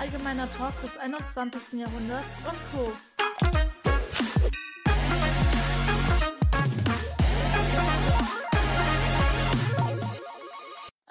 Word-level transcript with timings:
Allgemeiner 0.00 0.48
Talk 0.56 0.72
des 0.80 0.96
21. 0.96 1.78
Jahrhunderts 1.78 2.24
und 2.48 2.58
Co. 2.72 2.90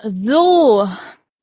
So, 0.09 0.89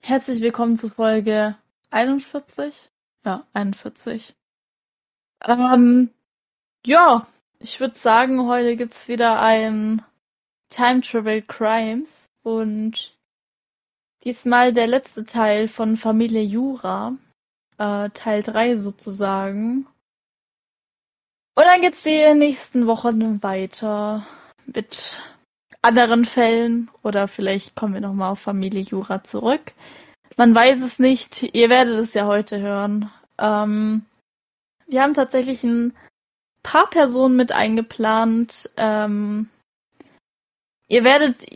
herzlich 0.01 0.41
willkommen 0.41 0.77
zu 0.77 0.89
Folge 0.89 1.55
41. 1.91 2.91
Ja, 3.25 3.47
41. 3.53 4.35
Ähm, 5.45 6.11
ja, 6.85 7.29
ich 7.61 7.79
würde 7.79 7.95
sagen, 7.95 8.49
heute 8.49 8.77
gibt's 8.77 9.07
wieder 9.07 9.41
ein 9.41 10.03
Time 10.69 11.01
Travel 11.01 11.43
Crimes 11.43 12.29
und 12.43 13.17
diesmal 14.25 14.73
der 14.73 14.89
letzte 14.89 15.25
Teil 15.25 15.69
von 15.69 15.97
Familie 15.97 16.43
Jura, 16.43 17.17
äh, 17.79 18.11
Teil 18.11 18.43
3 18.43 18.79
sozusagen. 18.79 19.87
Und 21.55 21.65
dann 21.65 21.81
geht's 21.81 22.03
die 22.03 22.35
nächsten 22.35 22.87
Wochen 22.87 23.43
weiter 23.43 24.27
mit 24.67 25.19
anderen 25.83 26.25
Fällen 26.25 26.91
oder 27.03 27.29
vielleicht 27.29 27.75
kommen 27.75 27.95
wir 27.95 28.01
nochmal 28.01 28.33
auf 28.33 28.41
Familie 28.41 28.83
Jura 28.83 29.25
zurück. 29.25 29.73
Man 30.37 30.55
weiß 30.55 30.83
es 30.83 30.99
nicht. 30.99 31.55
Ihr 31.55 31.71
werdet 31.71 31.99
es 31.99 32.13
ja 32.13 32.27
heute 32.27 32.61
hören. 32.61 33.11
Ähm, 33.39 34.05
wir 34.87 35.03
haben 35.03 35.15
tatsächlich 35.15 35.65
ein 35.65 35.97
paar 36.63 36.91
Personen 36.91 37.37
mit 37.37 37.53
eingeplant. 37.53 38.71
Ähm, 38.77 39.49
ihr 40.89 41.05
werdet 41.05 41.47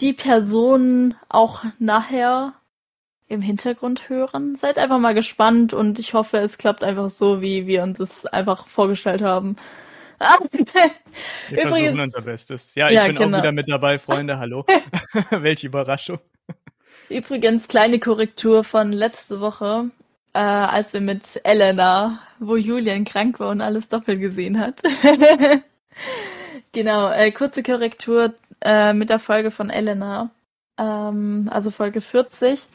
die 0.00 0.12
Personen 0.12 1.16
auch 1.28 1.64
nachher 1.78 2.54
im 3.30 3.40
Hintergrund 3.40 4.08
hören. 4.08 4.56
Seid 4.56 4.76
einfach 4.76 4.98
mal 4.98 5.14
gespannt 5.14 5.72
und 5.72 5.98
ich 5.98 6.14
hoffe, 6.14 6.38
es 6.38 6.58
klappt 6.58 6.82
einfach 6.82 7.10
so, 7.10 7.40
wie 7.40 7.66
wir 7.66 7.84
uns 7.84 8.00
es 8.00 8.26
einfach 8.26 8.66
vorgestellt 8.66 9.22
haben. 9.22 9.56
wir 11.48 11.62
versuchen 11.62 12.00
unser 12.00 12.22
Bestes. 12.22 12.74
Ja, 12.74 12.88
ich 12.88 12.96
ja, 12.96 13.06
bin 13.06 13.16
genau. 13.16 13.38
auch 13.38 13.42
wieder 13.42 13.52
mit 13.52 13.68
dabei, 13.68 13.98
Freunde. 13.98 14.38
Hallo. 14.38 14.66
Welche 15.30 15.68
Überraschung. 15.68 16.18
Übrigens, 17.08 17.68
kleine 17.68 18.00
Korrektur 18.00 18.64
von 18.64 18.92
letzte 18.92 19.40
Woche, 19.40 19.90
äh, 20.32 20.38
als 20.38 20.92
wir 20.92 21.00
mit 21.00 21.40
Elena, 21.44 22.18
wo 22.40 22.56
Julian 22.56 23.04
krank 23.04 23.38
war 23.38 23.50
und 23.50 23.60
alles 23.60 23.88
doppelt 23.88 24.20
gesehen 24.20 24.58
hat. 24.58 24.82
genau, 26.72 27.10
äh, 27.10 27.30
kurze 27.30 27.62
Korrektur 27.62 28.34
äh, 28.60 28.92
mit 28.92 29.08
der 29.08 29.20
Folge 29.20 29.52
von 29.52 29.70
Elena, 29.70 30.30
ähm, 30.78 31.48
also 31.52 31.70
Folge 31.70 32.00
40. 32.00 32.68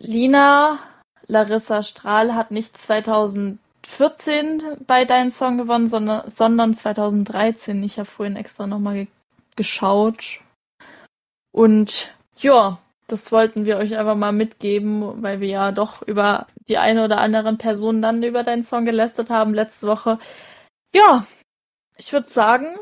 Lina 0.00 0.78
Larissa 1.26 1.82
Strahl 1.82 2.34
hat 2.34 2.50
nicht 2.50 2.76
2014 2.76 4.62
bei 4.86 5.04
Dein 5.04 5.30
Song 5.30 5.58
gewonnen, 5.58 5.88
sondern, 5.88 6.28
sondern 6.28 6.74
2013. 6.74 7.82
Ich 7.82 7.98
habe 7.98 8.06
vorhin 8.06 8.36
extra 8.36 8.66
nochmal 8.66 8.94
ge 8.94 9.06
geschaut. 9.56 10.40
Und 11.52 12.14
ja, 12.38 12.78
das 13.08 13.30
wollten 13.30 13.66
wir 13.66 13.76
euch 13.76 13.98
einfach 13.98 14.14
mal 14.14 14.32
mitgeben, 14.32 15.22
weil 15.22 15.40
wir 15.40 15.48
ja 15.48 15.72
doch 15.72 16.00
über 16.02 16.46
die 16.68 16.78
eine 16.78 17.04
oder 17.04 17.18
anderen 17.18 17.58
Personen 17.58 18.00
dann 18.00 18.22
über 18.22 18.42
deinen 18.42 18.62
Song 18.62 18.86
gelästert 18.86 19.28
haben 19.28 19.52
letzte 19.52 19.86
Woche. 19.86 20.18
Ja, 20.94 21.26
ich 21.98 22.12
würde 22.12 22.28
sagen, 22.28 22.78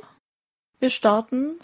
wir 0.79 0.91
starten. 0.91 1.59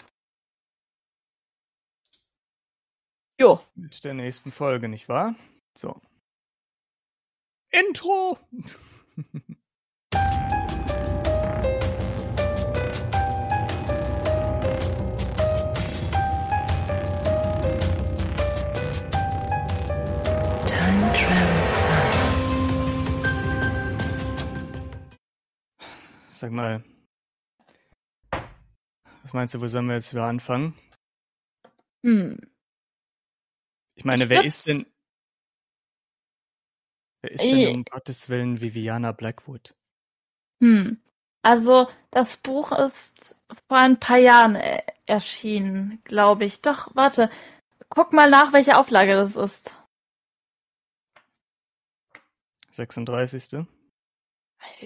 Jo. 3.37 3.59
Mit 3.75 4.01
der 4.05 4.13
nächsten 4.13 4.49
Folge, 4.49 4.87
nicht 4.87 5.09
wahr? 5.09 5.35
So. 5.77 5.99
Intro! 7.69 8.39
Sag 26.31 26.51
mal, 26.51 26.83
was 29.23 29.33
meinst 29.33 29.53
du, 29.55 29.61
wo 29.61 29.67
sollen 29.67 29.87
wir 29.87 29.95
jetzt 29.95 30.13
wieder 30.13 30.25
anfangen? 30.25 30.73
Hm. 32.05 32.37
Ich 33.95 34.05
meine, 34.05 34.25
ich 34.25 34.29
wer 34.29 34.43
ist 34.43 34.67
denn. 34.67 34.85
Wer 37.21 37.31
ist 37.31 37.43
denn 37.43 37.75
um 37.75 37.85
Gottes 37.85 38.29
Willen 38.29 38.61
Viviana 38.61 39.11
Blackwood? 39.11 39.73
Hm. 40.61 41.01
Also, 41.41 41.87
das 42.11 42.37
Buch 42.37 42.71
ist 42.71 43.39
vor 43.67 43.77
ein 43.77 43.99
paar 43.99 44.17
Jahren 44.17 44.55
äh, 44.55 44.81
erschienen, 45.05 46.01
glaube 46.03 46.45
ich. 46.45 46.61
Doch, 46.61 46.89
warte. 46.95 47.29
Guck 47.89 48.13
mal 48.13 48.29
nach, 48.29 48.51
welche 48.51 48.77
Auflage 48.77 49.13
das 49.13 49.35
ist. 49.35 49.75
36. 52.71 53.65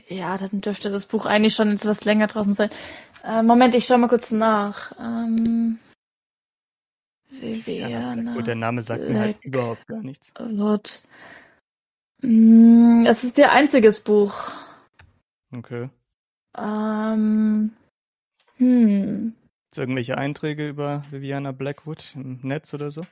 Ja, 0.08 0.38
dann 0.38 0.62
dürfte 0.62 0.90
das 0.92 1.06
Buch 1.06 1.26
eigentlich 1.26 1.56
schon 1.56 1.72
etwas 1.72 2.04
länger 2.04 2.28
draußen 2.28 2.54
sein. 2.54 2.70
Äh, 3.24 3.42
Moment, 3.42 3.74
ich 3.76 3.86
schau 3.86 3.98
mal 3.98 4.10
kurz 4.10 4.32
nach. 4.32 4.92
Ähm, 5.00 5.80
Viviana. 7.42 8.34
Gut, 8.34 8.48
der 8.48 8.56
Name 8.56 8.82
sagt 8.82 9.02
Black 9.02 9.14
mir 9.14 9.20
halt 9.20 9.44
überhaupt 9.44 9.88
gar 9.88 10.02
nichts. 10.02 10.34
Wird. 10.38 11.08
Mm, 12.22 13.06
es 13.08 13.24
ist 13.24 13.38
ihr 13.38 13.52
einziges 13.52 14.04
Buch. 14.04 14.34
Okay. 15.52 15.90
Ähm. 16.58 17.72
Hm. 18.58 19.36
Gibt 19.66 19.78
irgendwelche 19.78 20.18
Einträge 20.18 20.68
über 20.68 21.04
Viviana 21.12 21.52
Blackwood 21.52 22.12
im 22.16 22.40
Netz 22.44 22.74
oder 22.74 22.92
so? 22.92 23.04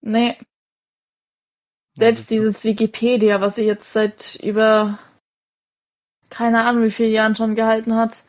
Nee. 0.00 0.38
Selbst 1.96 2.30
dieses 2.30 2.64
Wikipedia, 2.64 3.40
was 3.40 3.56
sie 3.56 3.62
jetzt 3.62 3.92
seit 3.92 4.38
über 4.42 4.98
keine 6.30 6.64
Ahnung 6.64 6.84
wie 6.84 6.90
viele 6.90 7.10
Jahren 7.10 7.36
schon 7.36 7.54
gehalten 7.54 7.94
hat. 7.94 8.24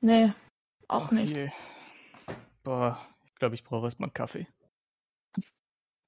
Nee, 0.00 0.32
auch 0.88 1.10
oh, 1.10 1.14
nicht. 1.14 1.50
Boah, 2.64 2.98
ich 3.24 3.34
glaube, 3.36 3.54
ich 3.54 3.62
brauche 3.62 3.84
erstmal 3.84 4.08
einen 4.08 4.14
Kaffee. 4.14 4.48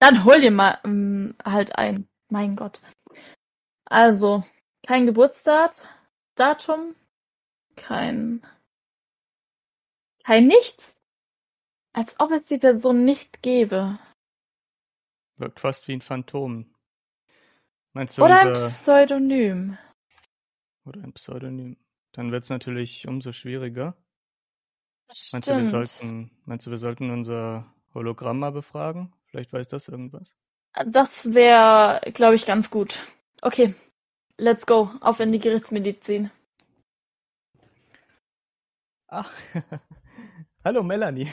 Dann 0.00 0.24
hol 0.24 0.40
dir 0.40 0.50
mal 0.50 0.80
ähm, 0.84 1.36
halt 1.44 1.76
ein. 1.76 2.08
Mein 2.28 2.56
Gott. 2.56 2.80
Also, 3.84 4.44
kein 4.84 5.06
Geburtsdatum, 5.06 6.96
kein 7.76 8.42
kein 10.26 10.48
nichts. 10.48 10.96
Als 11.92 12.18
ob 12.18 12.32
es 12.32 12.46
die 12.48 12.58
Person 12.58 13.04
nicht 13.04 13.42
gäbe. 13.42 13.98
Wirkt 15.36 15.60
fast 15.60 15.86
wie 15.86 15.92
ein 15.92 16.00
Phantom. 16.00 16.74
Meinst 17.92 18.18
du 18.18 18.24
Oder 18.24 18.48
unser... 18.48 18.64
ein 18.64 18.70
Pseudonym. 18.70 19.78
Oder 20.84 21.04
ein 21.04 21.12
Pseudonym. 21.12 21.76
Dann 22.10 22.32
wird 22.32 22.42
es 22.42 22.50
natürlich 22.50 23.06
umso 23.06 23.30
schwieriger. 23.30 23.96
Das 25.08 25.30
meinst 25.32 25.48
du, 25.48 25.56
wir 25.56 25.64
sollten, 25.64 26.30
meinst 26.44 26.66
du, 26.66 26.70
wir 26.70 26.78
sollten 26.78 27.10
unser 27.10 27.66
Hologramm 27.94 28.38
mal 28.38 28.52
befragen? 28.52 29.12
Vielleicht 29.26 29.52
weiß 29.52 29.68
das 29.68 29.88
irgendwas. 29.88 30.34
Das 30.86 31.32
wäre, 31.32 32.00
glaube 32.12 32.34
ich, 32.34 32.44
ganz 32.44 32.70
gut. 32.70 33.00
Okay, 33.42 33.74
let's 34.36 34.66
go. 34.66 34.90
Auf 35.00 35.20
in 35.20 35.32
die 35.32 35.38
Gerichtsmedizin. 35.38 36.30
Ach, 39.08 39.32
hallo 40.64 40.82
Melanie. 40.82 41.30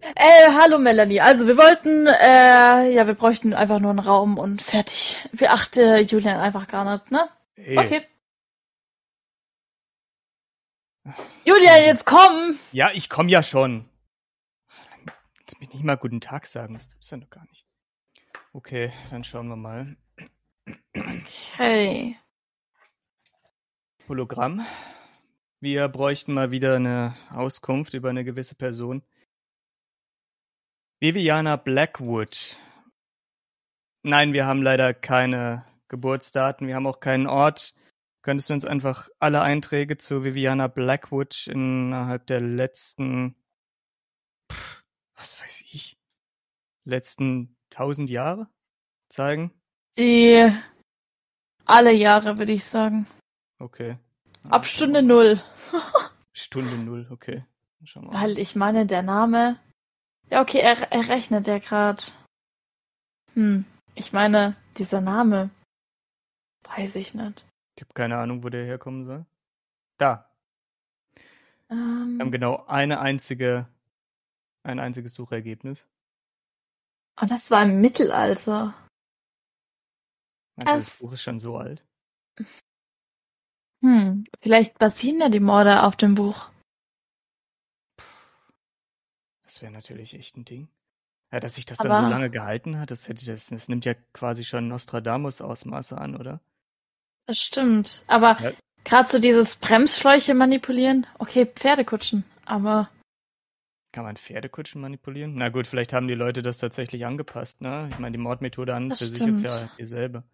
Äh, 0.00 0.50
hallo 0.52 0.78
Melanie. 0.78 1.20
Also 1.20 1.46
wir 1.46 1.56
wollten, 1.56 2.06
äh, 2.06 2.92
ja, 2.92 3.06
wir 3.06 3.14
bräuchten 3.14 3.54
einfach 3.54 3.78
nur 3.78 3.90
einen 3.90 4.00
Raum 4.00 4.36
und 4.36 4.60
fertig. 4.60 5.18
Wir 5.32 5.52
achte 5.52 5.98
Julian 6.00 6.38
einfach 6.40 6.68
gar 6.68 6.90
nicht, 6.90 7.10
ne? 7.10 7.28
Hey. 7.54 7.78
Okay. 7.78 8.02
Julian, 11.44 11.82
jetzt 11.82 12.06
komm! 12.06 12.56
Ja, 12.70 12.90
ich 12.94 13.10
komm 13.10 13.28
ja 13.28 13.42
schon. 13.42 13.88
Lass 15.44 15.58
mich 15.58 15.72
nicht 15.72 15.82
mal 15.82 15.96
guten 15.96 16.20
Tag 16.20 16.46
sagen, 16.46 16.74
das 16.74 16.88
tust 16.88 17.10
du 17.10 17.16
ja 17.16 17.20
noch 17.20 17.30
gar 17.30 17.44
nicht. 17.46 17.66
Okay, 18.52 18.92
dann 19.10 19.24
schauen 19.24 19.48
wir 19.48 19.56
mal. 19.56 19.96
Okay. 20.96 22.16
Hologramm. 24.08 24.64
Wir 25.58 25.88
bräuchten 25.88 26.32
mal 26.32 26.52
wieder 26.52 26.76
eine 26.76 27.16
Auskunft 27.30 27.94
über 27.94 28.10
eine 28.10 28.24
gewisse 28.24 28.54
Person. 28.54 29.02
Viviana 31.00 31.56
Blackwood. 31.56 32.56
Nein, 34.04 34.32
wir 34.32 34.46
haben 34.46 34.62
leider 34.62 34.94
keine 34.94 35.64
Geburtsdaten, 35.88 36.68
wir 36.68 36.76
haben 36.76 36.86
auch 36.86 37.00
keinen 37.00 37.26
Ort. 37.26 37.74
Könntest 38.22 38.50
du 38.50 38.54
uns 38.54 38.64
einfach 38.64 39.08
alle 39.18 39.42
Einträge 39.42 39.98
zu 39.98 40.22
Viviana 40.22 40.68
Blackwood 40.68 41.48
innerhalb 41.48 42.26
der 42.28 42.40
letzten, 42.40 43.34
was 45.16 45.40
weiß 45.40 45.62
ich, 45.72 45.98
letzten 46.84 47.56
tausend 47.70 48.10
Jahre 48.10 48.48
zeigen? 49.08 49.50
Die 49.98 50.52
alle 51.64 51.92
Jahre, 51.92 52.38
würde 52.38 52.52
ich 52.52 52.64
sagen. 52.64 53.06
Okay. 53.58 53.98
Ab 54.48 54.66
Stunde 54.66 55.02
null. 55.02 55.42
Stunde 56.32 56.76
null, 56.76 57.08
okay. 57.10 57.44
Weil 57.94 58.38
ich 58.38 58.54
meine, 58.54 58.86
der 58.86 59.02
Name. 59.02 59.58
Ja, 60.30 60.42
okay, 60.42 60.58
er, 60.58 60.92
er 60.92 61.08
rechnet 61.08 61.48
ja 61.48 61.58
gerade. 61.58 62.02
Hm, 63.34 63.64
ich 63.96 64.12
meine, 64.12 64.56
dieser 64.78 65.00
Name. 65.00 65.50
Weiß 66.64 66.94
ich 66.94 67.14
nicht. 67.14 67.44
Ich 67.76 67.82
habe 67.82 67.94
keine 67.94 68.18
Ahnung, 68.18 68.42
wo 68.42 68.48
der 68.48 68.64
herkommen 68.64 69.04
soll. 69.04 69.24
Da. 69.98 70.30
Wir 71.68 71.76
haben 71.76 72.20
Ähm, 72.20 72.30
genau 72.30 72.64
eine 72.66 73.00
einzige, 73.00 73.66
ein 74.62 74.78
einziges 74.78 75.14
Suchergebnis. 75.14 75.86
und 77.20 77.30
das 77.30 77.50
war 77.50 77.62
im 77.62 77.80
Mittelalter. 77.80 78.74
Meinst 80.56 80.72
du, 80.72 80.76
das 80.78 80.98
Buch 80.98 81.12
ist 81.12 81.22
schon 81.22 81.38
so 81.38 81.56
alt? 81.56 81.82
Hm, 83.82 84.24
vielleicht 84.42 84.78
basieren 84.78 85.20
ja 85.20 85.28
die 85.28 85.40
Morde 85.40 85.82
auf 85.82 85.96
dem 85.96 86.14
Buch. 86.14 86.50
Das 89.44 89.60
wäre 89.62 89.72
natürlich 89.72 90.14
echt 90.14 90.36
ein 90.36 90.44
Ding. 90.44 90.68
Ja, 91.32 91.40
dass 91.40 91.54
sich 91.54 91.64
das 91.66 91.78
dann 91.78 91.88
so 91.88 91.94
Aber- 91.96 92.08
lange 92.10 92.30
gehalten 92.30 92.78
hat, 92.78 92.90
das 92.90 93.08
hätte 93.08 93.24
das, 93.24 93.46
das 93.46 93.68
nimmt 93.68 93.84
ja 93.86 93.94
quasi 94.12 94.44
schon 94.44 94.68
Nostradamus-Ausmaße 94.68 95.96
an, 95.98 96.16
oder? 96.16 96.40
Das 97.26 97.38
stimmt. 97.38 98.04
Aber 98.08 98.40
Ja. 98.40 98.52
gerade 98.84 99.08
so 99.08 99.18
dieses 99.18 99.56
Bremsschläuche 99.56 100.34
manipulieren. 100.34 101.06
Okay, 101.18 101.46
Pferdekutschen. 101.46 102.24
Aber 102.44 102.90
Kann 103.94 104.04
man 104.04 104.16
Pferdekutschen 104.16 104.80
manipulieren? 104.80 105.34
Na 105.34 105.50
gut, 105.50 105.66
vielleicht 105.66 105.92
haben 105.92 106.08
die 106.08 106.14
Leute 106.14 106.42
das 106.42 106.56
tatsächlich 106.58 107.04
angepasst, 107.04 107.60
ne? 107.60 107.88
Ich 107.92 107.98
meine, 107.98 108.16
die 108.16 108.22
Mordmethode 108.22 108.74
an 108.74 108.88
Das 108.88 108.98
für 109.00 109.04
sich 109.04 109.20
ist 109.20 109.42
ja 109.42 109.50
stimmt. 109.50 109.78
dieselbe. 109.78 110.24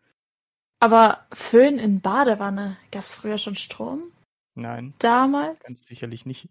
Aber 0.81 1.27
Föhn 1.33 1.79
in 1.79 2.01
Badewanne. 2.01 2.77
Gab's 2.93 3.13
früher 3.13 3.37
schon 3.37 3.57
Strom? 3.57 4.13
Nein, 4.55 4.95
Damals? 5.01 5.59
ganz 5.61 5.85
sicherlich 5.85 6.25
nicht. 6.25 6.49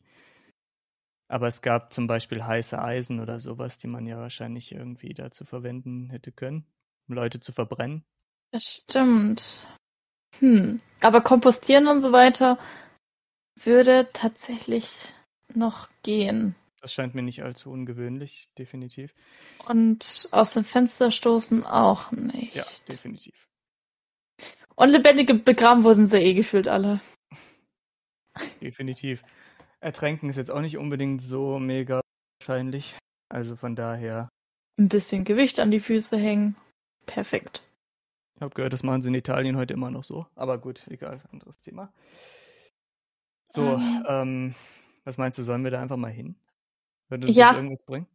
Aber 1.30 1.48
es 1.48 1.62
gab 1.62 1.94
zum 1.94 2.08
Beispiel 2.08 2.44
heiße 2.44 2.82
Eisen 2.82 3.20
oder 3.22 3.40
sowas, 3.40 3.78
die 3.78 3.88
man 3.88 4.06
ja 4.06 4.18
wahrscheinlich 4.18 4.72
irgendwie 4.74 5.14
dazu 5.14 5.44
verwenden 5.46 6.10
hätte 6.10 6.32
können, 6.32 6.66
um 7.08 7.16
Leute 7.16 7.40
zu 7.40 7.52
verbrennen. 7.54 8.04
Das 8.52 8.64
stimmt. 8.64 9.68
Hm. 10.40 10.80
Aber 11.02 11.22
kompostieren 11.22 11.88
und 11.88 12.02
so 12.02 12.12
weiter 12.12 12.58
würde 13.60 14.10
tatsächlich 14.14 15.14
noch 15.54 15.90
gehen. 16.04 16.56
Das 16.82 16.94
scheint 16.94 17.16
mir 17.16 17.24
nicht 17.24 17.44
allzu 17.44 17.72
ungewöhnlich, 17.72 18.50
definitiv. 18.58 19.14
Und 19.68 20.30
aus 20.32 20.54
dem 20.54 20.64
Fenster 20.64 21.12
stoßen 21.12 21.66
auch 21.66 22.12
nicht. 22.12 22.56
Ja, 22.56 22.66
definitiv. 22.88 23.48
Und 24.76 24.90
lebendige 24.92 25.34
begraben 25.34 25.84
wurden 25.84 26.08
sie 26.08 26.18
eh 26.18 26.34
gefühlt 26.34 26.68
alle. 26.68 27.02
Definitiv. 28.62 29.24
Ertränken 29.80 30.30
ist 30.30 30.36
jetzt 30.36 30.52
auch 30.52 30.62
nicht 30.62 30.78
unbedingt 30.78 31.22
so 31.22 31.58
mega 31.58 32.02
wahrscheinlich. 32.40 32.96
Also 33.30 33.56
von 33.56 33.76
daher, 33.76 34.30
Ein 34.80 34.90
bisschen 34.90 35.24
Gewicht 35.26 35.60
an 35.60 35.72
die 35.72 35.80
Füße 35.80 36.16
hängen. 36.18 36.56
Perfekt. 37.08 37.64
Ich 38.38 38.42
habe 38.42 38.54
gehört, 38.54 38.72
das 38.72 38.84
machen 38.84 39.02
sie 39.02 39.08
in 39.08 39.16
Italien 39.16 39.58
heute 39.58 39.74
immer 39.74 39.90
noch 39.90 40.04
so. 40.04 40.28
Aber 40.36 40.60
gut, 40.60 40.86
egal, 40.90 41.22
anderes 41.32 41.60
Thema. 41.60 41.92
So, 43.50 43.64
Ähm. 43.64 44.06
ähm, 44.08 44.56
was 45.06 45.18
meinst 45.18 45.40
du, 45.40 45.44
sollen 45.44 45.64
wir 45.64 45.72
da 45.72 45.82
einfach 45.82 45.98
mal 45.98 46.12
hin? 46.12 46.36
Würde 47.10 47.26
uns 47.26 47.36
Ja. 47.36 47.48
das 47.48 47.56
irgendwas 47.56 47.84
bringen? 47.86 48.06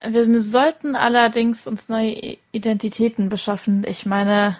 Wir 0.00 0.42
sollten 0.42 0.96
allerdings 0.96 1.66
uns 1.66 1.90
neue 1.90 2.38
Identitäten 2.52 3.28
beschaffen. 3.28 3.84
Ich 3.86 4.06
meine, 4.06 4.58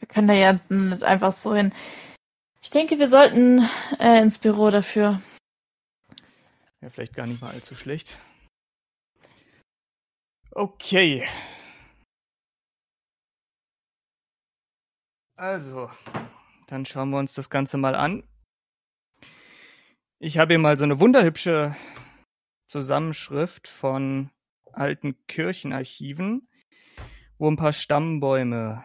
wir 0.00 0.08
können 0.08 0.26
da 0.26 0.34
ja 0.34 0.58
nicht 0.68 1.04
einfach 1.04 1.30
so 1.30 1.54
hin. 1.54 1.72
Ich 2.60 2.70
denke, 2.70 2.98
wir 2.98 3.08
sollten 3.08 3.68
äh, 4.00 4.20
ins 4.20 4.40
Büro 4.40 4.70
dafür. 4.70 5.22
Ja, 6.80 6.90
vielleicht 6.90 7.14
gar 7.14 7.28
nicht 7.28 7.40
mal 7.40 7.52
allzu 7.52 7.76
schlecht. 7.76 8.18
Okay. 10.50 11.24
Also, 15.42 15.90
dann 16.68 16.86
schauen 16.86 17.10
wir 17.10 17.18
uns 17.18 17.34
das 17.34 17.50
Ganze 17.50 17.76
mal 17.76 17.96
an. 17.96 18.22
Ich 20.20 20.38
habe 20.38 20.52
hier 20.52 20.60
mal 20.60 20.76
so 20.78 20.84
eine 20.84 21.00
wunderhübsche 21.00 21.74
Zusammenschrift 22.68 23.66
von 23.66 24.30
alten 24.70 25.16
Kirchenarchiven, 25.26 26.46
wo 27.38 27.50
ein 27.50 27.56
paar 27.56 27.72
Stammbäume 27.72 28.84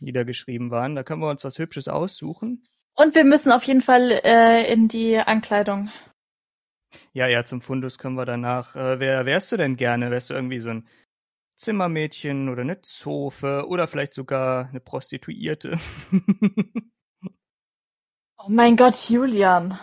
niedergeschrieben 0.00 0.70
waren. 0.70 0.96
Da 0.96 1.02
können 1.02 1.22
wir 1.22 1.30
uns 1.30 1.44
was 1.44 1.58
Hübsches 1.58 1.88
aussuchen. 1.88 2.68
Und 2.94 3.14
wir 3.14 3.24
müssen 3.24 3.50
auf 3.50 3.64
jeden 3.64 3.80
Fall 3.80 4.20
äh, 4.22 4.70
in 4.70 4.88
die 4.88 5.16
Ankleidung. 5.16 5.90
Ja, 7.14 7.26
ja, 7.26 7.46
zum 7.46 7.62
Fundus 7.62 7.96
können 7.96 8.16
wir 8.16 8.26
danach. 8.26 8.76
Äh, 8.76 9.00
wer 9.00 9.24
wärst 9.24 9.50
du 9.50 9.56
denn 9.56 9.76
gerne? 9.76 10.10
Wärst 10.10 10.28
du 10.28 10.34
irgendwie 10.34 10.60
so 10.60 10.68
ein 10.68 10.86
Zimmermädchen 11.56 12.48
oder 12.48 12.62
eine 12.62 12.82
Zofe 12.82 13.66
oder 13.68 13.88
vielleicht 13.88 14.14
sogar 14.14 14.68
eine 14.68 14.80
Prostituierte? 14.80 15.78
Oh 18.38 18.48
mein 18.48 18.76
Gott, 18.76 19.08
Julian. 19.08 19.76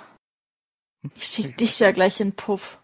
Ich 1.16 1.26
schick 1.26 1.58
dich 1.58 1.80
ja 1.80 1.92
gleich 1.92 2.22
in 2.22 2.30
den 2.30 2.36
Puff. 2.38 2.80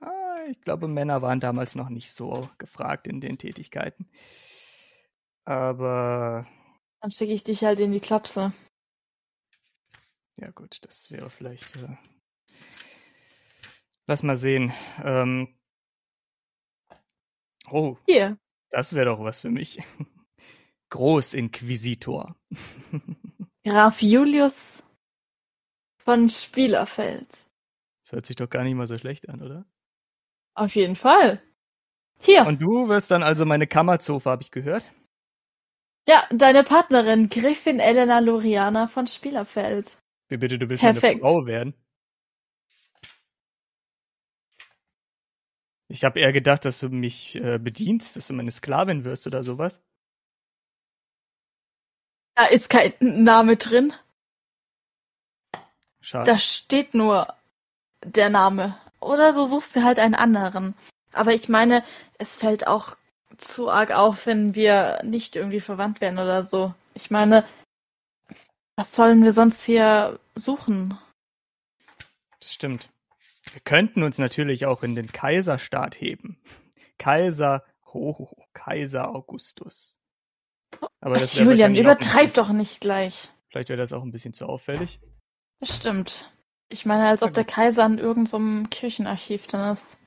ah, 0.00 0.44
ich 0.48 0.60
glaube, 0.60 0.86
Männer 0.86 1.20
waren 1.20 1.40
damals 1.40 1.74
noch 1.74 1.88
nicht 1.88 2.12
so 2.12 2.48
gefragt 2.58 3.08
in 3.08 3.20
den 3.20 3.38
Tätigkeiten. 3.38 4.08
Aber 5.44 6.46
Dann 7.00 7.10
schicke 7.10 7.32
ich 7.32 7.42
dich 7.42 7.64
halt 7.64 7.80
in 7.80 7.90
die 7.90 7.98
Klapse. 7.98 8.52
ja 10.36 10.50
gut, 10.52 10.78
das 10.82 11.10
wäre 11.10 11.28
vielleicht. 11.28 11.74
Äh... 11.76 11.96
Lass 14.06 14.22
mal 14.22 14.36
sehen. 14.36 14.72
Ähm... 15.02 15.58
Oh, 17.72 17.96
Hier. 18.06 18.36
das 18.70 18.92
wäre 18.94 19.06
doch 19.06 19.20
was 19.20 19.40
für 19.40 19.50
mich. 19.50 19.78
Großinquisitor. 20.90 22.36
Graf 23.64 24.02
Julius 24.02 24.82
von 25.96 26.28
Spielerfeld. 26.28 27.28
Das 28.04 28.12
hört 28.12 28.26
sich 28.26 28.36
doch 28.36 28.50
gar 28.50 28.64
nicht 28.64 28.74
mal 28.74 28.86
so 28.86 28.98
schlecht 28.98 29.28
an, 29.28 29.40
oder? 29.40 29.64
Auf 30.54 30.74
jeden 30.74 30.96
Fall. 30.96 31.42
Hier. 32.20 32.46
Und 32.46 32.60
du 32.60 32.88
wirst 32.88 33.10
dann 33.10 33.22
also 33.22 33.46
meine 33.46 33.66
Kammerzofe, 33.66 34.28
habe 34.28 34.42
ich 34.42 34.50
gehört. 34.50 34.84
ja, 36.06 36.26
deine 36.30 36.62
Partnerin, 36.64 37.28
Griffin 37.30 37.80
Elena 37.80 38.18
Loriana 38.18 38.86
von 38.86 39.06
Spielerfeld. 39.06 39.98
Wie 40.28 40.36
bitte, 40.36 40.58
du 40.58 40.68
willst 40.68 40.82
Perfekt. 40.82 41.22
meine 41.22 41.32
Frau 41.32 41.46
werden? 41.46 41.74
Ich 45.92 46.04
habe 46.04 46.20
eher 46.20 46.32
gedacht, 46.32 46.64
dass 46.64 46.78
du 46.78 46.88
mich 46.88 47.34
äh, 47.34 47.58
bedienst, 47.58 48.16
dass 48.16 48.26
du 48.26 48.32
meine 48.32 48.50
Sklavin 48.50 49.04
wirst 49.04 49.26
oder 49.26 49.44
sowas. 49.44 49.82
Da 52.34 52.46
ist 52.46 52.70
kein 52.70 52.94
Name 53.00 53.58
drin. 53.58 53.92
Schade. 56.00 56.30
Da 56.30 56.38
steht 56.38 56.94
nur 56.94 57.36
der 58.02 58.30
Name. 58.30 58.78
Oder 59.00 59.34
du 59.34 59.44
suchst 59.44 59.76
dir 59.76 59.84
halt 59.84 59.98
einen 59.98 60.14
anderen. 60.14 60.74
Aber 61.12 61.34
ich 61.34 61.50
meine, 61.50 61.84
es 62.16 62.36
fällt 62.36 62.66
auch 62.66 62.96
zu 63.36 63.68
arg 63.68 63.90
auf, 63.90 64.24
wenn 64.24 64.54
wir 64.54 65.02
nicht 65.04 65.36
irgendwie 65.36 65.60
verwandt 65.60 66.00
werden 66.00 66.18
oder 66.18 66.42
so. 66.42 66.74
Ich 66.94 67.10
meine, 67.10 67.46
was 68.76 68.96
sollen 68.96 69.22
wir 69.22 69.34
sonst 69.34 69.62
hier 69.62 70.18
suchen? 70.36 70.96
Das 72.40 72.50
stimmt. 72.50 72.88
Wir 73.50 73.60
könnten 73.60 74.02
uns 74.02 74.18
natürlich 74.18 74.66
auch 74.66 74.82
in 74.82 74.94
den 74.94 75.10
Kaiserstaat 75.10 76.00
heben. 76.00 76.38
Kaiser, 76.98 77.64
ho, 77.92 78.36
Kaiser 78.52 79.14
Augustus. 79.14 79.98
Aber 81.00 81.18
das 81.18 81.36
wäre 81.36 81.46
Julian, 81.46 81.76
übertreib 81.76 82.34
doch 82.34 82.50
nicht 82.50 82.80
gleich. 82.80 83.28
Vielleicht 83.48 83.68
wäre 83.68 83.78
das 83.78 83.92
auch 83.92 84.02
ein 84.02 84.12
bisschen 84.12 84.32
zu 84.32 84.46
auffällig. 84.46 85.00
Das 85.60 85.76
stimmt. 85.76 86.32
Ich 86.68 86.86
meine, 86.86 87.06
als 87.08 87.22
ob 87.22 87.34
der. 87.34 87.44
Kaiser 87.44 87.84
in 87.84 87.98
irgendeinem 87.98 88.70
Kirchenarchiv 88.70 89.46
drin 89.46 89.60
ist. 89.72 89.98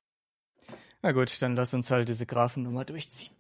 Na 1.01 1.12
gut, 1.12 1.42
dann 1.42 1.56
lass 1.56 1.74
uns 1.74 1.92
halt 1.92 2.10
diese 2.10 2.25
Grafennummer 2.25 2.86
durchziehen. 2.86 3.32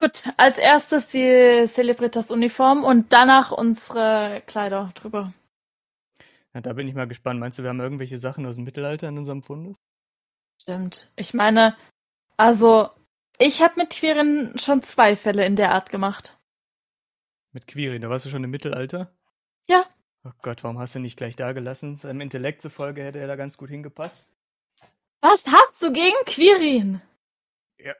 Gut, 0.00 0.24
als 0.36 0.56
erstes 0.58 1.10
die 1.10 1.66
Celebritas-Uniform 1.68 2.82
und 2.82 3.12
danach 3.12 3.52
unsere 3.52 4.42
Kleider 4.46 4.90
drüber. 4.94 5.32
Ja, 6.54 6.60
da 6.60 6.72
bin 6.74 6.86
ich 6.88 6.94
mal 6.94 7.08
gespannt. 7.08 7.40
Meinst 7.40 7.58
du, 7.58 7.62
wir 7.62 7.70
haben 7.70 7.80
irgendwelche 7.80 8.18
Sachen 8.18 8.44
aus 8.46 8.56
dem 8.56 8.64
Mittelalter 8.64 9.08
in 9.08 9.18
unserem 9.18 9.42
Fundus? 9.42 9.76
Stimmt. 10.60 11.10
Ich 11.16 11.34
meine, 11.34 11.76
also, 12.36 12.90
ich 13.38 13.62
habe 13.62 13.74
mit 13.76 13.90
Quirin 13.90 14.54
schon 14.58 14.82
zwei 14.82 15.16
Fälle 15.16 15.46
in 15.46 15.56
der 15.56 15.72
Art 15.72 15.90
gemacht. 15.90 16.38
Mit 17.52 17.66
Quirin, 17.66 18.02
da 18.02 18.10
warst 18.10 18.26
du 18.26 18.30
schon 18.30 18.44
im 18.44 18.50
Mittelalter? 18.50 19.14
Ja. 19.68 19.84
Oh 20.24 20.30
Gott, 20.42 20.62
warum 20.62 20.78
hast 20.78 20.94
du 20.94 21.00
nicht 21.00 21.16
gleich 21.16 21.36
da 21.36 21.52
gelassen? 21.52 21.94
Seinem 21.96 22.20
Intellekt 22.20 22.62
zufolge 22.62 23.02
hätte 23.02 23.18
er 23.18 23.26
da 23.26 23.36
ganz 23.36 23.56
gut 23.56 23.70
hingepasst. 23.70 24.26
Was 25.20 25.46
hast 25.46 25.82
du 25.82 25.92
gegen 25.92 26.16
Quirin? 26.26 27.00
Ja, 27.78 27.94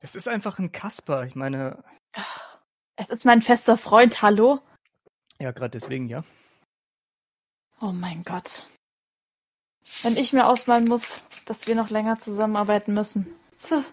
Das 0.00 0.14
ist 0.14 0.28
einfach 0.28 0.58
ein 0.58 0.72
Kasper. 0.72 1.24
Ich 1.26 1.34
meine, 1.34 1.82
Es 2.96 3.08
ist 3.08 3.24
mein 3.24 3.42
fester 3.42 3.76
Freund, 3.76 4.22
hallo? 4.22 4.60
ja, 5.38 5.50
gerade 5.50 5.70
deswegen, 5.70 6.08
ja. 6.08 6.24
Oh 7.82 7.90
mein 7.90 8.22
Gott. 8.22 8.68
Wenn 10.02 10.16
ich 10.16 10.32
mir 10.32 10.46
ausmalen 10.46 10.84
muss, 10.84 11.24
dass 11.46 11.66
wir 11.66 11.74
noch 11.74 11.90
länger 11.90 12.16
zusammenarbeiten 12.16 12.94
müssen. 12.94 13.34
Tja. 13.58 13.84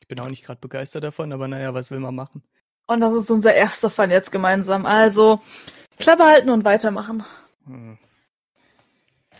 Ich 0.00 0.08
bin 0.08 0.18
auch 0.18 0.28
nicht 0.28 0.44
gerade 0.44 0.60
begeistert 0.60 1.04
davon, 1.04 1.32
aber 1.32 1.46
naja, 1.46 1.74
was 1.74 1.92
will 1.92 2.00
man 2.00 2.16
machen? 2.16 2.42
Und 2.86 3.00
das 3.00 3.14
ist 3.14 3.30
unser 3.30 3.54
erster 3.54 3.88
Fall 3.88 4.10
jetzt 4.10 4.32
gemeinsam. 4.32 4.84
Also, 4.84 5.40
Klappe 5.96 6.24
halten 6.24 6.50
und 6.50 6.64
weitermachen. 6.64 7.24
Hm. 7.66 7.98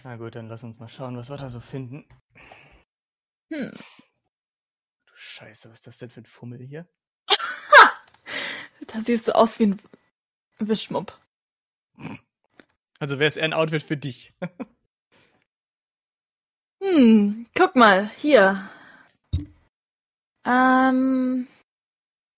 Na 0.05 0.17
gut, 0.17 0.37
dann 0.37 0.47
lass 0.47 0.63
uns 0.63 0.79
mal 0.79 0.89
schauen, 0.89 1.17
was 1.17 1.29
wir 1.31 1.37
da 1.37 1.51
so 1.51 1.59
finden. 1.59 2.07
Hm. 3.51 3.73
Du 3.73 5.13
Scheiße, 5.17 5.69
was 5.69 5.79
ist 5.79 5.87
das 5.89 5.99
denn 5.99 6.11
für 6.11 6.21
ein 6.21 6.27
Fummel 6.27 6.61
hier? 6.61 6.87
Da 8.87 9.01
siehst 9.01 9.27
du 9.27 9.35
aus 9.35 9.59
wie 9.59 9.65
ein 9.65 9.81
Wischmopp. 10.59 11.19
Also 13.01 13.19
wäre 13.19 13.29
es 13.29 13.37
eher 13.37 13.45
ein 13.45 13.53
Outfit 13.53 13.83
für 13.83 13.97
dich. 13.97 14.33
Hm, 16.85 17.47
guck 17.57 17.77
mal, 17.77 18.11
hier. 18.19 18.69
Ähm, 20.45 21.47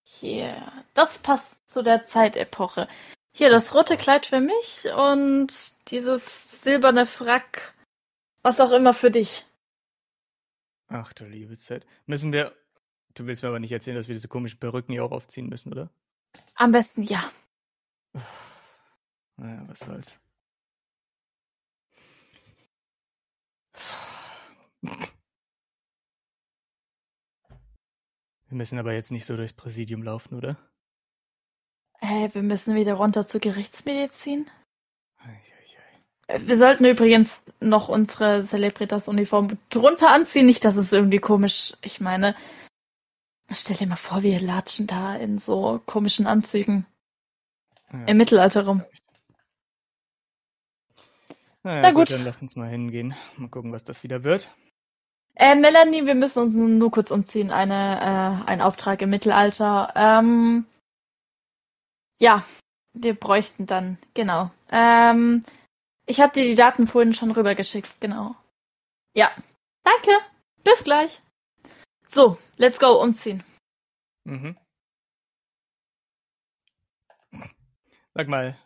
hier. 0.04 0.72
Das 0.94 1.18
passt 1.18 1.68
zu 1.68 1.82
der 1.82 2.04
Zeitepoche. 2.04 2.86
Hier 3.32 3.50
das 3.50 3.74
rote 3.74 3.96
Kleid 3.96 4.26
für 4.26 4.40
mich 4.40 4.86
und 4.96 5.52
dieses 5.90 6.62
silberne 6.62 7.06
Frack, 7.06 7.74
was 8.42 8.60
auch 8.60 8.70
immer 8.70 8.94
für 8.94 9.10
dich. 9.10 9.44
Ach 10.88 11.12
du 11.12 11.24
liebe 11.24 11.56
Zeit. 11.56 11.84
Müssen 12.06 12.32
wir. 12.32 12.54
Du 13.14 13.26
willst 13.26 13.42
mir 13.42 13.48
aber 13.48 13.58
nicht 13.58 13.72
erzählen, 13.72 13.96
dass 13.96 14.08
wir 14.08 14.14
diese 14.14 14.28
komischen 14.28 14.60
Perücken 14.60 14.92
hier 14.92 15.04
auch 15.04 15.10
aufziehen 15.10 15.48
müssen, 15.48 15.72
oder? 15.72 15.90
Am 16.54 16.70
besten 16.70 17.02
ja. 17.02 17.30
Naja, 19.36 19.64
was 19.66 19.80
soll's. 19.80 20.20
Wir 28.48 28.56
müssen 28.56 28.78
aber 28.78 28.92
jetzt 28.94 29.10
nicht 29.10 29.26
so 29.26 29.36
durchs 29.36 29.52
Präsidium 29.52 30.02
laufen, 30.02 30.34
oder? 30.36 30.56
Hey, 31.98 32.32
wir 32.32 32.42
müssen 32.42 32.74
wieder 32.74 32.94
runter 32.94 33.26
zur 33.26 33.40
Gerichtsmedizin. 33.40 34.48
Ei, 35.18 35.28
ei, 35.30 35.40
Äh, 36.28 36.46
Wir 36.46 36.56
sollten 36.56 36.84
übrigens 36.84 37.40
noch 37.60 37.88
unsere 37.88 38.44
Celebritas-Uniform 38.44 39.58
drunter 39.70 40.10
anziehen. 40.10 40.46
Nicht, 40.46 40.64
dass 40.64 40.76
es 40.76 40.92
irgendwie 40.92 41.18
komisch. 41.18 41.74
Ich 41.82 42.00
meine, 42.00 42.36
stell 43.50 43.76
dir 43.76 43.86
mal 43.88 43.96
vor, 43.96 44.22
wir 44.22 44.40
latschen 44.40 44.86
da 44.86 45.16
in 45.16 45.38
so 45.38 45.80
komischen 45.86 46.26
Anzügen 46.26 46.86
ei. 47.88 47.98
Ja. 47.98 48.04
im 48.06 48.16
Mittelalter 48.18 48.66
rum. 48.66 48.84
Naja, 51.62 51.82
Na 51.82 51.90
gut. 51.90 52.08
gut. 52.08 52.10
dann 52.12 52.22
lass 52.24 52.42
uns 52.42 52.54
mal 52.54 52.68
hingehen. 52.68 53.16
Mal 53.36 53.48
gucken, 53.48 53.72
was 53.72 53.82
das 53.82 54.04
wieder 54.04 54.22
wird. 54.22 54.50
Äh, 55.36 55.54
Melanie, 55.54 56.06
wir 56.06 56.14
müssen 56.14 56.42
uns 56.42 56.54
nur- 56.54 56.90
kurz 56.90 57.10
umziehen. 57.10 57.50
Eine, 57.50 58.00
äh, 58.44 58.50
ein 58.50 58.62
Auftrag 58.62 59.02
im 59.02 59.10
Mittelalter. 59.10 59.92
Ähm, 59.94 60.66
ja, 62.18 62.44
wir 62.94 63.14
bräuchten 63.14 63.66
dann, 63.66 63.98
genau. 64.14 64.50
Ähm, 64.70 65.44
ich 66.06 66.20
habe 66.20 66.32
dir 66.32 66.44
die 66.44 66.54
Daten 66.54 66.86
vorhin 66.86 67.12
schon 67.12 67.30
rübergeschickt, 67.30 68.00
genau. 68.00 68.34
Ja, 69.14 69.30
danke. 69.84 70.10
Bis 70.64 70.82
gleich. 70.84 71.22
So, 72.06 72.38
let's 72.56 72.78
go, 72.78 73.00
umziehen. 73.02 73.44
Mhm. 74.24 74.56
Sag 78.14 78.28
mal, 78.28 78.56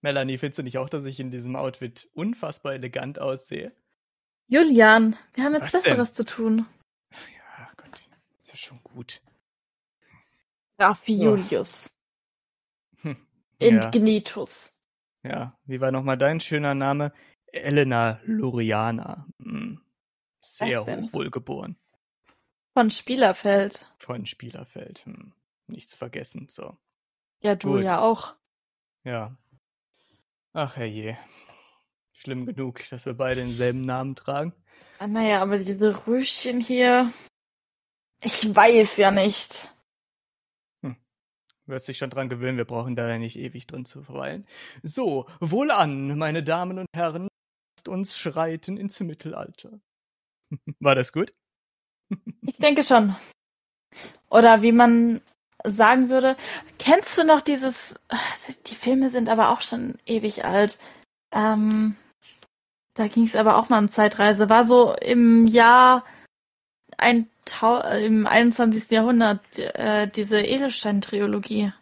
Melanie, 0.00 0.38
findest 0.38 0.60
du 0.60 0.62
nicht 0.62 0.78
auch, 0.78 0.88
dass 0.88 1.04
ich 1.06 1.18
in 1.18 1.32
diesem 1.32 1.56
Outfit 1.56 2.08
unfassbar 2.14 2.74
elegant 2.74 3.18
aussehe? 3.18 3.72
Julian, 4.48 5.16
wir 5.34 5.44
haben 5.44 5.52
jetzt 5.54 5.64
Was 5.64 5.72
denn? 5.72 5.82
Besseres 5.82 6.12
zu 6.14 6.24
tun. 6.24 6.66
Ja, 7.12 7.70
Gott, 7.76 8.00
ist 8.42 8.48
ja 8.50 8.56
schon 8.56 8.80
gut. 8.82 9.20
Graf 10.78 11.06
Ja. 11.06 11.24
Julius. 11.26 11.94
Hm. 13.02 13.16
Ja, 13.60 13.68
Ingenitus. 13.68 14.76
ja, 15.22 15.56
wie 15.64 15.80
war 15.80 15.92
nochmal 15.92 16.16
dein 16.16 16.40
schöner 16.40 16.74
Name? 16.74 17.12
Elena 17.52 18.20
Luriana. 18.24 19.26
Hm. 19.42 19.80
Sehr 20.40 20.84
denn? 20.84 21.04
hochwohlgeboren. 21.06 21.76
Von 22.74 22.90
Spielerfeld. 22.90 23.92
Von 23.98 24.24
Spielerfeld. 24.26 25.04
Hm. 25.04 25.32
Nicht 25.66 25.88
zu 25.90 25.96
vergessen. 25.96 26.46
So. 26.48 26.76
Ja, 27.42 27.54
du 27.54 27.72
Gut. 27.74 27.82
ja 27.82 28.00
auch. 28.00 28.34
Ja. 29.04 29.36
Ach 30.54 30.76
herrje. 30.76 31.18
Schlimm 32.18 32.46
genug, 32.46 32.80
dass 32.90 33.06
wir 33.06 33.14
beide 33.14 33.42
denselben 33.42 33.82
Namen 33.82 34.16
tragen. 34.16 34.52
Ah, 34.98 35.06
naja, 35.06 35.40
aber 35.40 35.58
diese 35.58 36.04
Rüschen 36.08 36.58
hier. 36.58 37.12
Ich 38.20 38.52
weiß 38.52 38.96
ja 38.96 39.12
nicht. 39.12 39.68
Wird 41.66 41.82
sich 41.82 41.98
schon 41.98 42.10
dran 42.10 42.28
gewöhnen, 42.28 42.58
wir 42.58 42.64
brauchen 42.64 42.96
da 42.96 43.08
ja 43.08 43.18
nicht 43.18 43.38
ewig 43.38 43.68
drin 43.68 43.84
zu 43.84 44.02
verweilen. 44.02 44.48
So, 44.82 45.26
wohlan, 45.38 46.18
meine 46.18 46.42
Damen 46.42 46.80
und 46.80 46.88
Herren, 46.92 47.28
lasst 47.76 47.88
uns 47.88 48.16
schreiten 48.16 48.76
ins 48.76 48.98
Mittelalter. 48.98 49.78
War 50.80 50.96
das 50.96 51.12
gut? 51.12 51.30
Ich 52.40 52.56
denke 52.56 52.82
schon. 52.82 53.14
Oder 54.28 54.62
wie 54.62 54.72
man 54.72 55.20
sagen 55.62 56.08
würde, 56.08 56.36
kennst 56.78 57.16
du 57.16 57.24
noch 57.24 57.42
dieses, 57.42 57.94
die 58.66 58.74
Filme 58.74 59.10
sind 59.10 59.28
aber 59.28 59.50
auch 59.50 59.60
schon 59.60 59.98
ewig 60.04 60.44
alt. 60.44 60.78
Ähm, 61.32 61.96
da 62.98 63.08
ging 63.08 63.24
es 63.24 63.36
aber 63.36 63.56
auch 63.56 63.68
mal 63.68 63.78
um 63.78 63.88
Zeitreise. 63.88 64.48
War 64.48 64.64
so 64.64 64.94
im 64.94 65.46
Jahr 65.46 66.04
ein 66.96 67.28
äh, 67.62 68.04
im 68.04 68.26
21. 68.26 68.90
Jahrhundert 68.90 69.58
äh, 69.58 70.08
diese 70.08 70.40
Edelstein-Trilogie. 70.40 71.72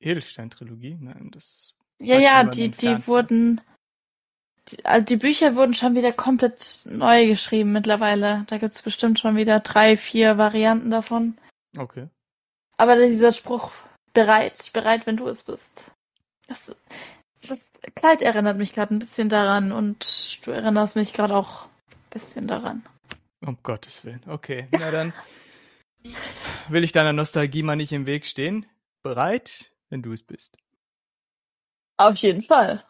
Edelstein-Trilogie? 0.00 0.96
Nein, 1.00 1.30
das. 1.32 1.74
Ja, 1.98 2.18
ja, 2.18 2.44
die, 2.44 2.70
die 2.70 2.86
entfernt. 2.86 3.06
wurden, 3.06 3.60
die, 4.68 4.84
also 4.84 5.04
die 5.04 5.16
Bücher 5.16 5.54
wurden 5.54 5.74
schon 5.74 5.94
wieder 5.94 6.12
komplett 6.12 6.80
neu 6.86 7.26
geschrieben 7.26 7.72
mittlerweile. 7.72 8.44
Da 8.46 8.58
gibt's 8.58 8.80
bestimmt 8.80 9.18
schon 9.18 9.36
wieder 9.36 9.60
drei, 9.60 9.96
vier 9.96 10.38
Varianten 10.38 10.90
davon. 10.90 11.36
Okay. 11.76 12.08
Aber 12.78 12.96
dieser 12.96 13.32
Spruch, 13.32 13.70
bereit, 14.14 14.70
bereit, 14.72 15.06
wenn 15.06 15.18
du 15.18 15.28
es 15.28 15.42
bist. 15.42 15.90
Das, 16.48 16.74
das 17.48 17.64
Kleid 17.94 18.22
erinnert 18.22 18.58
mich 18.58 18.72
gerade 18.72 18.94
ein 18.94 18.98
bisschen 18.98 19.28
daran 19.28 19.72
und 19.72 20.40
du 20.44 20.50
erinnerst 20.50 20.96
mich 20.96 21.12
gerade 21.12 21.34
auch 21.34 21.64
ein 21.64 22.10
bisschen 22.10 22.46
daran. 22.46 22.84
Um 23.40 23.58
Gottes 23.62 24.04
Willen. 24.04 24.22
Okay, 24.26 24.68
na 24.70 24.90
dann 24.90 25.12
will 26.68 26.84
ich 26.84 26.92
deiner 26.92 27.12
Nostalgie 27.12 27.62
mal 27.62 27.76
nicht 27.76 27.92
im 27.92 28.06
Weg 28.06 28.26
stehen. 28.26 28.66
Bereit, 29.02 29.72
wenn 29.88 30.02
du 30.02 30.12
es 30.12 30.22
bist. 30.22 30.58
Auf 31.96 32.16
jeden 32.16 32.42
Fall. 32.42 32.84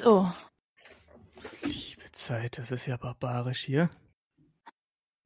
So, 0.00 0.30
Liebe 1.62 2.12
Zeit, 2.12 2.58
das 2.58 2.70
ist 2.70 2.86
ja 2.86 2.96
barbarisch 2.96 3.60
hier. 3.64 3.90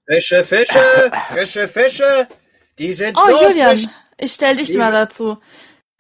Frische 0.06 0.44
Fische, 0.44 1.10
frische 1.28 1.68
Fische, 1.68 2.28
die 2.78 2.92
sind 2.92 3.16
oh 3.16 3.20
so 3.24 3.48
Julian, 3.48 3.78
frisch. 3.78 3.86
ich 4.18 4.32
stell 4.32 4.56
dich 4.56 4.74
mal 4.76 4.90
dazu. 4.92 5.38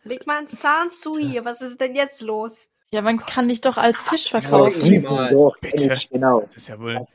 Leg 0.04 0.26
mal 0.26 0.38
einen 0.38 0.48
Zahn 0.48 0.90
zu 0.90 1.16
hier. 1.18 1.44
Was 1.44 1.60
ist 1.60 1.80
denn 1.80 1.94
jetzt 1.94 2.20
los? 2.22 2.68
Ja, 2.92 3.00
man 3.00 3.18
kann 3.18 3.48
dich 3.48 3.60
doch 3.60 3.76
als 3.76 4.02
Fisch 4.02 4.28
verkaufen. 4.30 4.80
Bitte. 5.60 5.96
Genau. 6.10 6.40
Das 6.40 6.56
ist 6.56 6.68
ja 6.68 6.78
wohl. 6.80 7.06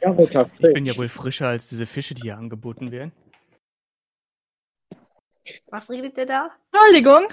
Ich 0.60 0.74
bin 0.74 0.86
ja 0.86 0.96
wohl 0.98 1.10
frischer 1.10 1.50
als 1.50 1.67
diese 1.70 1.86
Fische, 1.86 2.15
die 2.15 2.24
hier 2.24 2.38
angeboten 2.38 2.91
werden. 2.91 3.12
Was 5.70 5.89
redet 5.89 6.17
der 6.17 6.25
da? 6.25 6.50
Entschuldigung, 6.74 7.27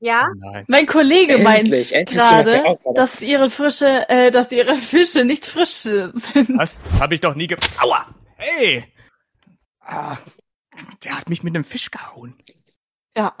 Ja? 0.00 0.30
Nein. 0.36 0.64
mein 0.68 0.86
Kollege 0.86 1.34
Endlich, 1.34 1.92
meint 1.92 2.08
gerade, 2.08 2.78
dass 2.94 3.20
ihre 3.20 3.50
Fische, 3.50 4.08
äh, 4.08 4.30
dass 4.30 4.50
ihre 4.50 4.76
Fische 4.76 5.24
nicht 5.24 5.46
frisch 5.46 5.74
sind. 5.74 6.14
Was? 6.56 6.82
Das 6.82 7.00
habe 7.00 7.14
ich 7.14 7.20
doch 7.20 7.34
nie 7.34 7.46
ge. 7.46 7.56
Aua! 7.80 8.06
Hey! 8.42 8.92
Ah, 9.78 10.18
der 11.04 11.16
hat 11.16 11.28
mich 11.28 11.44
mit 11.44 11.54
einem 11.54 11.62
Fisch 11.64 11.92
gehauen. 11.92 12.34
Ja. 13.16 13.36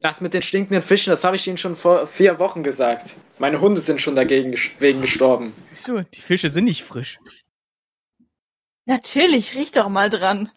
Das 0.00 0.20
mit 0.20 0.34
den 0.34 0.42
stinkenden 0.42 0.82
Fischen, 0.82 1.10
das 1.10 1.24
habe 1.24 1.36
ich 1.36 1.46
Ihnen 1.46 1.56
schon 1.56 1.76
vor 1.76 2.06
vier 2.06 2.38
Wochen 2.38 2.62
gesagt. 2.62 3.16
Meine 3.38 3.60
Hunde 3.60 3.80
sind 3.80 4.02
schon 4.02 4.14
dagegen 4.14 4.54
wegen 4.80 5.00
gestorben. 5.00 5.54
Siehst 5.62 5.88
du, 5.88 6.02
die 6.02 6.20
Fische 6.20 6.50
sind 6.50 6.64
nicht 6.64 6.82
frisch. 6.84 7.20
Natürlich, 8.84 9.54
riech 9.54 9.72
doch 9.72 9.88
mal 9.88 10.10
dran. 10.10 10.50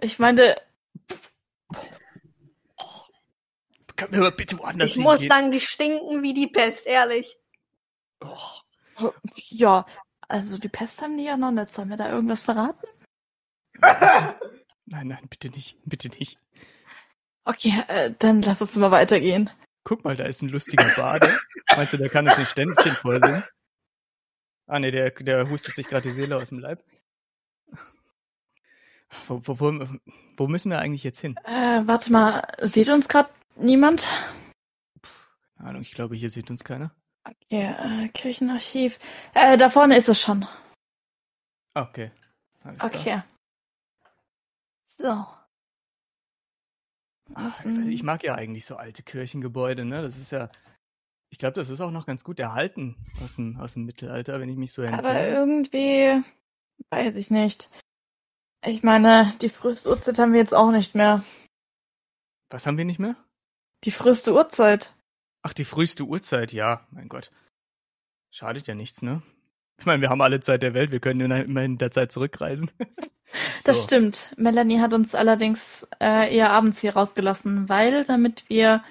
Ich 0.00 0.18
meine, 0.18 0.56
Können 3.96 4.12
wir 4.12 4.20
mal 4.20 4.32
bitte 4.32 4.58
woanders 4.58 4.92
Ich 4.92 4.96
muss 4.96 5.20
hingehen? 5.20 5.28
sagen, 5.28 5.50
die 5.50 5.60
stinken 5.60 6.22
wie 6.22 6.32
die 6.32 6.46
Pest, 6.46 6.86
ehrlich. 6.86 7.36
Oh. 8.20 9.12
Ja, 9.50 9.84
also 10.28 10.58
die 10.58 10.68
Pest 10.68 11.00
haben 11.02 11.16
die 11.16 11.24
ja 11.24 11.36
noch 11.36 11.52
nicht. 11.52 11.72
Sollen 11.72 11.90
wir 11.90 11.96
da 11.96 12.10
irgendwas 12.10 12.42
verraten? 12.42 12.86
Nein, 14.88 15.08
nein, 15.08 15.26
bitte 15.28 15.50
nicht. 15.50 15.76
Bitte 15.84 16.08
nicht. 16.08 16.38
Okay, 17.44 17.82
äh, 17.88 18.14
dann 18.18 18.40
lass 18.42 18.60
uns 18.60 18.76
mal 18.76 18.92
weitergehen. 18.92 19.50
Guck 19.82 20.04
mal, 20.04 20.16
da 20.16 20.24
ist 20.24 20.42
ein 20.42 20.48
lustiger 20.48 20.88
Bade. 20.96 21.28
Meinst 21.76 21.92
du, 21.92 21.96
der 21.96 22.08
kann 22.08 22.26
uns 22.26 22.38
ein 22.38 22.46
Ständchen 22.46 22.92
vorsingen? 22.92 23.42
Ah, 24.66 24.78
nee, 24.78 24.90
der, 24.90 25.10
der 25.10 25.48
hustet 25.48 25.76
sich 25.76 25.86
gerade 25.86 26.08
die 26.08 26.14
Seele 26.14 26.36
aus 26.36 26.48
dem 26.48 26.58
Leib. 26.58 26.84
Wo, 29.28 29.40
wo, 29.44 29.60
wo, 29.60 29.88
wo 30.36 30.48
müssen 30.48 30.70
wir 30.70 30.80
eigentlich 30.80 31.04
jetzt 31.04 31.20
hin? 31.20 31.36
Äh, 31.44 31.82
warte 31.86 32.12
mal, 32.12 32.42
sieht 32.62 32.88
uns 32.88 33.08
gerade 33.08 33.30
niemand? 33.56 34.08
Keine 35.56 35.68
Ahnung, 35.70 35.82
ich 35.82 35.92
glaube, 35.92 36.16
hier 36.16 36.30
sieht 36.30 36.50
uns 36.50 36.64
keiner. 36.64 36.94
Okay, 37.28 37.74
äh, 38.04 38.08
Kirchenarchiv. 38.10 38.98
Äh, 39.34 39.56
da 39.56 39.68
vorne 39.68 39.96
ist 39.96 40.08
es 40.08 40.20
schon. 40.20 40.46
Ah, 41.74 41.82
okay. 41.82 42.10
Alles 42.62 42.78
klar. 42.78 42.94
Okay. 42.94 43.22
So. 44.84 45.06
Ah, 47.34 47.42
Müssen- 47.42 47.90
Ich 47.90 48.02
mag 48.02 48.22
ja 48.22 48.34
eigentlich 48.36 48.64
so 48.64 48.76
alte 48.76 49.02
Kirchengebäude, 49.02 49.84
ne? 49.84 50.02
Das 50.02 50.16
ist 50.16 50.30
ja. 50.30 50.48
Ich 51.30 51.38
glaube, 51.38 51.54
das 51.54 51.70
ist 51.70 51.80
auch 51.80 51.90
noch 51.90 52.06
ganz 52.06 52.22
gut 52.22 52.38
erhalten 52.38 52.96
aus 53.22 53.34
dem, 53.36 53.58
aus 53.58 53.72
dem 53.74 53.84
Mittelalter, 53.84 54.38
wenn 54.40 54.48
ich 54.48 54.56
mich 54.56 54.72
so 54.72 54.82
Aber 54.82 54.92
entsinne. 54.92 55.28
irgendwie, 55.28 56.22
weiß 56.90 57.16
ich 57.16 57.30
nicht. 57.32 57.70
Ich 58.64 58.84
meine, 58.84 59.34
die 59.42 59.48
früheste 59.48 59.88
Uhrzeit 59.90 60.18
haben 60.18 60.32
wir 60.32 60.40
jetzt 60.40 60.54
auch 60.54 60.70
nicht 60.70 60.94
mehr. 60.94 61.24
Was 62.50 62.66
haben 62.66 62.78
wir 62.78 62.84
nicht 62.84 63.00
mehr? 63.00 63.16
Die 63.84 63.90
früheste 63.90 64.32
Uhrzeit. 64.32 64.94
Ach, 65.46 65.54
die 65.54 65.64
früheste 65.64 66.02
Uhrzeit, 66.02 66.52
ja, 66.52 66.84
mein 66.90 67.08
Gott. 67.08 67.30
Schadet 68.32 68.66
ja 68.66 68.74
nichts, 68.74 69.00
ne? 69.00 69.22
Ich 69.78 69.86
meine, 69.86 70.02
wir 70.02 70.10
haben 70.10 70.20
alle 70.20 70.40
Zeit 70.40 70.60
der 70.64 70.74
Welt, 70.74 70.90
wir 70.90 70.98
können 70.98 71.20
immer- 71.20 71.44
immerhin 71.44 71.72
in 71.74 71.78
der 71.78 71.92
Zeit 71.92 72.10
zurückreisen. 72.10 72.70
Das 73.64 73.78
So. 73.78 73.84
stimmt. 73.84 74.34
Melanie 74.36 74.80
hat 74.80 74.92
uns 74.92 75.14
allerdings 75.14 75.86
äh, 76.00 76.34
eher 76.34 76.50
abends 76.50 76.78
hier 76.80 76.94
rausgelassen, 76.94 77.68
weil 77.68 78.04
damit 78.04 78.48
wir 78.48 78.84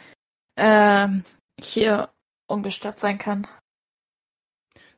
ähm, 0.57 1.23
hier 1.59 2.13
ungestört 2.47 2.99
sein 2.99 3.17
können. 3.17 3.47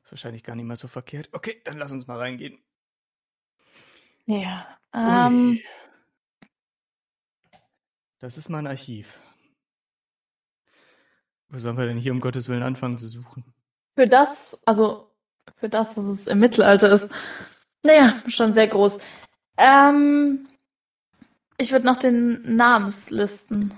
Ist 0.03 0.11
wahrscheinlich 0.11 0.43
gar 0.43 0.55
nicht 0.55 0.65
mal 0.65 0.75
so 0.75 0.87
verkehrt. 0.87 1.29
Okay, 1.33 1.61
dann 1.65 1.77
lass 1.77 1.91
uns 1.91 2.05
mal 2.07 2.17
reingehen. 2.17 2.59
Ja. 4.25 4.77
Ähm, 4.93 5.49
Ui. 5.51 5.65
Das 8.19 8.37
ist 8.39 8.49
mein 8.49 8.65
Archiv. 8.67 9.19
Wo 11.49 11.59
sollen 11.59 11.77
wir 11.77 11.85
denn 11.85 11.97
hier 11.97 12.11
um 12.11 12.19
Gottes 12.19 12.49
Willen 12.49 12.63
anfangen 12.63 12.97
zu 12.97 13.07
suchen? 13.07 13.43
für 13.97 14.07
das, 14.07 14.57
also 14.65 15.11
für 15.55 15.69
das, 15.69 15.97
was 15.97 16.05
es 16.05 16.27
im 16.27 16.39
Mittelalter 16.39 16.91
ist, 16.91 17.09
naja, 17.83 18.21
schon 18.27 18.53
sehr 18.53 18.67
groß. 18.67 18.99
Ähm, 19.57 20.47
ich 21.57 21.71
würde 21.71 21.85
nach 21.85 21.97
den 21.97 22.55
Namenslisten. 22.55 23.73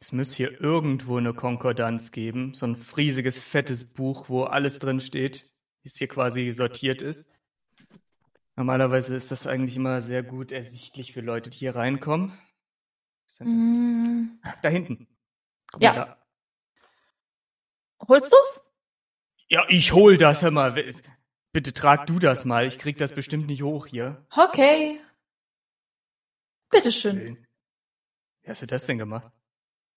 Es 0.00 0.10
müsste 0.10 0.36
hier 0.36 0.60
irgendwo 0.60 1.18
eine 1.18 1.34
Konkordanz 1.34 2.10
geben, 2.10 2.52
so 2.54 2.66
ein 2.66 2.76
riesiges, 2.96 3.38
fettes 3.38 3.92
Buch, 3.92 4.28
wo 4.28 4.42
alles 4.42 4.80
drin 4.80 5.00
steht, 5.00 5.44
wie 5.82 5.88
es 5.88 5.96
hier 5.96 6.08
quasi 6.08 6.50
sortiert 6.50 7.00
ist. 7.00 7.30
Normalerweise 8.56 9.14
ist 9.14 9.30
das 9.30 9.46
eigentlich 9.46 9.76
immer 9.76 10.02
sehr 10.02 10.24
gut 10.24 10.50
ersichtlich 10.50 11.12
für 11.12 11.20
Leute, 11.20 11.50
die 11.50 11.58
hier 11.58 11.76
reinkommen. 11.76 12.36
Mm? 13.38 14.40
Da 14.62 14.68
hinten. 14.68 15.06
Guck 15.70 15.82
Ja. 15.82 15.94
da. 15.94 16.17
Holst 18.06 18.32
du's? 18.32 18.60
Ja, 19.48 19.64
ich 19.68 19.92
hol 19.92 20.16
das, 20.18 20.42
hör 20.42 20.50
mal. 20.50 20.94
Bitte 21.52 21.72
trag 21.72 22.06
du 22.06 22.18
das 22.18 22.44
mal. 22.44 22.66
Ich 22.66 22.78
krieg 22.78 22.98
das 22.98 23.14
bestimmt 23.14 23.46
nicht 23.46 23.62
hoch 23.62 23.86
hier. 23.86 24.26
Okay. 24.34 25.00
Bitteschön. 26.70 27.46
Wie 28.42 28.50
hast 28.50 28.62
du 28.62 28.66
das 28.66 28.84
denn 28.86 28.98
gemacht? 28.98 29.32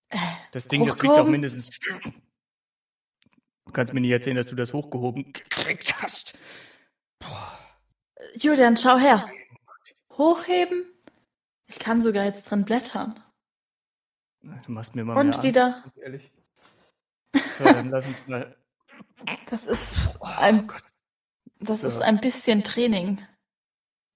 Äh, 0.08 0.18
Das 0.52 0.68
Ding, 0.68 0.86
das 0.86 1.02
wiegt 1.02 1.12
doch 1.12 1.26
mindestens. 1.26 1.70
Du 3.64 3.72
kannst 3.72 3.92
mir 3.94 4.00
nicht 4.00 4.10
erzählen, 4.10 4.36
dass 4.36 4.48
du 4.48 4.56
das 4.56 4.72
hochgehoben 4.72 5.32
gekriegt 5.32 6.02
hast. 6.02 6.36
Boah. 7.18 7.58
Julian, 8.34 8.76
schau 8.76 8.96
her. 8.98 9.30
Hochheben? 10.16 10.84
Ich 11.66 11.78
kann 11.78 12.00
sogar 12.00 12.24
jetzt 12.24 12.50
drin 12.50 12.64
blättern. 12.64 13.22
Du 14.42 14.72
machst 14.72 14.94
mir 14.96 15.04
mal 15.04 15.16
Und 15.16 15.26
mehr 15.28 15.34
Angst, 15.36 15.42
wieder. 15.46 15.92
ehrlich. 16.02 16.32
So, 17.58 17.64
dann 17.64 17.90
lass 17.90 18.06
uns 18.06 18.26
mal. 18.26 18.56
Das 19.50 19.66
ist 19.66 19.94
Oh 20.20 20.26
ein, 20.26 20.66
Gott. 20.66 20.82
das 21.60 21.80
So. 21.80 21.86
ist 21.86 22.02
ein 22.02 22.20
bisschen 22.20 22.64
Training. 22.64 23.20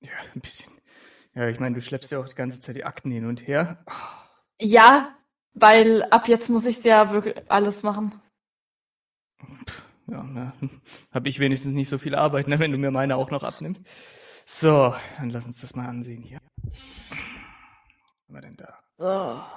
Ja, 0.01 0.13
ein 0.35 0.41
bisschen. 0.41 0.73
Ja, 1.35 1.49
ich 1.49 1.59
meine, 1.61 1.75
du 1.75 1.81
schleppst 1.83 2.11
ja 2.11 2.19
auch 2.21 2.29
die 2.29 2.35
ganze 2.35 2.61
Zeit 2.61 2.77
die 2.77 2.85
Akten 2.85 3.11
hin 3.11 3.27
und 3.27 3.47
her. 3.47 3.85
Ja, 4.61 5.15
weil 5.55 6.03
ab 6.05 6.29
jetzt 6.29 6.49
muss 6.49 6.65
ich 6.67 6.83
ja 6.85 7.11
wirklich 7.13 7.51
alles 7.51 7.83
machen. 7.83 8.21
Ja, 10.09 10.23
na, 10.23 10.55
hab 11.11 11.27
ich 11.27 11.39
wenigstens 11.41 11.75
nicht 11.75 11.89
so 11.89 11.99
viel 11.99 12.15
Arbeit, 12.15 12.49
ne, 12.49 12.59
wenn 12.59 12.73
du 12.73 12.79
mir 12.79 12.91
meine 12.91 13.17
auch 13.17 13.31
noch 13.31 13.43
abnimmst. 13.43 13.87
So, 14.47 14.95
dann 15.19 15.31
lass 15.31 15.47
uns 15.47 15.61
das 15.61 15.75
mal 15.75 15.87
ansehen 15.87 16.23
hier. 16.23 16.39
Was 16.63 16.81
haben 18.29 18.35
wir 18.35 18.41
denn 18.41 18.57
da? 18.57 19.53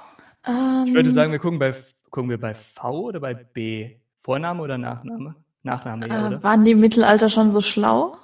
Ähm, 0.45 0.85
Ich 0.87 0.93
würde 0.93 1.11
sagen, 1.11 1.31
wir 1.31 1.39
gucken 1.39 1.59
bei 1.59 1.75
gucken 2.09 2.29
wir 2.29 2.39
bei 2.39 2.53
V 2.53 3.01
oder 3.01 3.19
bei 3.19 3.33
B? 3.33 3.97
Vorname 4.19 4.61
oder 4.61 4.77
Nachname? 4.77 5.35
Nachname, 5.63 6.07
ja, 6.07 6.23
äh, 6.23 6.27
oder? 6.27 6.43
waren 6.43 6.65
die 6.65 6.71
im 6.71 6.79
Mittelalter 6.79 7.29
schon 7.29 7.51
so 7.51 7.61
schlau? 7.61 8.17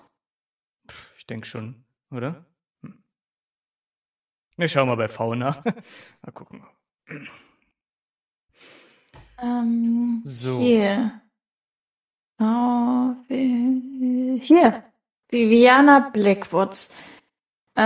Ich 1.18 1.26
denke 1.26 1.48
schon, 1.48 1.84
oder? 2.12 2.46
Hm. 2.82 3.04
Wir 4.58 4.70
schauen 4.70 4.88
mal 4.88 4.98
bei 4.98 5.08
V 5.08 5.36
nach. 5.36 5.64
mal 6.22 6.32
gucken. 6.34 6.64
Ähm, 9.42 10.22
So. 10.26 10.60
Hier. 10.60 11.22
Oh, 12.40 13.14
hier. 13.30 14.84
Viviana 15.30 16.10
Blackwood. 16.10 16.90
Äh, 17.78 17.82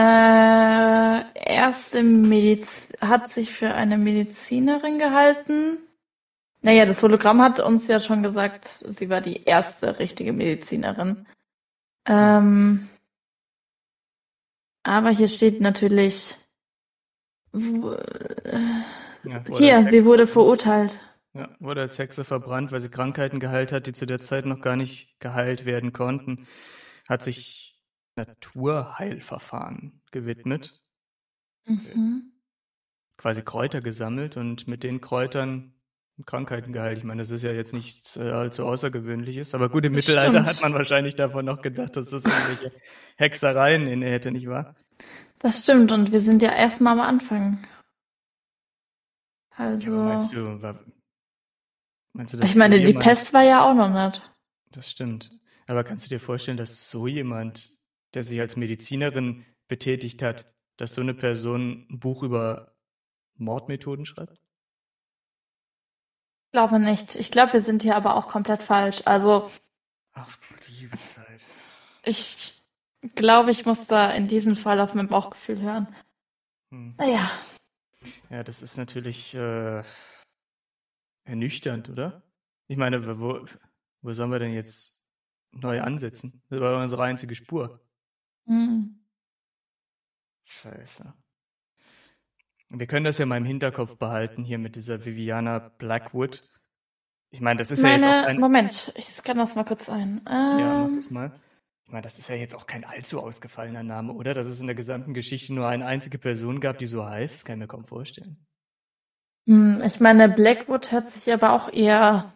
erste 1.33 2.03
Mediz 2.03 2.93
hat 3.01 3.29
sich 3.29 3.51
für 3.51 3.73
eine 3.73 3.97
Medizinerin 3.97 4.99
gehalten. 4.99 5.79
Naja, 6.61 6.85
das 6.85 7.01
Hologramm 7.01 7.41
hat 7.41 7.59
uns 7.59 7.87
ja 7.87 7.99
schon 7.99 8.21
gesagt, 8.21 8.65
sie 8.67 9.09
war 9.09 9.21
die 9.21 9.43
erste 9.43 9.99
richtige 9.99 10.33
Medizinerin. 10.33 11.25
Ähm, 12.05 12.89
aber 14.83 15.09
hier 15.11 15.27
steht 15.27 15.61
natürlich, 15.61 16.35
wo- 17.53 17.93
äh, 17.93 18.83
Ja, 19.23 19.43
hier, 19.57 19.79
sie 19.87 20.05
wurde 20.05 20.27
verurteilt. 20.27 20.99
Ja, 21.33 21.55
wurde 21.59 21.81
als 21.81 21.97
Hexe 21.99 22.25
verbrannt, 22.25 22.71
weil 22.71 22.81
sie 22.81 22.89
Krankheiten 22.89 23.39
geheilt 23.39 23.71
hat, 23.71 23.85
die 23.85 23.93
zu 23.93 24.05
der 24.05 24.19
Zeit 24.19 24.45
noch 24.45 24.61
gar 24.61 24.75
nicht 24.75 25.19
geheilt 25.19 25.65
werden 25.65 25.93
konnten. 25.93 26.47
Hat 27.07 27.23
sich 27.23 27.79
Naturheilverfahren 28.15 30.01
gewidmet, 30.11 30.81
Mhm. 31.65 32.33
quasi 33.17 33.43
Kräuter 33.43 33.81
gesammelt 33.81 34.37
und 34.37 34.67
mit 34.67 34.83
den 34.83 35.01
Kräutern 35.01 35.73
Krankheiten 36.25 36.73
geheilt. 36.73 36.97
Ich 36.99 37.03
meine, 37.03 37.21
das 37.21 37.31
ist 37.31 37.43
ja 37.43 37.51
jetzt 37.51 37.73
nichts 37.73 38.17
äh, 38.17 38.29
allzu 38.31 38.65
Außergewöhnliches, 38.65 39.55
aber 39.55 39.69
gut, 39.69 39.85
im 39.85 39.93
Das 39.93 40.05
Mittelalter 40.07 40.43
stimmt. 40.43 40.47
hat 40.47 40.61
man 40.61 40.73
wahrscheinlich 40.73 41.15
davon 41.15 41.45
noch 41.45 41.61
gedacht, 41.61 41.95
dass 41.95 42.09
das 42.09 42.25
irgendwelche 42.25 42.71
Hexereien 43.17 43.87
inne 43.87 44.07
hätte, 44.07 44.31
nicht 44.31 44.47
wahr? 44.47 44.75
Das 45.39 45.63
stimmt, 45.63 45.91
und 45.91 46.11
wir 46.11 46.19
sind 46.21 46.41
ja 46.41 46.51
erstmal 46.51 46.93
am 46.93 47.01
Anfang. 47.01 47.65
Ja, 49.57 49.65
Also, 49.67 49.91
aber 49.91 50.03
meinst 50.03 50.33
du, 50.33 50.61
war, 50.61 50.79
meinst 52.13 52.33
du, 52.33 52.37
dass 52.37 52.49
ich 52.49 52.55
meine, 52.55 52.77
so 52.77 52.83
die 52.85 52.93
Pest 52.93 53.33
war 53.33 53.43
ja 53.43 53.63
auch 53.69 53.73
noch 53.73 53.89
nicht. 53.89 54.21
Das 54.71 54.89
stimmt. 54.89 55.31
Aber 55.67 55.83
kannst 55.83 56.05
du 56.05 56.09
dir 56.09 56.19
vorstellen, 56.19 56.57
dass 56.57 56.89
so 56.89 57.07
jemand, 57.07 57.71
der 58.13 58.23
sich 58.23 58.39
als 58.39 58.55
Medizinerin 58.55 59.45
betätigt 59.67 60.21
hat, 60.21 60.53
dass 60.77 60.93
so 60.93 61.01
eine 61.01 61.13
Person 61.13 61.85
ein 61.89 61.99
Buch 61.99 62.23
über 62.23 62.73
Mordmethoden 63.37 64.05
schreibt? 64.05 64.38
Ich 66.49 66.53
glaube 66.53 66.79
nicht. 66.79 67.13
Ich 67.13 67.29
glaube, 67.29 67.53
wir 67.53 67.61
sind 67.61 67.83
hier 67.83 67.95
aber 67.95 68.15
auch 68.15 68.27
komplett 68.27 68.63
falsch. 68.63 69.03
Also, 69.05 69.51
Ach, 70.13 70.35
liebe 70.67 70.99
Zeit. 71.01 71.41
ich 72.03 72.63
glaube, 73.13 73.51
ich 73.51 73.67
muss 73.67 73.85
da 73.85 74.11
in 74.11 74.27
diesem 74.27 74.55
Fall 74.55 74.79
auf 74.79 74.95
mein 74.95 75.07
Bauchgefühl 75.07 75.61
hören. 75.61 75.95
Hm. 76.71 76.95
Naja, 76.97 77.29
Ja, 78.31 78.43
das 78.43 78.63
ist 78.63 78.77
natürlich 78.77 79.35
äh, 79.35 79.83
ernüchternd, 81.25 81.87
oder? 81.89 82.23
Ich 82.67 82.77
meine, 82.77 83.19
wo, 83.19 83.45
wo 84.01 84.13
sollen 84.13 84.31
wir 84.31 84.39
denn 84.39 84.53
jetzt 84.53 84.99
neu 85.51 85.81
ansetzen? 85.81 86.41
Das 86.49 86.59
war 86.59 86.81
unsere 86.81 87.03
einzige 87.03 87.35
Spur. 87.35 87.79
hm. 88.47 88.95
Scheiße. 90.45 91.13
Wir 92.69 92.87
können 92.87 93.05
das 93.05 93.17
ja 93.17 93.25
mal 93.25 93.37
im 93.37 93.45
Hinterkopf 93.45 93.97
behalten 93.97 94.43
hier 94.43 94.59
mit 94.59 94.75
dieser 94.75 95.03
Viviana 95.05 95.59
Blackwood. 95.59 96.43
Ich 97.31 97.41
meine, 97.41 97.57
das 97.57 97.71
ist 97.71 97.81
Meine, 97.81 98.05
ja 98.05 98.11
jetzt 98.11 98.21
auch 98.21 98.25
kein. 98.27 98.39
Moment, 98.39 98.93
ich 98.95 99.09
scanne 99.09 99.41
das 99.41 99.55
mal 99.55 99.65
kurz 99.65 99.89
ein. 99.89 100.21
Ja, 100.27 100.75
mach 100.75 100.87
Ähm, 100.87 100.95
das 100.95 101.09
mal. 101.09 101.31
Ich 101.85 101.91
meine, 101.91 102.03
das 102.03 102.19
ist 102.19 102.29
ja 102.29 102.35
jetzt 102.35 102.53
auch 102.53 102.67
kein 102.67 102.83
allzu 102.85 103.19
ausgefallener 103.21 103.81
Name, 103.83 104.13
oder? 104.13 104.35
Dass 104.35 104.45
es 104.47 104.61
in 104.61 104.67
der 104.67 104.75
gesamten 104.75 105.13
Geschichte 105.15 105.53
nur 105.53 105.67
eine 105.67 105.85
einzige 105.87 106.19
Person 106.19 106.59
gab, 106.59 106.77
die 106.77 106.85
so 106.85 107.05
heißt, 107.05 107.33
das 107.35 107.45
kann 107.45 107.55
ich 107.55 107.61
mir 107.61 107.67
kaum 107.67 107.85
vorstellen. 107.85 108.45
hm, 109.47 109.81
ich 109.83 109.99
meine, 109.99 110.29
Blackwood 110.29 110.91
hört 110.91 111.07
sich 111.07 111.31
aber 111.33 111.53
auch 111.53 111.73
eher 111.73 112.33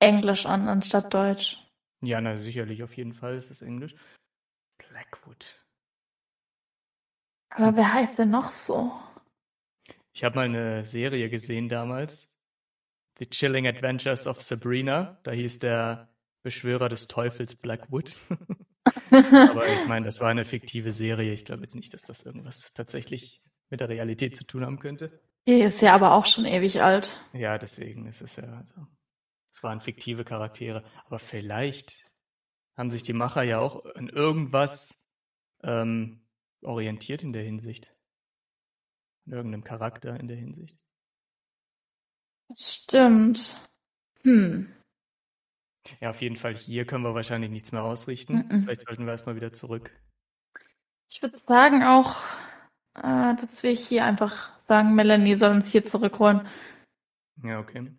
Englisch 0.00 0.44
an, 0.46 0.68
anstatt 0.68 1.12
Deutsch. 1.14 1.58
Ja, 2.02 2.20
na 2.20 2.38
sicherlich, 2.38 2.82
auf 2.82 2.96
jeden 2.96 3.14
Fall 3.14 3.36
ist 3.36 3.50
es 3.50 3.62
Englisch. 3.62 3.94
Blackwood. 4.78 5.65
Aber 7.56 7.74
wer 7.74 7.92
heißt 7.92 8.18
denn 8.18 8.30
noch 8.30 8.52
so? 8.52 8.92
Ich 10.12 10.24
habe 10.24 10.36
mal 10.36 10.44
eine 10.44 10.84
Serie 10.84 11.30
gesehen 11.30 11.68
damals. 11.68 12.34
The 13.18 13.26
Chilling 13.26 13.66
Adventures 13.66 14.26
of 14.26 14.42
Sabrina. 14.42 15.18
Da 15.22 15.32
hieß 15.32 15.58
der 15.60 16.10
Beschwörer 16.42 16.90
des 16.90 17.06
Teufels 17.06 17.56
Blackwood. 17.56 18.14
Aber 19.10 19.66
ich 19.68 19.86
meine, 19.86 20.04
das 20.04 20.20
war 20.20 20.28
eine 20.28 20.44
fiktive 20.44 20.92
Serie. 20.92 21.32
Ich 21.32 21.46
glaube 21.46 21.62
jetzt 21.62 21.74
nicht, 21.74 21.94
dass 21.94 22.02
das 22.02 22.22
irgendwas 22.22 22.74
tatsächlich 22.74 23.42
mit 23.70 23.80
der 23.80 23.88
Realität 23.88 24.36
zu 24.36 24.44
tun 24.44 24.64
haben 24.64 24.78
könnte. 24.78 25.18
Die 25.48 25.60
ist 25.62 25.80
ja 25.80 25.94
aber 25.94 26.12
auch 26.12 26.26
schon 26.26 26.44
ewig 26.44 26.82
alt. 26.82 27.20
Ja, 27.32 27.56
deswegen 27.56 28.06
ist 28.06 28.20
es 28.20 28.36
ja. 28.36 28.44
Also, 28.44 28.86
es 29.52 29.62
waren 29.62 29.80
fiktive 29.80 30.24
Charaktere. 30.24 30.84
Aber 31.06 31.18
vielleicht 31.18 32.10
haben 32.76 32.90
sich 32.90 33.02
die 33.02 33.14
Macher 33.14 33.44
ja 33.44 33.60
auch 33.60 33.86
an 33.94 34.08
irgendwas 34.08 35.02
ähm, 35.62 36.25
orientiert 36.62 37.22
in 37.22 37.32
der 37.32 37.42
Hinsicht. 37.42 37.94
In 39.26 39.32
irgendeinem 39.32 39.64
Charakter 39.64 40.18
in 40.18 40.28
der 40.28 40.36
Hinsicht. 40.36 40.78
Stimmt. 42.56 43.56
Hm. 44.22 44.72
Ja, 46.00 46.10
auf 46.10 46.20
jeden 46.20 46.36
Fall 46.36 46.54
hier 46.54 46.84
können 46.84 47.04
wir 47.04 47.14
wahrscheinlich 47.14 47.50
nichts 47.50 47.72
mehr 47.72 47.82
ausrichten. 47.82 48.46
Mhm. 48.48 48.64
Vielleicht 48.64 48.86
sollten 48.86 49.04
wir 49.04 49.12
erstmal 49.12 49.36
wieder 49.36 49.52
zurück. 49.52 49.90
Ich 51.08 51.22
würde 51.22 51.38
sagen 51.46 51.82
auch, 51.82 52.22
äh, 52.94 53.36
dass 53.36 53.62
wir 53.62 53.70
hier 53.70 54.04
einfach 54.04 54.56
sagen, 54.66 54.94
Melanie 54.94 55.36
soll 55.36 55.52
uns 55.52 55.68
hier 55.68 55.84
zurückholen, 55.84 56.46
Ja, 57.42 57.60
okay. 57.60 57.92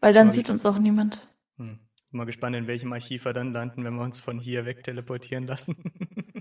weil 0.00 0.12
dann 0.12 0.28
Aber 0.28 0.36
sieht 0.36 0.50
uns 0.50 0.66
auch 0.66 0.78
niemand. 0.78 1.30
Hm. 1.56 1.78
Bin 2.10 2.18
mal 2.18 2.24
gespannt, 2.24 2.56
in 2.56 2.66
welchem 2.66 2.92
Archiv 2.92 3.24
wir 3.24 3.32
dann 3.32 3.52
landen, 3.52 3.84
wenn 3.84 3.94
wir 3.94 4.02
uns 4.02 4.20
von 4.20 4.38
hier 4.40 4.66
weg 4.66 4.82
teleportieren 4.82 5.46
lassen. 5.46 5.76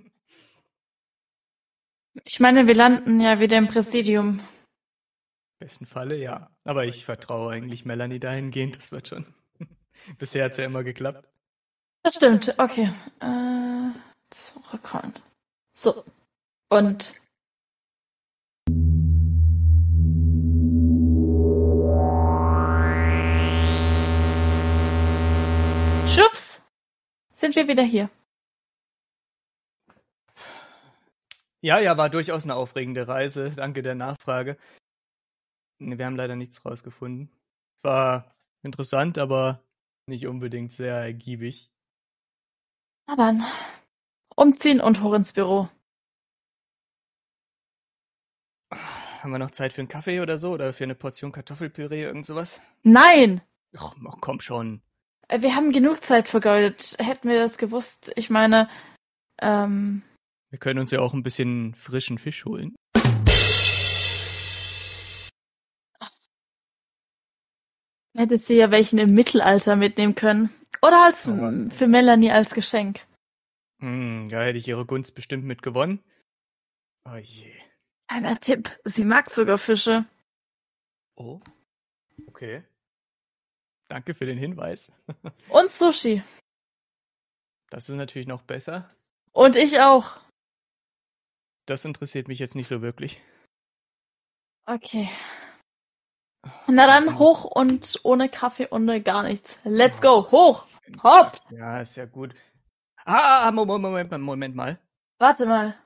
Ich 2.26 2.40
meine, 2.40 2.68
wir 2.68 2.76
landen 2.76 3.22
ja 3.22 3.40
wieder 3.40 3.58
im 3.58 3.68
Präsidium. 3.68 4.42
besten 5.60 5.86
Falle, 5.86 6.18
ja. 6.18 6.50
Aber 6.66 6.86
ich 6.86 7.06
vertraue 7.06 7.54
eigentlich 7.54 7.86
Melanie 7.86 8.20
dahingehend, 8.20 8.78
das 8.78 8.92
wird 8.92 9.08
schon. 9.08 9.26
Bisher 10.18 10.46
hat 10.46 10.52
es 10.52 10.58
ja 10.58 10.66
immer 10.66 10.84
geklappt. 10.84 11.28
Das 12.04 12.16
stimmt, 12.16 12.54
okay. 12.58 12.92
Äh, 13.22 13.92
zurückholen. 14.30 15.14
So. 15.72 16.04
Und. 16.70 17.22
Schubs! 26.08 26.60
Sind 27.34 27.56
wir 27.56 27.68
wieder 27.70 27.84
hier. 27.84 28.10
Ja, 31.64 31.80
ja, 31.80 31.96
war 31.98 32.10
durchaus 32.10 32.44
eine 32.44 32.56
aufregende 32.56 33.08
Reise. 33.08 33.52
Danke 33.52 33.84
der 33.84 33.96
Nachfrage. 33.96 34.58
Nee, 35.78 35.98
Wir 35.98 36.06
haben 36.06 36.16
leider 36.16 36.36
nichts 36.36 36.66
rausgefunden. 36.66 37.32
War 37.84 38.36
interessant, 38.64 39.18
aber 39.18 39.64
nicht 40.08 40.28
unbedingt 40.28 40.72
sehr 40.72 40.96
ergiebig. 40.96 41.72
Na 43.08 43.16
dann. 43.16 43.44
Umziehen 44.36 44.82
und 44.82 45.02
hoch 45.04 45.14
ins 45.14 45.34
Büro. 45.34 45.70
Haben 48.72 49.32
wir 49.32 49.40
noch 49.40 49.52
Zeit 49.52 49.74
für 49.74 49.82
einen 49.82 49.88
Kaffee 49.88 50.20
oder 50.20 50.40
so? 50.40 50.52
Oder 50.52 50.74
für 50.74 50.84
eine 50.84 50.96
Portion 50.96 51.32
Kartoffelpüree, 51.32 52.04
irgend 52.04 52.26
sowas? 52.26 52.60
Nein! 52.82 53.42
Ach, 53.78 53.94
ach, 54.08 54.18
komm 54.20 54.40
schon. 54.40 54.82
Äh, 55.28 55.42
Wir 55.42 55.56
haben 55.56 55.72
genug 55.72 56.04
Zeit 56.04 56.28
vergeudet. 56.28 56.96
Hätten 57.00 57.30
wir 57.30 57.40
das 57.40 57.58
gewusst. 57.58 58.12
Ich 58.16 58.32
meine, 58.32 58.68
ähm, 59.40 60.02
Wir 60.52 60.60
können 60.60 60.80
uns 60.80 60.92
ja 60.92 61.00
auch 61.00 61.14
ein 61.14 61.24
bisschen 61.24 61.74
frischen 61.76 62.18
Fisch 62.18 62.46
holen. 62.46 62.76
hätte 68.22 68.40
sie 68.40 68.56
ja 68.56 68.72
welchen 68.72 69.00
im 69.00 69.14
Mittelalter 69.14 69.76
mitnehmen 69.76 70.16
können. 70.16 70.50
Oder 70.82 71.06
als 71.06 71.24
für 71.24 71.88
Melanie 71.88 72.32
als 72.32 72.50
Geschenk. 72.52 73.02
Hm, 73.80 74.30
da 74.30 74.44
hätte 74.44 74.58
ich 74.58 74.68
ihre 74.68 74.86
Gunst 74.86 75.16
bestimmt 75.16 75.44
mit 75.44 75.62
gewonnen. 75.62 76.04
Oh 77.06 77.16
je. 77.16 77.52
Einer 78.08 78.40
Tipp. 78.40 78.70
Sie 78.86 79.06
mag 79.06 79.30
sogar 79.30 79.58
Fische. 79.58 80.06
Oh. 81.16 81.40
Okay. 82.28 82.64
Danke 83.88 84.14
für 84.14 84.26
den 84.26 84.38
Hinweis. 84.38 84.92
Und 85.50 85.70
Sushi. 85.70 86.24
Das 87.70 87.90
ist 87.90 87.96
natürlich 87.96 88.28
noch 88.28 88.44
besser. 88.44 88.90
Und 89.32 89.56
ich 89.56 89.80
auch. 89.80 90.20
Das 91.72 91.86
interessiert 91.86 92.28
mich 92.28 92.38
jetzt 92.38 92.56
nicht 92.56 92.68
so 92.68 92.82
wirklich. 92.82 93.22
Okay. 94.66 95.10
Na 96.68 96.86
dann 96.86 97.18
hoch 97.18 97.46
und 97.46 97.98
ohne 98.04 98.28
Kaffee 98.28 98.68
und 98.68 98.90
ohne 98.90 99.02
gar 99.02 99.24
nichts. 99.24 99.58
Let's 99.64 100.02
go. 100.02 100.30
Hoch. 100.32 100.68
Hopp. 101.02 101.40
Ja, 101.50 101.80
ist 101.80 101.96
ja 101.96 102.04
gut. 102.08 102.36
Ah, 103.06 103.48
ah, 103.48 103.52
Moment, 103.54 103.84
Moment, 103.84 104.12
Moment 104.12 104.54
mal. 104.54 104.82
Warte 105.18 105.46
mal. 105.46 105.82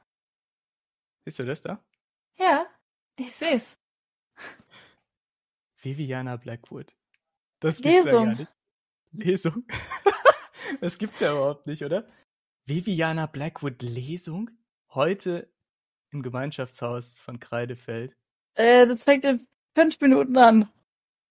Siehst 1.24 1.38
du 1.38 1.46
das 1.46 1.62
da? 1.62 1.80
Ja, 2.40 2.66
ich 3.18 3.36
seh's. 3.36 3.78
Viviana 5.84 6.38
Blackwood. 6.38 6.96
Das 7.60 7.80
gibt's 7.80 8.06
ja 8.06 8.12
Lesung. 8.12 8.26
gar 8.26 8.36
nicht. 8.36 8.52
Lesung? 9.12 9.68
das 10.82 10.98
gibt's 10.98 11.20
ja 11.20 11.34
überhaupt 11.34 11.68
nicht, 11.68 11.84
oder? 11.84 12.10
Viviana 12.66 13.28
Blackwood 13.28 13.84
Lesung? 13.84 14.50
Heute 14.90 15.54
im 16.16 16.24
Gemeinschaftshaus 16.24 17.20
von 17.20 17.40
Kreidefeld. 17.40 18.16
Äh, 18.56 18.88
das 18.88 19.04
fängt 19.04 19.24
in 19.26 19.48
fünf 19.76 20.00
Minuten 20.02 20.38
an. 20.38 20.70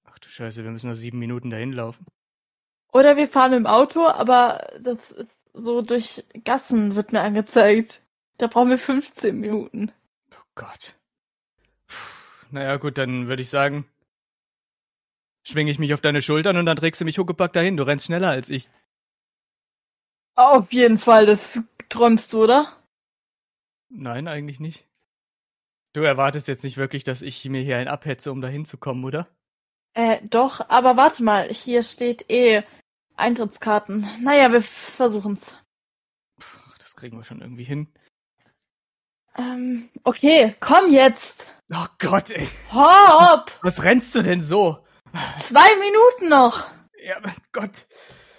Ach 0.04 0.18
du 0.18 0.28
Scheiße, 0.28 0.62
wir 0.62 0.70
müssen 0.70 0.90
noch 0.90 0.96
sieben 0.96 1.18
Minuten 1.18 1.50
dahin 1.50 1.72
laufen. 1.72 2.06
Oder 2.92 3.16
wir 3.16 3.28
fahren 3.28 3.50
mit 3.50 3.60
dem 3.60 3.66
Auto, 3.66 4.06
aber 4.06 4.70
das 4.80 5.10
ist 5.10 5.36
so 5.54 5.82
durch 5.82 6.24
Gassen 6.44 6.96
wird 6.96 7.12
mir 7.12 7.20
angezeigt. 7.20 8.02
Da 8.38 8.48
brauchen 8.48 8.70
wir 8.70 8.78
15 8.78 9.38
Minuten. 9.38 9.92
Oh 10.32 10.44
Gott. 10.54 10.94
Puh, 11.86 11.94
naja, 12.50 12.76
gut, 12.76 12.98
dann 12.98 13.28
würde 13.28 13.42
ich 13.42 13.50
sagen, 13.50 13.86
schwinge 15.44 15.70
ich 15.70 15.78
mich 15.78 15.94
auf 15.94 16.00
deine 16.00 16.22
Schultern 16.22 16.56
und 16.56 16.66
dann 16.66 16.76
trägst 16.76 17.00
du 17.00 17.04
mich 17.04 17.18
huckepack 17.18 17.52
dahin. 17.52 17.76
Du 17.76 17.84
rennst 17.84 18.06
schneller 18.06 18.30
als 18.30 18.50
ich. 18.50 18.68
Auf 20.34 20.72
jeden 20.72 20.98
Fall, 20.98 21.26
das 21.26 21.60
träumst 21.88 22.32
du, 22.32 22.42
oder? 22.42 22.76
Nein, 23.96 24.26
eigentlich 24.26 24.58
nicht. 24.58 24.84
Du 25.92 26.02
erwartest 26.02 26.48
jetzt 26.48 26.64
nicht 26.64 26.76
wirklich, 26.76 27.04
dass 27.04 27.22
ich 27.22 27.44
mir 27.44 27.62
hier 27.62 27.76
einen 27.76 27.86
abhetze, 27.86 28.32
um 28.32 28.40
dahin 28.40 28.64
zu 28.64 28.76
kommen, 28.76 29.04
oder? 29.04 29.28
Äh, 29.92 30.20
doch, 30.26 30.68
aber 30.68 30.96
warte 30.96 31.22
mal, 31.22 31.48
hier 31.48 31.84
steht 31.84 32.28
eh 32.28 32.64
Eintrittskarten. 33.14 34.08
Naja, 34.20 34.50
wir 34.50 34.62
versuchen's. 34.62 35.54
Ach, 36.42 36.78
das 36.78 36.96
kriegen 36.96 37.16
wir 37.16 37.24
schon 37.24 37.40
irgendwie 37.40 37.62
hin. 37.62 37.86
Ähm, 39.36 39.88
okay, 40.02 40.56
komm 40.58 40.90
jetzt. 40.90 41.46
Oh 41.72 41.86
Gott, 42.00 42.30
ey. 42.30 42.48
Hopp! 42.72 43.52
Was 43.62 43.84
rennst 43.84 44.12
du 44.16 44.22
denn 44.22 44.42
so? 44.42 44.84
Zwei 45.38 45.76
Minuten 45.78 46.28
noch. 46.28 46.68
Ja, 47.00 47.20
mein 47.22 47.36
Gott. 47.52 47.86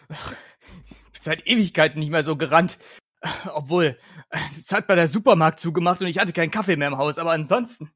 Ich 0.09 1.11
bin 1.13 1.21
seit 1.21 1.47
Ewigkeiten 1.47 1.99
nicht 1.99 2.11
mehr 2.11 2.23
so 2.23 2.35
gerannt. 2.35 2.77
Obwohl, 3.53 3.97
es 4.57 4.71
hat 4.71 4.87
bei 4.87 4.95
der 4.95 5.07
Supermarkt 5.07 5.59
zugemacht 5.59 6.01
und 6.01 6.07
ich 6.07 6.19
hatte 6.19 6.33
keinen 6.33 6.51
Kaffee 6.51 6.75
mehr 6.75 6.87
im 6.87 6.97
Haus, 6.97 7.17
aber 7.17 7.31
ansonsten. 7.31 7.91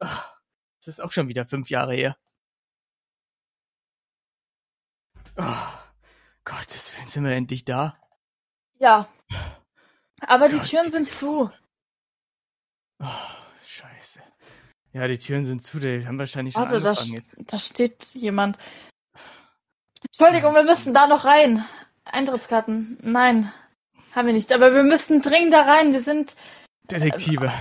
Das 0.86 0.98
ist 0.98 1.00
auch 1.00 1.12
schon 1.12 1.28
wieder 1.28 1.46
fünf 1.46 1.70
Jahre 1.70 1.94
her. 1.94 2.14
Oh, 5.38 5.42
Gottes 6.44 6.94
Willen, 6.94 7.08
sind 7.08 7.24
wir 7.24 7.30
endlich 7.30 7.64
da? 7.64 7.96
Ja. 8.78 9.08
Aber 10.20 10.50
die 10.50 10.58
Gott, 10.58 10.66
Türen 10.68 10.92
sind 10.92 11.08
zu. 11.08 11.50
Oh, 12.98 13.06
scheiße. 13.64 14.20
Ja, 14.92 15.08
die 15.08 15.16
Türen 15.16 15.46
sind 15.46 15.62
zu, 15.62 15.78
die 15.80 16.06
haben 16.06 16.18
wahrscheinlich 16.18 16.52
schon 16.52 16.64
Warte, 16.64 16.80
da, 16.80 16.90
angefangen 16.90 17.14
jetzt. 17.14 17.34
da 17.38 17.58
steht 17.58 18.04
jemand. 18.14 18.58
Entschuldigung, 20.04 20.54
wir 20.54 20.64
müssen 20.64 20.92
da 20.92 21.06
noch 21.06 21.24
rein. 21.24 21.64
Eintrittskarten. 22.04 22.98
Nein, 23.00 23.50
haben 24.14 24.26
wir 24.26 24.32
nicht. 24.34 24.52
Aber 24.52 24.74
wir 24.74 24.82
müssen 24.82 25.20
dringend 25.22 25.52
da 25.52 25.62
rein. 25.62 25.92
Wir 25.92 26.02
sind. 26.02 26.36
Detektive. 26.90 27.52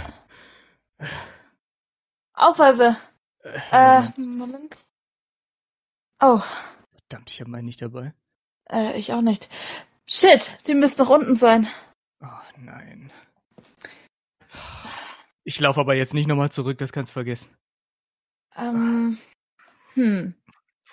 Ausweise. 2.33 2.97
Äh, 3.43 3.59
Äh, 3.71 4.01
Moment. 4.01 4.37
Moment. 4.37 4.75
Oh, 6.21 6.41
Verdammt, 7.09 7.31
ich 7.31 7.41
habe 7.41 7.49
meinen 7.51 7.65
nicht 7.65 7.81
dabei. 7.81 8.13
äh, 8.69 8.97
ich 8.97 9.11
auch 9.13 9.21
nicht. 9.21 9.49
Shit, 10.07 10.57
die 10.67 10.73
müssen 10.75 10.97
doch 10.99 11.09
unten 11.09 11.35
sein. 11.35 11.67
Oh 12.21 12.27
nein. 12.57 13.11
Ich 15.43 15.59
laufe 15.59 15.79
aber 15.81 15.93
jetzt 15.95 16.13
nicht 16.13 16.27
nochmal 16.27 16.51
zurück, 16.51 16.77
das 16.77 16.93
kannst 16.93 17.11
du 17.11 17.13
vergessen. 17.13 17.49
Ähm, 18.55 19.17
hm. 19.95 20.33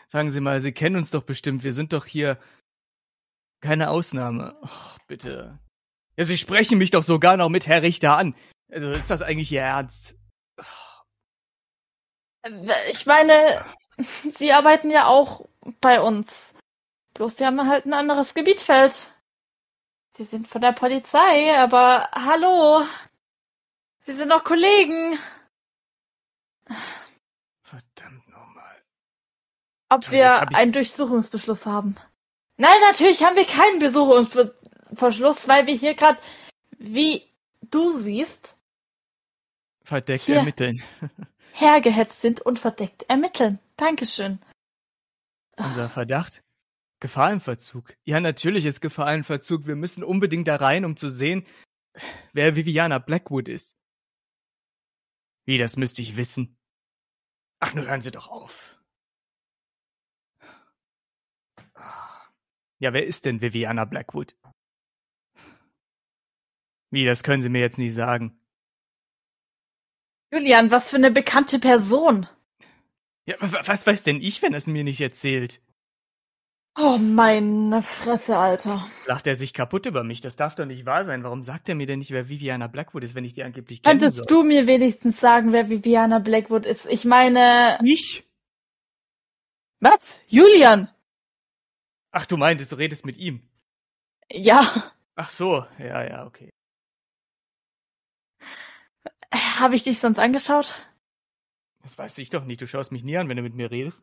Sagen 0.08 0.30
Sie 0.30 0.40
mal, 0.40 0.60
Sie 0.60 0.72
kennen 0.72 0.96
uns 0.96 1.10
doch 1.12 1.22
bestimmt. 1.22 1.62
Wir 1.62 1.72
sind 1.72 1.92
doch 1.92 2.04
hier 2.06 2.36
keine 3.60 3.90
Ausnahme. 3.90 4.56
Oh, 4.62 4.96
bitte. 5.06 5.58
Ja, 6.16 6.24
Sie 6.24 6.36
sprechen 6.38 6.78
mich 6.78 6.90
doch 6.90 7.02
sogar 7.04 7.36
noch 7.36 7.48
mit 7.48 7.66
Herr 7.66 7.82
Richter 7.82 8.16
an. 8.16 8.34
Also 8.70 8.90
ist 8.90 9.10
das 9.10 9.22
eigentlich 9.22 9.50
Ihr 9.52 9.62
Ernst? 9.62 10.14
Äh, 12.42 12.90
Ich 12.90 13.06
meine, 13.06 13.64
sie 14.28 14.52
arbeiten 14.52 14.90
ja 14.90 15.06
auch 15.06 15.46
bei 15.80 16.00
uns. 16.00 16.54
Bloß 17.14 17.36
sie 17.36 17.44
haben 17.46 17.68
halt 17.68 17.86
ein 17.86 17.92
anderes 17.94 18.34
Gebietfeld. 18.34 19.12
Sie 20.16 20.24
sind 20.24 20.48
von 20.48 20.60
der 20.60 20.72
Polizei, 20.72 21.56
aber 21.58 22.08
hallo. 22.12 22.84
Wir 24.04 24.16
sind 24.16 24.30
doch 24.30 24.44
Kollegen. 24.44 25.18
Verdammt 27.62 28.28
nochmal. 28.28 28.82
Ob 29.90 30.00
Toll, 30.02 30.12
wir 30.14 30.40
hab 30.40 30.50
ich- 30.50 30.56
einen 30.56 30.72
Durchsuchungsbeschluss 30.72 31.66
haben. 31.66 31.96
Nein, 32.60 32.78
natürlich 32.82 33.22
haben 33.22 33.36
wir 33.36 33.46
keinen 33.46 33.78
Besuchungsverschluss, 33.78 35.48
weil 35.48 35.66
wir 35.66 35.72
hier 35.72 35.94
gerade, 35.94 36.20
wie 36.78 37.22
du 37.62 37.98
siehst, 37.98 38.58
Verdeckt 39.82 40.28
ermitteln. 40.28 40.82
hergehetzt 41.54 42.20
sind 42.20 42.42
und 42.42 42.58
verdeckt 42.58 43.04
ermitteln. 43.04 43.60
Dankeschön. 43.78 44.40
Unser 45.56 45.88
Verdacht? 45.88 46.42
Gefahr 47.00 47.32
im 47.32 47.40
Verzug. 47.40 47.96
Ja, 48.04 48.20
natürlich 48.20 48.66
ist 48.66 48.82
Gefahr 48.82 49.14
im 49.14 49.24
Verzug. 49.24 49.66
Wir 49.66 49.76
müssen 49.76 50.04
unbedingt 50.04 50.46
da 50.46 50.56
rein, 50.56 50.84
um 50.84 50.98
zu 50.98 51.08
sehen, 51.08 51.46
wer 52.34 52.56
Viviana 52.56 52.98
Blackwood 52.98 53.48
ist. 53.48 53.74
Wie, 55.46 55.56
das 55.56 55.78
müsste 55.78 56.02
ich 56.02 56.18
wissen. 56.18 56.58
Ach, 57.58 57.72
nun 57.72 57.86
hören 57.86 58.02
Sie 58.02 58.10
doch 58.10 58.28
auf. 58.28 58.59
Ja, 62.80 62.92
wer 62.92 63.06
ist 63.06 63.24
denn 63.26 63.40
Viviana 63.40 63.84
Blackwood? 63.84 64.34
Wie, 66.90 67.04
das 67.04 67.22
können 67.22 67.42
Sie 67.42 67.48
mir 67.50 67.60
jetzt 67.60 67.78
nicht 67.78 67.94
sagen. 67.94 68.36
Julian, 70.32 70.70
was 70.70 70.88
für 70.90 70.96
eine 70.96 71.10
bekannte 71.10 71.58
Person. 71.58 72.26
Ja, 73.26 73.36
wa- 73.40 73.62
was 73.66 73.86
weiß 73.86 74.02
denn 74.02 74.20
ich, 74.22 74.42
wenn 74.42 74.54
es 74.54 74.66
mir 74.66 74.82
nicht 74.82 75.00
erzählt? 75.00 75.60
Oh, 76.76 76.98
meine 76.98 77.82
Fresse, 77.82 78.38
Alter. 78.38 78.88
Lacht 79.06 79.26
er 79.26 79.36
sich 79.36 79.52
kaputt 79.52 79.86
über 79.86 80.02
mich? 80.04 80.20
Das 80.20 80.36
darf 80.36 80.54
doch 80.54 80.64
nicht 80.66 80.86
wahr 80.86 81.04
sein. 81.04 81.22
Warum 81.24 81.42
sagt 81.42 81.68
er 81.68 81.74
mir 81.74 81.86
denn 81.86 81.98
nicht, 81.98 82.12
wer 82.12 82.28
Viviana 82.28 82.68
Blackwood 82.68 83.04
ist, 83.04 83.14
wenn 83.14 83.24
ich 83.24 83.32
die 83.34 83.42
angeblich 83.42 83.82
kennen 83.82 83.98
soll? 84.00 84.08
Könntest 84.08 84.30
du 84.30 84.42
mir 84.44 84.66
wenigstens 84.66 85.20
sagen, 85.20 85.52
wer 85.52 85.68
Viviana 85.68 86.20
Blackwood 86.20 86.64
ist? 86.66 86.86
Ich 86.86 87.04
meine, 87.04 87.78
Ich? 87.84 88.24
was? 89.80 90.18
Julian? 90.28 90.88
Ach, 92.12 92.26
du 92.26 92.36
meintest, 92.36 92.72
du 92.72 92.76
redest 92.76 93.06
mit 93.06 93.16
ihm. 93.18 93.48
Ja, 94.32 94.92
Ach 95.16 95.28
so, 95.28 95.66
ja, 95.78 96.02
ja, 96.04 96.26
okay. 96.26 96.50
habe 99.32 99.74
ich 99.76 99.82
dich 99.82 99.98
sonst 100.00 100.18
angeschaut? 100.18 100.74
Das 101.82 101.98
weiß 101.98 102.16
ich 102.18 102.30
doch 102.30 102.44
nicht. 102.44 102.60
Du 102.60 102.66
schaust 102.66 102.92
mich 102.92 103.04
nie 103.04 103.16
an, 103.18 103.28
wenn 103.28 103.36
du 103.36 103.42
mit 103.42 103.54
mir 103.54 103.70
redest. 103.70 104.02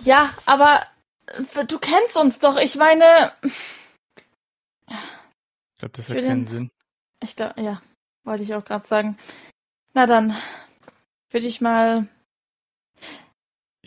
Ja, 0.00 0.32
aber 0.46 0.86
äh, 1.26 1.64
du 1.66 1.78
kennst 1.78 2.16
uns 2.16 2.38
doch. 2.38 2.56
Ich 2.56 2.76
meine, 2.76 3.32
Ich 4.86 5.78
glaube, 5.78 5.92
das 5.92 6.08
hat 6.08 6.16
keinen 6.16 6.44
Sinn. 6.44 6.70
ich 7.22 7.36
glaube, 7.36 7.60
ja, 7.60 7.82
wollte 8.24 8.42
ich 8.42 8.54
auch 8.54 8.64
gerade 8.64 8.86
sagen. 8.86 9.18
Na 9.94 10.06
dann, 10.06 10.36
würde 11.30 11.46
ich 11.46 11.60
mal. 11.60 12.08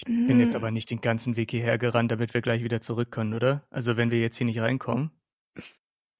Ich 0.02 0.28
bin 0.28 0.40
jetzt 0.40 0.54
Hm. 0.54 0.62
aber 0.62 0.72
nicht 0.72 0.90
den 0.90 1.00
ganzen 1.02 1.38
Weg 1.38 1.52
hierher 1.52 1.78
gerannt, 1.78 2.12
damit 2.12 2.34
wir 2.34 2.42
gleich 2.42 2.64
wieder 2.64 2.82
zurück 2.82 3.12
können, 3.12 3.36
oder? 3.36 3.64
Also, 3.70 3.98
wenn 3.98 4.10
wir 4.10 4.20
jetzt 4.20 4.38
hier 4.38 4.46
nicht 4.46 4.60
reinkommen, 4.60 5.12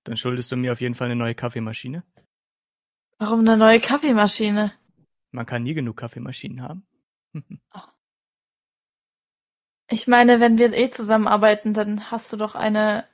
dann 0.04 0.18
schuldest 0.18 0.52
du 0.52 0.56
mir 0.58 0.72
auf 0.72 0.82
jeden 0.82 0.94
Fall 0.94 1.06
eine 1.06 1.16
neue 1.16 1.34
Kaffeemaschine. 1.36 2.04
Warum 3.18 3.40
eine 3.40 3.58
neue 3.58 3.80
Kaffeemaschine? 3.80 4.72
Man 5.32 5.46
kann 5.46 5.64
nie 5.64 5.74
genug 5.74 5.98
Kaffeemaschinen 5.98 6.62
haben. 6.62 6.86
Ich 9.94 10.08
meine, 10.08 10.40
wenn 10.40 10.58
wir 10.58 10.72
eh 10.72 10.90
zusammenarbeiten, 10.90 11.74
dann 11.74 12.12
hast 12.12 12.32
du 12.32 12.38
doch 12.38 12.56
eine. 12.56 13.06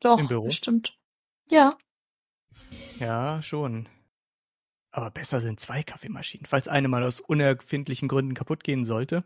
Doch, 0.00 0.18
Im 0.18 0.28
Büro? 0.28 0.46
bestimmt. 0.46 0.96
Ja. 1.50 1.76
ja, 2.98 3.42
schon. 3.42 3.86
Aber 4.92 5.10
besser 5.10 5.40
sind 5.40 5.60
zwei 5.60 5.82
Kaffeemaschinen, 5.82 6.46
falls 6.46 6.66
eine 6.66 6.88
mal 6.88 7.04
aus 7.04 7.20
unerfindlichen 7.20 8.08
Gründen 8.08 8.34
kaputt 8.34 8.64
gehen 8.64 8.84
sollte. 8.84 9.22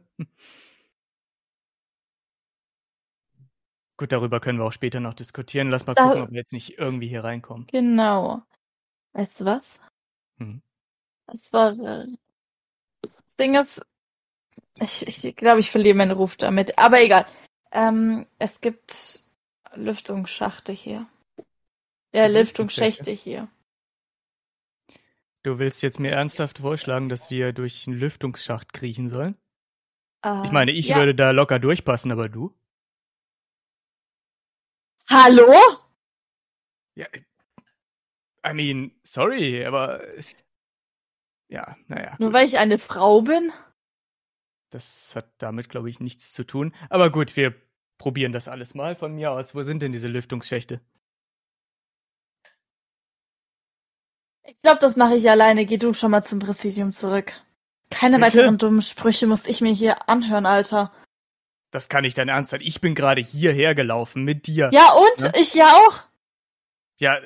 Gut, 3.97 4.11
darüber 4.13 4.41
können 4.41 4.59
wir 4.59 4.65
auch 4.67 4.73
später 4.73 5.01
noch 5.01 5.15
diskutieren. 5.15 5.71
Lass 5.71 5.87
mal 5.87 5.95
Da- 5.95 6.03
gucken, 6.09 6.23
ob 6.23 6.31
wir 6.31 6.39
jetzt 6.39 6.53
nicht 6.53 6.79
irgendwie 6.79 7.09
hier 7.09 7.23
reinkommen. 7.25 7.67
Genau. 7.69 8.43
Weißt 9.13 9.41
du 9.41 9.45
was? 9.45 9.79
Hm. 10.39 10.61
Das 11.27 11.53
war. 11.53 11.73
äh, 11.79 12.07
Das 13.03 13.37
Ding 13.37 13.55
ist. 13.55 13.81
Ich, 14.75 15.07
ich 15.25 15.37
glaube, 15.37 15.61
ich 15.61 15.71
verliere 15.71 15.97
meinen 15.97 16.11
Ruf 16.11 16.37
damit. 16.37 16.77
Aber 16.79 17.01
egal. 17.01 17.27
Ähm, 17.71 18.27
es 18.39 18.61
gibt 18.61 19.23
Lüftungsschachte 19.75 20.73
hier. 20.73 21.07
Ja, 22.13 22.27
Lüftungsschächte? 22.27 23.03
Lüftungsschächte 23.05 23.11
hier. 23.13 23.49
Du 25.45 25.59
willst 25.59 25.83
jetzt 25.83 26.01
mir 26.01 26.11
ernsthaft 26.11 26.59
vorschlagen, 26.61 27.11
dass 27.11 27.31
wir 27.31 27.53
durch 27.53 27.87
einen 27.87 27.99
Lüftungsschacht 27.99 28.73
kriechen 28.73 29.11
sollen? 29.11 29.37
Äh, 30.25 30.43
Ich 30.43 30.51
meine, 30.51 30.73
ich 30.73 30.89
ja. 30.89 30.97
würde 30.97 31.15
da 31.15 31.33
locker 31.33 31.59
durchpassen, 31.59 32.11
aber 32.11 32.31
du? 32.31 32.55
Hallo? 35.07 35.53
Ja, 36.95 37.07
I 38.47 38.55
mean, 38.55 38.93
sorry, 39.03 39.65
aber 39.67 40.03
ja, 41.49 41.77
naja, 41.89 42.17
Nur 42.19 42.33
weil 42.33 42.47
ich 42.47 42.57
eine 42.57 42.79
Frau 42.79 43.21
bin? 43.21 43.53
das 44.71 45.15
hat 45.15 45.31
damit, 45.39 45.69
glaube 45.69 45.89
ich, 45.89 46.01
nichts 46.01 46.33
zu 46.33 46.43
tun. 46.45 46.75
Aber 46.91 47.11
gut, 47.11 47.37
wir 47.37 47.55
probieren 47.99 48.33
das 48.33 48.49
alles 48.49 48.75
mal 48.75 48.97
von 48.97 49.15
mir 49.15 49.31
aus. 49.31 49.55
Wo 49.55 49.63
sind 49.63 49.83
denn 49.83 49.93
diese 49.93 50.09
Lüftungsschächte? 50.09 50.81
Glaube, 54.65 54.81
das 54.81 54.97
mache 54.97 55.15
ich 55.15 55.31
alleine. 55.31 55.65
Geh 55.67 55.77
du 55.77 55.95
schon 55.95 56.11
mal 56.11 56.25
zum 56.25 56.41
Präsidium 56.41 56.93
zurück. 56.93 57.33
Keine 57.91 58.19
Bitte? 58.19 58.39
weiteren 58.39 58.59
dummen 58.59 58.83
Sprüche 58.83 59.29
muss 59.29 59.47
ich 59.47 59.61
mir 59.61 59.73
hier 59.73 60.09
anhören, 60.09 60.47
Alter. 60.47 60.93
Das 61.71 61.89
kann 61.89 62.03
nicht 62.03 62.19
dein 62.19 62.29
Ernst 62.29 62.51
sein. 62.51 62.61
Ich 62.63 62.81
bin 62.81 62.95
gerade 62.97 63.21
hierher 63.21 63.75
gelaufen 63.77 64.25
mit 64.25 64.47
dir. 64.49 64.71
Ja, 64.73 64.93
und? 64.93 65.21
Ja? 65.21 65.33
Ich 65.37 65.55
ja 65.55 65.67
auch? 65.67 66.03
Ja, 66.99 67.21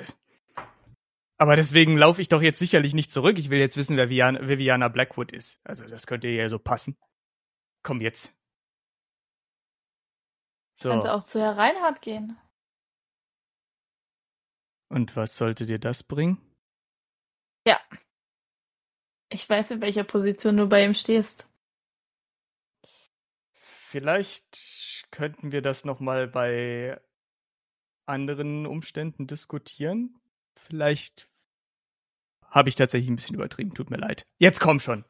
aber 1.39 1.55
deswegen 1.55 1.97
laufe 1.97 2.21
ich 2.21 2.29
doch 2.29 2.43
jetzt 2.43 2.59
sicherlich 2.59 2.95
nicht 2.95 3.13
zurück. 3.13 3.39
Ich 3.39 3.49
will 3.49 3.61
jetzt 3.61 3.77
wissen, 3.77 3.97
wer 3.97 4.09
Viviana, 4.09 4.49
Viviana 4.49 4.89
Blackwood 4.89 5.31
ist. 5.31 5.61
Also 5.63 5.87
das 5.87 6.09
könnte 6.09 6.27
ja 6.27 6.49
so 6.49 6.59
passen. 6.59 6.99
Komm 7.85 8.01
jetzt. 8.01 8.33
So. 10.75 10.91
Könnte 10.91 11.13
auch 11.13 11.23
zu 11.23 11.41
Herr 11.41 11.57
Reinhardt 11.57 12.03
gehen. 12.03 12.37
Und 14.89 15.15
was 15.15 15.37
sollte 15.37 15.65
dir 15.65 15.79
das 15.79 16.03
bringen? 16.03 16.39
Ich 19.31 19.49
weiß, 19.49 19.71
in 19.73 19.81
welcher 19.81 20.05
Position 20.05 20.57
du 20.57 20.67
bei 20.67 20.85
ihm 20.85 20.95
stehst. 20.95 21.49
Vielleicht 23.61 25.07
könnten 25.11 25.53
wir 25.53 25.63
das 25.63 25.85
noch 25.85 26.01
mal 26.01 26.29
bei 26.29 27.01
anderen 28.07 28.67
Umständen 28.67 29.27
diskutieren. 29.27 30.19
Vielleicht 30.55 31.29
habe 32.51 32.69
ich 32.69 32.75
tatsächlich 32.75 33.11
ein 33.11 33.17
bisschen 33.17 33.35
übertrieben. 33.35 33.75
Tut 33.75 33.91
mir 33.91 33.99
leid. 33.99 34.27
Jetzt 34.39 34.61
komm 34.61 34.81
schon. 34.81 35.05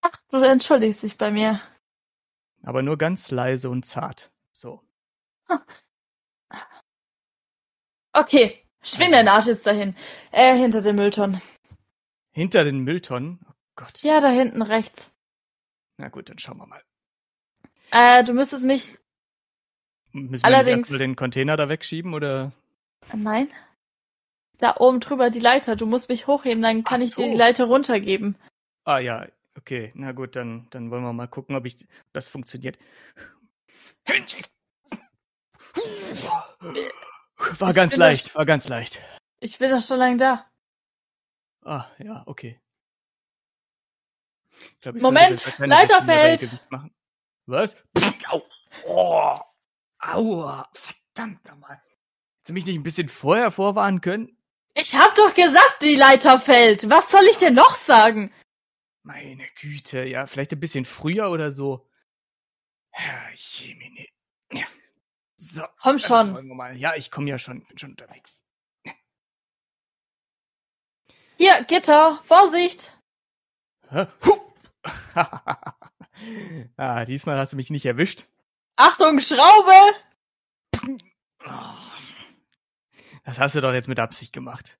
Ach, 0.00 0.16
du 0.28 0.38
entschuldigst 0.38 1.02
dich 1.02 1.18
bei 1.18 1.30
mir. 1.30 1.60
Aber 2.62 2.82
nur 2.82 2.98
ganz 2.98 3.30
leise 3.30 3.70
und 3.70 3.84
zart. 3.84 4.32
So. 4.52 4.82
Okay, 8.12 8.67
schwing 8.82 9.12
deinen 9.12 9.28
Arsch 9.28 9.46
jetzt 9.46 9.66
dahin. 9.66 9.94
Äh, 10.32 10.56
hinter 10.56 10.80
dem 10.82 10.96
Mülltonnen. 10.96 11.40
Hinter 12.32 12.64
den 12.64 12.80
Mülltonnen. 12.80 13.40
Oh 13.48 13.52
Gott. 13.76 14.02
Ja, 14.02 14.20
da 14.20 14.28
hinten 14.28 14.62
rechts. 14.62 15.10
Na 15.96 16.08
gut, 16.08 16.28
dann 16.28 16.38
schauen 16.38 16.58
wir 16.58 16.66
mal. 16.66 16.82
Äh, 17.90 18.22
du 18.24 18.32
müsstest 18.32 18.64
mich. 18.64 18.96
Müssen 20.12 20.42
wir 20.42 20.44
Allerdings- 20.44 20.80
erstmal 20.80 20.98
den 21.00 21.16
Container 21.16 21.56
da 21.56 21.68
wegschieben 21.68 22.14
oder? 22.14 22.52
Nein. 23.14 23.48
Da 24.58 24.76
oben 24.78 25.00
drüber 25.00 25.30
die 25.30 25.38
Leiter. 25.40 25.76
Du 25.76 25.86
musst 25.86 26.08
mich 26.08 26.26
hochheben, 26.26 26.62
dann 26.62 26.84
kann 26.84 27.00
Ach 27.00 27.04
ich 27.04 27.14
dir 27.14 27.24
so. 27.24 27.30
die 27.30 27.36
Leiter 27.36 27.64
runtergeben. 27.66 28.36
Ah 28.84 28.98
ja, 28.98 29.26
okay. 29.56 29.92
Na 29.94 30.12
gut, 30.12 30.34
dann, 30.36 30.66
dann 30.70 30.90
wollen 30.90 31.02
wir 31.04 31.12
mal 31.12 31.28
gucken, 31.28 31.54
ob 31.56 31.64
ich 31.66 31.86
das 32.12 32.28
funktioniert. 32.28 32.78
War 37.38 37.72
ganz 37.72 37.96
leicht, 37.96 38.34
war 38.34 38.44
ganz 38.46 38.68
leicht. 38.68 39.00
Ich 39.40 39.58
bin 39.58 39.70
doch 39.70 39.82
schon 39.82 39.98
lange 39.98 40.16
da. 40.16 40.50
Ah, 41.64 41.86
ja, 41.98 42.22
okay. 42.26 42.60
Ich 44.50 44.80
glaub, 44.80 44.96
ich 44.96 45.02
Moment, 45.02 45.40
sollte 45.40 45.66
Leiter 45.66 46.02
16 46.04 46.08
Jahre 46.08 46.38
fällt. 46.38 46.50
Was? 47.46 47.76
Au. 48.28 48.42
Oh. 48.84 49.38
Aua, 50.00 50.68
verdammt 50.74 51.44
nochmal. 51.46 51.76
Hättest 51.76 52.48
du 52.48 52.52
mich 52.52 52.66
nicht 52.66 52.76
ein 52.76 52.82
bisschen 52.82 53.08
vorher 53.08 53.50
vorwarnen 53.50 54.00
können? 54.00 54.36
Ich 54.74 54.94
hab 54.94 55.14
doch 55.14 55.34
gesagt, 55.34 55.82
die 55.82 55.96
Leiter 55.96 56.40
fällt. 56.40 56.88
Was 56.88 57.10
soll 57.10 57.24
ich 57.30 57.38
denn 57.38 57.54
noch 57.54 57.76
sagen? 57.76 58.32
Meine 59.02 59.46
Güte, 59.60 60.04
ja, 60.04 60.26
vielleicht 60.26 60.52
ein 60.52 60.60
bisschen 60.60 60.84
früher 60.84 61.30
oder 61.30 61.50
so. 61.52 61.88
Herr 62.90 63.32
Jemine. 63.34 64.06
So. 65.40 65.62
Komm 65.80 65.98
schon. 66.00 66.48
mal. 66.56 66.76
Ja, 66.76 66.94
ich 66.96 67.10
komme 67.12 67.30
ja 67.30 67.38
schon, 67.38 67.64
bin 67.66 67.78
schon 67.78 67.90
unterwegs. 67.90 68.42
Hier, 71.36 71.62
Gitter, 71.64 72.20
Vorsicht. 72.24 72.98
Ah, 76.76 77.04
diesmal 77.04 77.38
hast 77.38 77.52
du 77.52 77.56
mich 77.56 77.70
nicht 77.70 77.86
erwischt. 77.86 78.26
Achtung, 78.74 79.20
Schraube. 79.20 79.94
Oh. 81.44 81.74
Das 83.24 83.38
hast 83.38 83.54
du 83.54 83.60
doch 83.60 83.72
jetzt 83.72 83.86
mit 83.86 84.00
Absicht 84.00 84.32
gemacht. 84.32 84.78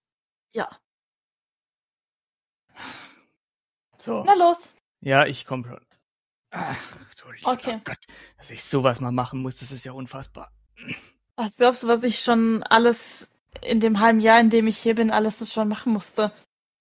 Ja, 0.52 0.68
So. 3.98 4.24
na 4.24 4.34
los. 4.34 4.58
Ja, 5.00 5.26
ich 5.26 5.44
komme 5.44 5.68
schon. 5.68 5.86
Ach, 6.50 6.76
du 7.28 7.38
lieber 7.38 7.52
Okay. 7.52 7.80
Gott. 7.84 7.98
Dass 8.36 8.50
ich 8.50 8.62
sowas 8.64 9.00
mal 9.00 9.12
machen 9.12 9.40
muss, 9.40 9.58
das 9.58 9.72
ist 9.72 9.84
ja 9.84 9.92
unfassbar. 9.92 10.50
Was 11.36 11.56
glaubst 11.56 11.82
du, 11.82 11.88
was 11.88 12.02
ich 12.02 12.20
schon 12.20 12.62
alles 12.64 13.28
in 13.62 13.80
dem 13.80 14.00
halben 14.00 14.20
Jahr, 14.20 14.40
in 14.40 14.50
dem 14.50 14.66
ich 14.66 14.78
hier 14.78 14.94
bin, 14.94 15.10
alles 15.10 15.52
schon 15.52 15.68
machen 15.68 15.92
musste? 15.92 16.32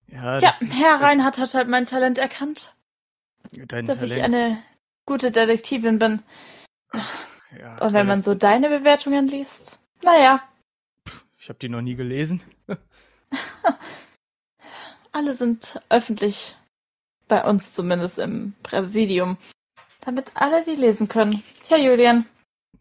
Ja, 0.08 0.38
Tja, 0.38 0.54
Herr 0.70 1.02
Reinhardt 1.02 1.38
hat 1.38 1.54
halt 1.54 1.68
mein 1.68 1.86
Talent 1.86 2.18
erkannt, 2.18 2.74
dein 3.52 3.86
dass 3.86 4.00
Talent. 4.00 4.18
ich 4.18 4.24
eine 4.24 4.64
gute 5.06 5.32
Detektivin 5.32 6.00
bin. 6.00 6.24
ja, 7.60 7.78
Und 7.80 7.94
wenn 7.94 8.08
man 8.08 8.24
so 8.24 8.34
deine 8.36 8.70
Bewertungen 8.70 9.28
liest, 9.28 9.80
naja, 10.04 10.42
Ich 11.40 11.50
habe 11.50 11.60
die 11.60 11.70
noch 11.70 11.82
nie 11.82 11.96
gelesen. 11.96 12.42
alle 15.12 15.36
sind 15.36 15.82
öffentlich. 15.90 16.56
Bei 17.28 17.44
uns 17.44 17.74
zumindest 17.74 18.20
im 18.20 18.54
Präsidium. 18.64 19.38
Damit 20.08 20.32
alle 20.36 20.63
die 20.63 20.76
lesen 20.78 21.10
können. 21.10 21.43
Tja, 21.63 21.76
Julian. 21.78 22.26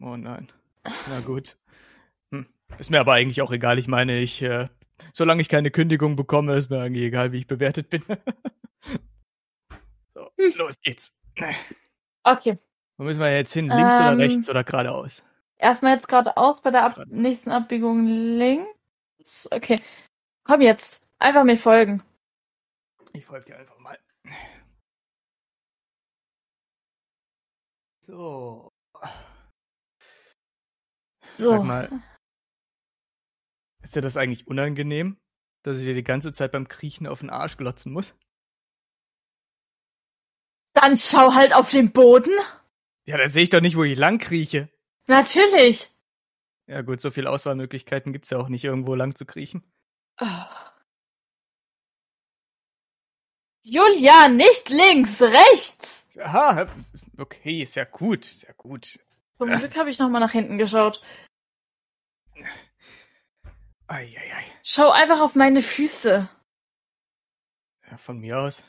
Oh 0.01 0.17
nein. 0.17 0.47
Na 1.09 1.19
gut. 1.19 1.57
Hm. 2.31 2.47
Ist 2.79 2.89
mir 2.91 3.01
aber 3.01 3.15
eigentlich 3.15 3.43
auch 3.43 3.51
egal. 3.51 3.81
Ich 3.81 3.89
meine, 3.89 4.21
ich, 4.21 4.41
äh, 4.43 4.69
solange 5.13 5.43
ich 5.43 5.49
keine 5.49 5.73
Kündigung 5.73 6.15
bekomme, 6.15 6.55
ist 6.55 6.71
mir 6.71 6.81
eigentlich 6.81 7.03
egal, 7.03 7.33
wie 7.33 7.39
ich 7.39 7.49
bewertet 7.49 7.91
bin. 7.91 8.05
so, 10.15 10.31
Hm. 10.39 10.53
los 10.55 10.81
geht's. 10.81 11.13
Okay. 12.23 12.59
Wo 12.97 13.03
müssen 13.05 13.19
wir 13.19 13.35
jetzt 13.35 13.53
hin? 13.53 13.71
Links 13.71 13.97
oder 13.97 14.13
Ähm, 14.13 14.21
rechts 14.21 14.49
oder 14.49 14.63
geradeaus? 14.63 15.25
Erstmal 15.59 15.97
jetzt 15.97 16.07
geradeaus 16.07 16.63
bei 16.63 16.71
der 16.71 16.85
Ab 16.85 16.95
Geradeaus. 16.95 17.19
nächsten 17.19 17.51
Abbiegung 17.51 18.07
links. 18.07 19.49
Okay. 19.51 19.81
Komm 20.45 20.61
jetzt. 20.61 21.03
Einfach 21.19 21.43
mir 21.43 21.57
folgen. 21.57 22.05
Ich 23.13 23.27
folge 23.27 23.47
dir 23.47 23.59
einfach 23.59 23.81
mal. 23.81 23.99
So. 28.07 28.73
So. 31.39 31.51
Sag 31.51 31.65
mal, 31.65 32.03
ist 33.83 33.95
dir 33.95 34.01
das 34.01 34.17
eigentlich 34.17 34.47
unangenehm, 34.47 35.19
dass 35.63 35.79
ich 35.79 35.85
dir 35.85 35.95
die 35.95 36.05
ganze 36.05 36.33
Zeit 36.33 36.53
beim 36.53 36.69
Kriechen 36.69 37.07
auf 37.07 37.21
den 37.21 37.31
Arsch 37.31 37.57
glotzen 37.57 37.93
muss? 37.93 38.15
Dann 40.73 40.97
schau 40.97 41.35
halt 41.35 41.55
auf 41.55 41.71
den 41.71 41.93
Boden. 41.93 42.33
Ja, 43.07 43.17
da 43.19 43.29
sehe 43.29 43.43
ich 43.43 43.51
doch 43.51 43.61
nicht, 43.61 43.77
wo 43.77 43.85
ich 43.85 43.97
lang 43.97 44.19
krieche. 44.19 44.69
Natürlich. 45.07 45.91
Ja 46.67 46.83
gut, 46.83 47.01
so 47.01 47.11
viele 47.11 47.31
Auswahlmöglichkeiten 47.31 48.13
gibt's 48.13 48.31
ja 48.31 48.39
auch 48.39 48.49
nicht, 48.49 48.65
irgendwo 48.65 48.95
lang 48.95 49.15
zu 49.15 49.25
kriechen. 49.25 49.63
Ah. 50.17 50.73
Julian, 53.63 54.37
nicht 54.37 54.69
links, 54.69 55.21
rechts. 55.21 55.96
Aha, 56.19 56.69
okay, 57.19 57.63
ist 57.63 57.75
ja 57.75 57.85
gut, 57.85 58.25
ist 58.25 58.43
ja 58.43 58.53
gut. 58.53 58.99
Zum 59.39 59.51
Glück 59.51 59.77
habe 59.77 59.91
ich 59.91 59.99
noch 59.99 60.09
mal 60.09 60.21
nach 60.21 60.33
hinten 60.33 60.59
geschaut. 60.59 61.03
Eieiei. 63.87 64.45
Schau 64.63 64.91
einfach 64.91 65.21
auf 65.21 65.35
meine 65.35 65.63
Füße. 65.63 66.29
Ja, 67.91 67.97
von 67.99 68.19
mir 68.19 68.39
aus. 68.39 68.65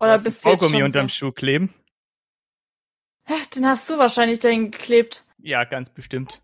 Oder 0.00 0.12
hast 0.12 0.24
bist 0.24 0.44
du 0.44 0.50
jetzt 0.50 0.60
Kaugummi 0.60 0.82
unterm? 0.82 1.08
Schuh 1.08 1.32
kleben? 1.32 1.74
Den 3.56 3.66
hast 3.66 3.88
du 3.88 3.96
wahrscheinlich 3.96 4.40
dahin 4.40 4.70
geklebt. 4.70 5.24
Ja, 5.38 5.64
ganz 5.64 5.88
bestimmt. 5.88 6.42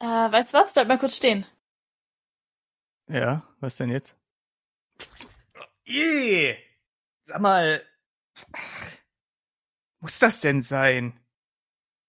Äh, 0.00 0.06
weißt 0.06 0.54
du 0.54 0.58
was? 0.58 0.72
Bleib 0.72 0.88
mal 0.88 0.98
kurz 0.98 1.16
stehen. 1.16 1.46
Ja, 3.08 3.46
was 3.60 3.76
denn 3.76 3.90
jetzt? 3.90 4.16
Ih, 5.84 6.56
sag 7.24 7.40
mal, 7.40 7.82
muss 10.00 10.18
das 10.18 10.40
denn 10.40 10.60
sein? 10.62 11.18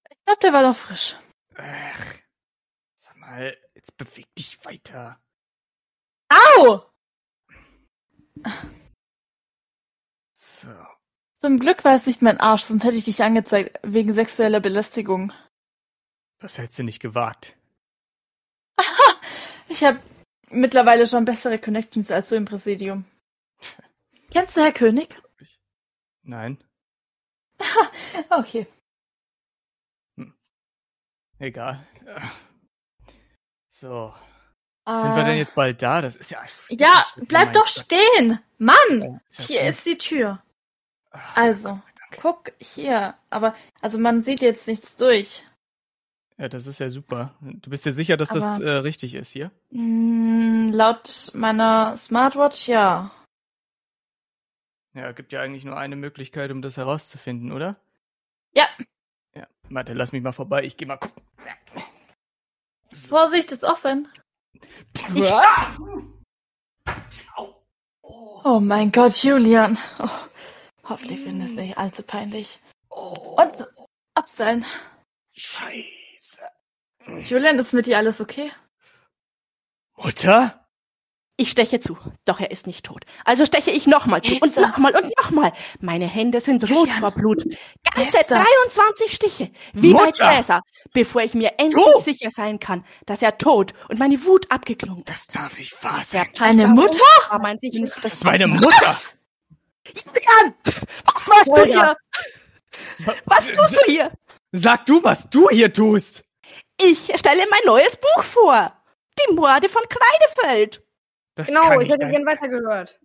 Ich 0.10 0.17
glaub, 0.25 0.39
der 0.41 0.54
war 0.54 0.63
doch 0.63 0.78
frisch. 0.78 1.15
Ach, 1.56 2.13
sag 2.95 3.15
mal, 3.17 3.58
jetzt 3.73 3.95
beweg 3.97 4.34
dich 4.36 4.63
weiter. 4.65 5.19
Au! 6.30 6.91
So. 10.34 10.69
Zum 11.39 11.60
Glück 11.60 11.86
war 11.86 11.95
es 11.95 12.06
nicht 12.06 12.21
mein 12.21 12.39
Arsch, 12.39 12.63
sonst 12.63 12.84
hätte 12.84 12.97
ich 12.97 13.06
dich 13.06 13.21
angezeigt 13.23 13.80
wegen 13.84 14.13
sexueller 14.13 14.60
Belästigung. 14.60 15.32
Das 16.39 16.58
hättest 16.58 16.80
du 16.80 16.84
nicht 16.84 16.99
gewagt. 17.01 17.56
Ich 19.67 19.84
habe 19.84 19.99
mittlerweile 20.51 21.08
schon 21.08 21.25
bessere 21.25 21.58
Connections 21.58 22.12
als 22.12 22.30
du 22.30 22.36
im 22.36 22.45
Präsidium. 22.45 23.06
Kennst 24.32 24.58
du 24.58 24.62
Herr 24.62 24.72
König? 24.74 25.16
Nein, 26.24 26.58
Okay. 28.30 28.68
egal. 31.40 31.86
So. 33.70 34.14
Sind 34.88 35.16
wir 35.16 35.24
denn 35.24 35.38
jetzt 35.38 35.56
bald 35.56 35.82
da? 35.82 36.02
Das 36.02 36.16
ist 36.16 36.32
ja. 36.32 36.44
Äh, 36.70 36.76
Ja. 36.76 37.06
Oh 37.18 37.22
bleib 37.28 37.54
doch 37.54 37.66
Gott. 37.66 37.86
stehen! 37.86 38.40
Mann! 38.58 39.20
Ist 39.30 39.40
ja 39.40 39.46
Hier 39.46 39.62
gut. 39.62 39.70
ist 39.72 39.86
die 39.86 39.98
Tür. 39.98 40.44
Ach, 41.12 41.38
Also, 41.38 41.70
Dank. 41.70 42.20
guck 42.22 42.52
hier. 42.60 43.16
Aber, 43.30 43.56
also 43.82 43.98
man 43.98 44.22
sieht 44.24 44.42
jetzt 44.42 44.68
nichts 44.68 44.96
durch. 44.98 45.44
Ja, 46.38 46.50
das 46.50 46.68
ist 46.68 46.80
ja 46.80 46.90
super. 46.90 47.34
Du 47.42 47.70
bist 47.70 47.86
dir 47.86 47.94
sicher, 47.94 48.18
dass 48.18 48.30
das 48.30 48.44
Aber- 48.44 48.64
äh, 48.66 48.78
richtig 48.80 49.16
ist 49.16 49.32
hier? 49.32 49.52
Hm, 49.72 50.72
laut 50.74 51.32
meiner 51.34 51.96
Smartwatch 51.98 52.68
ja. 52.68 53.12
Ja, 54.96 55.12
gibt 55.12 55.34
ja 55.34 55.42
eigentlich 55.42 55.66
nur 55.66 55.78
eine 55.78 55.98
Möglichkeit, 55.98 56.52
um 56.52 56.62
das 56.62 56.78
herauszufinden, 56.78 57.52
oder? 57.52 57.76
Ja. 58.54 58.68
Ja, 59.36 59.46
warte, 59.70 59.94
lass 59.94 60.14
mich 60.14 60.24
mal 60.24 60.32
vorbei. 60.32 60.64
Ich 60.64 60.78
geh 60.78 60.86
mal 60.86 60.96
gucken. 60.98 61.22
Vorsicht, 62.93 63.52
ist 63.52 63.66
offen. 63.66 64.08
Was? 65.10 65.78
Oh 68.08 68.60
mein 68.62 68.91
Gott, 68.91 69.22
Julian. 69.22 69.78
Oh, 70.00 70.10
hoffentlich 70.86 71.20
findet 71.20 71.50
es 71.50 71.56
nicht 71.56 71.78
allzu 71.78 72.04
peinlich. 72.04 72.62
Oh, 72.89 73.36
Und 73.41 73.68
abseilen. 74.14 74.66
Scheiße. 75.34 76.48
Julian, 77.26 77.60
ist 77.60 77.74
mit 77.74 77.86
dir 77.86 77.98
alles 77.98 78.22
okay? 78.22 78.52
Mutter? 79.98 80.64
Ich 81.38 81.52
steche 81.52 81.82
zu, 81.82 81.98
doch 82.24 82.40
er 82.40 82.52
ist 82.52 82.66
nicht 82.66 82.86
tot. 82.86 83.04
Also 83.26 83.46
steche 83.46 83.70
ich 83.72 83.88
nochmal 83.88 84.22
zu 84.22 84.36
und 84.36 84.56
das- 84.56 84.56
nochmal 84.56 84.96
und 84.96 85.12
nochmal. 85.22 85.52
Meine 85.82 86.06
Hände 86.08 86.40
sind 86.40 86.70
rot 86.72 86.90
vor 86.94 87.12
Blut. 87.12 87.44
Ganze 87.94 88.20
das- 88.28 88.40
23 88.40 89.14
Stiche, 89.14 89.52
wie 89.74 89.94
bei 89.94 90.06
Mutter. 90.06 90.32
Cäsar, 90.32 90.62
bevor 90.94 91.24
ich 91.24 91.34
mir 91.34 91.54
endlich 91.58 91.84
Du. 91.94 92.02
sicher 92.02 92.30
sein 92.34 92.60
kann, 92.60 92.86
dass 93.06 93.22
er 93.22 93.38
tot 93.38 93.74
und 93.90 94.00
meine 94.00 94.24
Wut 94.24 94.50
abgeklungen 94.50 95.04
Das 95.06 95.18
ist. 95.22 95.36
darf 95.36 95.58
nicht 95.58 95.84
wahr 95.84 96.04
sein. 96.06 96.30
Deine 96.40 96.70
Mutter? 96.70 97.04
mein 97.42 97.60
Das 97.62 98.14
ist 98.14 98.24
meine 98.24 98.48
Mutter. 98.48 98.96
Julian, 99.94 100.56
was 100.64 101.28
machst 101.28 101.58
du 101.58 101.64
hier? 101.66 101.98
Was 103.26 103.48
tust 103.48 103.76
du 103.76 103.92
hier? 103.92 104.12
Sag 104.54 104.86
du, 104.86 105.04
was 105.04 105.30
du 105.30 105.50
hier 105.50 105.72
tust. 105.74 106.24
Ich 106.82 107.12
stelle 107.18 107.46
mein 107.50 107.62
neues 107.66 107.98
Buch 107.98 108.24
vor. 108.24 108.72
Die 109.30 109.34
Morde 109.34 109.68
von 109.70 109.84
Kreidefeld. 109.90 110.82
Das 111.36 111.48
Genau, 111.48 111.62
kann 111.64 111.74
ich 111.74 111.78
nicht 111.80 111.90
hätte 111.92 112.00
dein, 112.00 112.12
gern 112.12 112.26
weitergehört. 112.26 113.00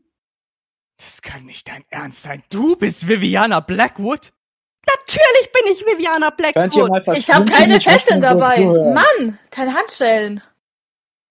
Das 0.99 1.23
kann 1.23 1.45
nicht 1.47 1.67
dein 1.69 1.85
Ernst 1.91 2.23
sein. 2.23 2.43
Du 2.51 2.77
bist 2.77 3.09
Viviana 3.09 3.61
Blackwood? 3.61 4.33
Natürlich 4.87 5.53
bin 5.53 5.73
ich 5.73 5.81
Viviana 5.87 6.31
Blackwood. 6.31 7.17
Ich 7.17 7.31
habe 7.31 7.45
keine 7.51 7.81
Fesseln 7.81 8.21
dabei. 8.21 8.65
Mann, 8.65 9.39
keine 9.51 9.75
Handschellen. 9.75 10.43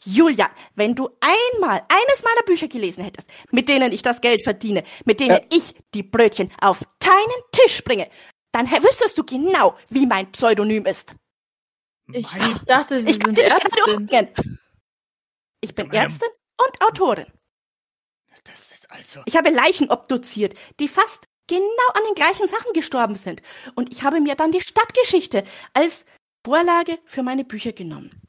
Julia, 0.05 0.49
wenn 0.75 0.95
du 0.95 1.09
einmal 1.19 1.81
eines 1.89 2.23
meiner 2.23 2.43
Bücher 2.45 2.67
gelesen 2.69 3.03
hättest, 3.03 3.29
mit 3.51 3.67
denen 3.67 3.91
ich 3.91 4.01
das 4.01 4.21
Geld 4.21 4.43
verdiene, 4.43 4.83
mit 5.05 5.19
denen 5.19 5.37
Ja. 5.37 5.41
ich 5.51 5.75
die 5.93 6.03
Brötchen 6.03 6.51
auf 6.61 6.79
deinen 6.99 7.41
Tisch 7.51 7.83
bringe, 7.83 8.09
dann 8.53 8.69
wüsstest 8.71 9.17
du 9.17 9.23
genau, 9.25 9.77
wie 9.89 10.05
mein 10.05 10.31
Pseudonym 10.31 10.85
ist. 10.85 11.15
Ich, 12.11 12.31
Mein- 12.33 12.51
ich 12.55 12.61
dachte, 12.63 12.95
Ich 12.99 13.15
sind 13.15 13.37
Ärztin. 13.37 14.09
Ich 15.61 15.75
bin 15.75 15.91
Ärztin 15.91 16.29
und 16.65 16.81
Autorin. 16.81 17.27
Das 18.43 18.71
ist 18.71 18.89
also. 18.91 19.21
Ich 19.25 19.35
habe 19.35 19.49
Leichen 19.49 19.89
obduziert, 19.89 20.55
die 20.79 20.87
fast 20.87 21.27
genau 21.47 21.87
an 21.93 22.03
den 22.07 22.15
gleichen 22.15 22.47
Sachen 22.47 22.73
gestorben 22.73 23.15
sind. 23.15 23.41
Und 23.75 23.91
ich 23.91 24.03
habe 24.03 24.21
mir 24.21 24.35
dann 24.35 24.51
die 24.51 24.61
Stadtgeschichte 24.61 25.43
als 25.73 26.05
Vorlage 26.45 26.99
für 27.05 27.23
meine 27.23 27.43
Bücher 27.43 27.73
genommen. 27.73 28.21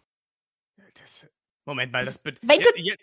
Das, 0.95 1.27
Moment 1.65 1.93
mal, 1.93 2.05
das 2.05 2.19
be- 2.19 2.35
Wenn 2.43 2.61
ja, 2.85 2.95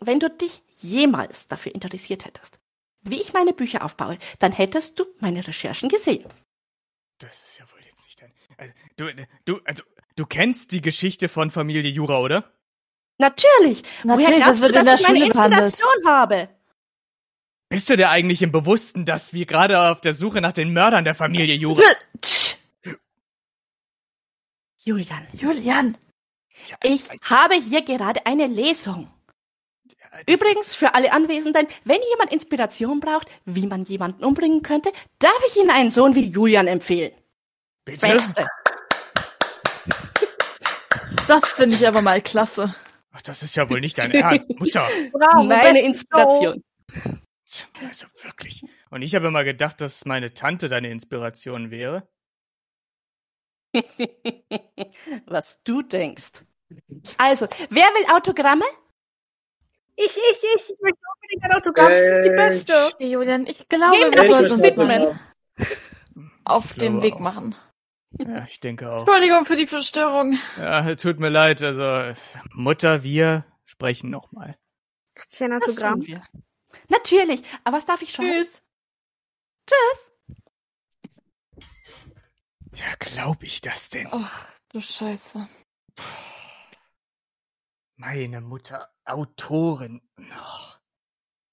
Wenn 0.00 0.18
du 0.20 0.30
dich 0.30 0.62
jemals 0.70 1.48
dafür 1.48 1.74
interessiert 1.74 2.24
hättest, 2.24 2.58
wie 3.02 3.20
ich 3.20 3.32
meine 3.32 3.52
Bücher 3.52 3.84
aufbaue, 3.84 4.18
dann 4.38 4.52
hättest 4.52 4.98
du 4.98 5.04
meine 5.18 5.46
Recherchen 5.46 5.88
gesehen. 5.88 6.24
Das 7.18 7.42
ist 7.44 7.58
ja 7.58 7.70
wohl 7.70 7.80
jetzt 7.84 8.04
nicht 8.04 8.20
dein. 8.20 8.32
Also, 8.56 8.74
du, 8.96 9.26
du, 9.44 9.60
also, 9.64 9.82
du 10.16 10.26
kennst 10.26 10.72
die 10.72 10.80
Geschichte 10.80 11.28
von 11.28 11.50
Familie 11.50 11.82
Jura, 11.90 12.18
oder? 12.20 12.50
Natürlich. 13.18 13.82
Woher 14.02 14.16
Natürlich, 14.30 14.38
das 14.38 14.44
glaubst 14.44 14.62
wird 14.62 14.74
du, 14.74 14.78
in 14.78 14.84
der 14.84 14.92
dass 14.94 15.00
ich 15.00 15.08
meine. 15.08 15.26
Inspiration 15.26 16.06
habe? 16.06 16.48
Bist 17.68 17.88
du 17.88 17.96
dir 17.96 18.10
eigentlich 18.10 18.42
im 18.42 18.52
Bewussten, 18.52 19.04
dass 19.06 19.32
wir 19.32 19.46
gerade 19.46 19.80
auf 19.80 20.00
der 20.00 20.12
Suche 20.14 20.40
nach 20.40 20.52
den 20.52 20.72
Mördern 20.72 21.04
der 21.04 21.14
Familie 21.14 21.54
Jura. 21.54 21.82
Julian, 24.84 25.26
Julian. 25.32 25.96
ich 26.82 27.08
habe 27.22 27.54
hier 27.54 27.82
gerade 27.82 28.26
eine 28.26 28.46
Lesung. 28.46 29.08
Das- 30.26 30.34
Übrigens, 30.34 30.74
für 30.74 30.94
alle 30.94 31.12
Anwesenden, 31.12 31.66
wenn 31.84 32.00
jemand 32.12 32.32
Inspiration 32.32 33.00
braucht, 33.00 33.26
wie 33.46 33.66
man 33.66 33.84
jemanden 33.84 34.22
umbringen 34.24 34.62
könnte, 34.62 34.92
darf 35.18 35.32
ich 35.48 35.56
Ihnen 35.56 35.70
einen 35.70 35.90
Sohn 35.90 36.14
wie 36.14 36.26
Julian 36.26 36.66
empfehlen. 36.68 37.12
Bitte? 37.84 38.06
Beste. 38.06 38.46
Das 41.26 41.44
finde 41.50 41.76
ich 41.76 41.88
aber 41.88 42.02
mal 42.02 42.20
klasse. 42.20 42.74
Ach, 43.16 43.22
das 43.22 43.42
ist 43.44 43.54
ja 43.54 43.70
wohl 43.70 43.80
nicht 43.80 43.96
dein 43.96 44.10
Ernst, 44.10 44.48
Mutter. 44.58 44.86
Bravo, 45.12 45.44
Meine 45.44 45.80
Inspiration. 45.82 46.62
Tja, 47.46 47.64
Also 47.88 48.06
wirklich. 48.22 48.62
Und 48.90 49.02
ich 49.02 49.14
habe 49.14 49.28
immer 49.28 49.44
gedacht, 49.44 49.80
dass 49.80 50.04
meine 50.04 50.34
Tante 50.34 50.68
deine 50.68 50.90
Inspiration 50.90 51.70
wäre. 51.70 52.08
Was 55.26 55.62
du 55.62 55.82
denkst. 55.82 56.44
Also, 57.18 57.46
wer 57.70 57.84
will 57.84 58.16
Autogramme? 58.16 58.64
Ich, 59.96 60.06
ich, 60.06 60.16
ich, 60.16 60.70
ich 60.70 60.76
möchte 60.80 60.98
unbedingt 61.14 61.44
ein 61.44 61.52
Autogramm. 61.52 61.88
Das 61.90 61.98
ist 61.98 62.24
die 62.24 62.30
Äh, 62.30 62.36
beste. 62.36 62.90
Julian, 62.98 63.46
ich 63.46 63.68
glaube, 63.68 63.96
wir 63.96 64.26
sollten 64.26 64.42
das 64.42 64.50
uns 64.52 64.62
widmen. 64.62 64.88
mal 64.88 65.20
auf 66.44 66.72
den 66.72 67.00
Weg 67.02 67.14
auch. 67.14 67.20
machen. 67.20 67.54
Ja, 68.18 68.44
ich 68.44 68.60
denke 68.60 68.90
auch. 68.92 69.00
Entschuldigung 69.00 69.44
für 69.44 69.56
die 69.56 69.66
Verstörung. 69.66 70.38
Ja, 70.56 70.94
tut 70.94 71.18
mir 71.18 71.30
leid. 71.30 71.62
Also, 71.62 72.14
Mutter, 72.52 73.02
wir 73.02 73.44
sprechen 73.64 74.10
nochmal. 74.10 74.56
Ich 75.30 75.42
ein 75.42 75.50
Das 75.50 75.62
Autogramm. 75.70 75.94
tun 76.00 76.06
wir. 76.06 76.22
Natürlich. 76.88 77.42
Aber 77.64 77.76
was 77.76 77.86
darf 77.86 78.02
ich 78.02 78.12
schreiben? 78.12 78.30
Tschüss. 78.30 78.62
Ja, 82.74 82.86
glaub 82.98 83.42
ich 83.42 83.60
das 83.60 83.88
denn? 83.88 84.08
Ach, 84.10 84.46
du 84.70 84.80
Scheiße. 84.80 85.48
Meine 87.96 88.40
Mutter, 88.40 88.90
Autorin. 89.04 90.02
Oh. 90.18 90.72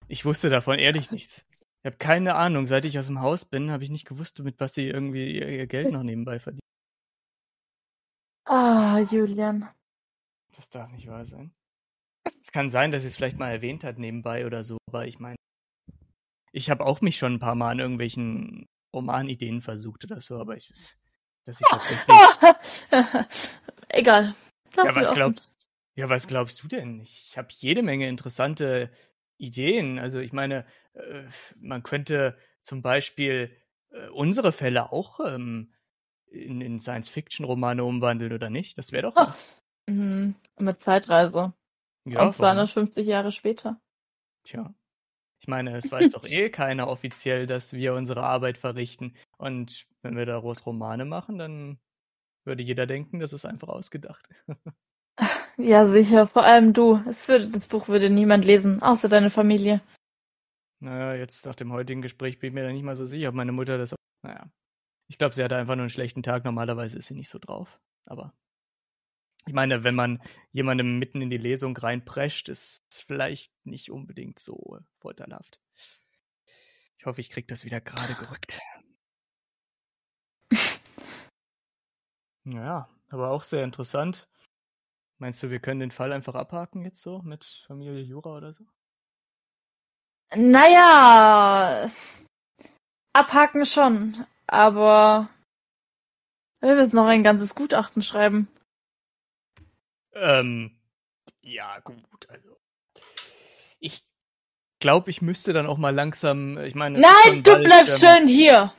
Ich 0.08 0.26
wusste 0.26 0.50
davon 0.50 0.80
ehrlich 0.80 1.12
nichts. 1.12 1.46
Ich 1.82 1.86
habe 1.88 1.98
keine 1.98 2.36
Ahnung. 2.36 2.68
Seit 2.68 2.86
ich 2.86 3.00
aus 3.00 3.08
dem 3.08 3.22
Haus 3.22 3.46
bin, 3.46 3.72
habe 3.72 3.84
ich 3.84 3.90
nicht 3.90 4.08
gewusst, 4.08 4.40
mit 4.40 4.60
was 4.60 4.74
sie 4.74 4.88
irgendwie 4.88 5.36
ihr, 5.36 5.50
ihr 5.50 5.68
Geld 5.68 5.92
noch 5.92 6.04
nebenbei 6.04 6.40
verdient. 6.40 6.62
Ah, 8.46 9.00
Julian. 9.00 9.68
Das 10.56 10.70
darf 10.70 10.92
nicht 10.92 11.08
wahr 11.08 11.26
sein. 11.26 11.54
Es 12.44 12.52
kann 12.52 12.70
sein, 12.70 12.92
dass 12.92 13.02
sie 13.02 13.08
es 13.08 13.16
vielleicht 13.16 13.40
mal 13.40 13.50
erwähnt 13.50 13.84
hat 13.84 13.98
nebenbei 13.98 14.46
oder 14.46 14.64
so, 14.64 14.78
aber 14.88 15.08
ich 15.08 15.20
meine, 15.20 15.38
ich 16.52 16.70
habe 16.70 16.86
auch 16.86 17.02
mich 17.02 17.18
schon 17.18 17.36
ein 17.36 17.40
paar 17.40 17.56
Mal 17.56 17.72
an 17.72 17.80
irgendwelchen 17.80 18.68
Romanideen 18.94 19.62
versucht 19.62 20.04
oder 20.04 20.22
so, 20.22 20.38
aber 20.38 20.58
ich, 20.58 20.72
dass 21.46 21.62
ich 21.62 21.68
tatsächlich. 21.68 22.18
Egal. 23.90 24.36
Lass 24.76 24.96
ja, 24.96 25.02
was 25.02 25.14
glaubst, 25.14 25.50
ja, 25.96 26.10
was 26.10 26.28
glaubst 26.28 26.62
du 26.62 26.68
denn? 26.68 27.02
Ich 27.02 27.38
habe 27.38 27.48
jede 27.52 27.82
Menge 27.84 28.08
interessante 28.08 28.92
Ideen. 29.42 30.00
Also 30.00 30.20
ich 30.20 30.34
meine, 30.34 30.66
äh, 30.94 31.24
man 31.60 31.84
könnte 31.84 32.38
zum 32.62 32.82
Beispiel 32.82 33.56
äh, 33.90 34.08
unsere 34.10 34.52
Fälle 34.52 34.92
auch 34.92 35.20
ähm, 35.20 35.74
in, 36.28 36.62
in 36.62 36.80
Science-Fiction-Romane 36.80 37.84
umwandeln 37.84 38.34
oder 38.34 38.50
nicht? 38.50 38.78
Das 38.78 38.92
wäre 38.92 39.04
doch 39.04 39.16
was. 39.16 39.54
Mhm. 39.88 40.36
Mit 40.60 40.80
Zeitreise. 40.80 41.54
Ja, 42.06 42.26
Und 42.26 42.40
warum 42.40 42.58
nicht? 42.58 42.74
250 42.74 43.08
Jahre 43.08 43.32
später. 43.32 43.82
Tja. 44.44 44.74
Ich 45.40 45.48
meine, 45.48 45.76
es 45.76 45.92
weiß 45.92 46.12
doch 46.12 46.26
eh 46.28 46.50
keiner 46.50 46.88
offiziell, 46.88 47.48
dass 47.48 47.74
wir 47.74 47.96
unsere 47.96 48.24
Arbeit 48.24 48.58
verrichten. 48.58 49.16
Und 49.38 49.88
wenn 50.04 50.16
wir 50.16 50.26
daraus 50.26 50.66
Romane 50.66 51.06
machen, 51.06 51.38
dann 51.38 51.80
würde 52.46 52.64
jeder 52.64 52.86
denken, 52.88 53.20
das 53.20 53.34
ist 53.34 53.46
einfach 53.46 53.68
ausgedacht. 53.70 54.30
Ja, 55.58 55.88
sicher. 55.88 56.28
Vor 56.28 56.44
allem 56.44 56.74
du. 56.74 57.04
Es 57.08 57.28
würde, 57.28 57.50
das 57.50 57.68
Buch 57.68 57.88
würde 57.88 58.10
niemand 58.10 58.46
lesen, 58.46 58.82
außer 58.82 59.10
deine 59.10 59.30
Familie. 59.30 59.82
Naja, 60.80 61.14
jetzt 61.14 61.46
nach 61.46 61.56
dem 61.56 61.72
heutigen 61.72 62.02
Gespräch 62.02 62.40
bin 62.40 62.50
ich 62.50 62.54
mir 62.54 62.64
da 62.64 62.72
nicht 62.72 62.84
mal 62.84 62.96
so 62.96 63.06
sicher, 63.06 63.30
ob 63.30 63.36
meine 63.36 63.52
Mutter 63.52 63.78
das. 63.78 63.94
Naja. 64.24 64.50
Ich 65.08 65.18
glaube, 65.18 65.36
sie 65.36 65.44
hatte 65.44 65.58
einfach 65.58 65.76
nur 65.76 65.84
einen 65.84 65.90
schlechten 65.92 66.24
Tag. 66.24 66.44
Normalerweise 66.46 66.98
ist 66.98 67.08
sie 67.08 67.14
nicht 67.14 67.30
so 67.30 67.38
drauf. 67.38 67.80
Aber 68.06 68.34
ich 69.46 69.54
meine, 69.54 69.84
wenn 69.84 69.96
man 69.96 70.22
jemandem 70.52 71.00
mitten 71.00 71.22
in 71.22 71.30
die 71.30 71.38
Lesung 71.38 71.76
reinprescht, 71.76 72.50
ist 72.50 72.84
es 72.90 73.00
vielleicht 73.02 73.52
nicht 73.64 73.92
unbedingt 73.92 74.40
so 74.40 74.80
vorteilhaft. 75.00 75.60
Ich 76.98 77.06
hoffe, 77.06 77.22
ich 77.22 77.30
krieg 77.30 77.48
das 77.48 77.66
wieder 77.66 77.82
gerade 77.82 78.14
gerückt. 78.16 78.60
Ja, 82.44 82.90
aber 83.10 83.30
auch 83.32 83.44
sehr 83.44 83.64
interessant. 83.64 84.28
Meinst 85.22 85.44
du, 85.44 85.52
wir 85.52 85.60
können 85.60 85.82
den 85.82 85.92
Fall 85.92 86.14
einfach 86.14 86.34
abhaken 86.34 86.84
jetzt 86.84 87.00
so 87.00 87.20
mit 87.20 87.46
Familie 87.68 88.02
Jura 88.02 88.38
oder 88.38 88.54
so? 88.54 88.66
Naja, 90.34 91.92
abhaken 93.14 93.68
schon, 93.68 94.26
aber 94.48 95.30
wir 96.60 96.74
müssen 96.74 96.96
noch 96.96 97.06
ein 97.06 97.24
ganzes 97.24 97.54
Gutachten 97.54 98.02
schreiben. 98.02 98.48
Ähm, 100.14 100.82
ja, 101.42 101.80
gut, 101.82 102.28
also. 102.28 102.58
Ich 103.80 104.04
glaube, 104.80 105.12
ich 105.12 105.22
müsste 105.22 105.54
dann 105.54 105.68
auch 105.68 105.78
mal 105.78 105.94
langsam, 105.94 106.58
ich 106.58 106.74
meine. 106.74 106.98
Nein, 106.98 107.44
du 107.44 107.52
bald, 107.52 107.66
bleibst 107.66 108.02
ähm, 108.02 108.10
schön 108.10 108.28
hier. 108.28 108.74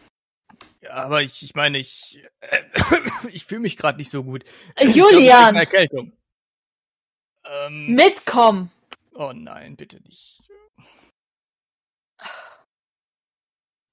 Ja, 0.80 0.90
aber 0.94 1.22
ich, 1.22 1.44
ich 1.44 1.54
meine, 1.54 1.78
ich, 1.78 2.20
äh, 2.40 2.62
ich 3.28 3.44
fühle 3.44 3.60
mich 3.60 3.76
gerade 3.76 3.98
nicht 3.98 4.10
so 4.10 4.24
gut. 4.24 4.42
Ich 4.70 4.74
glaub, 4.74 4.88
ich 4.88 4.96
Julian, 4.96 5.48
eine 5.50 5.60
Erkältung. 5.60 6.12
Ähm, 7.44 7.94
mitkommen. 7.94 8.70
oh 9.14 9.32
nein, 9.34 9.76
bitte 9.76 10.00
nicht. 10.02 10.42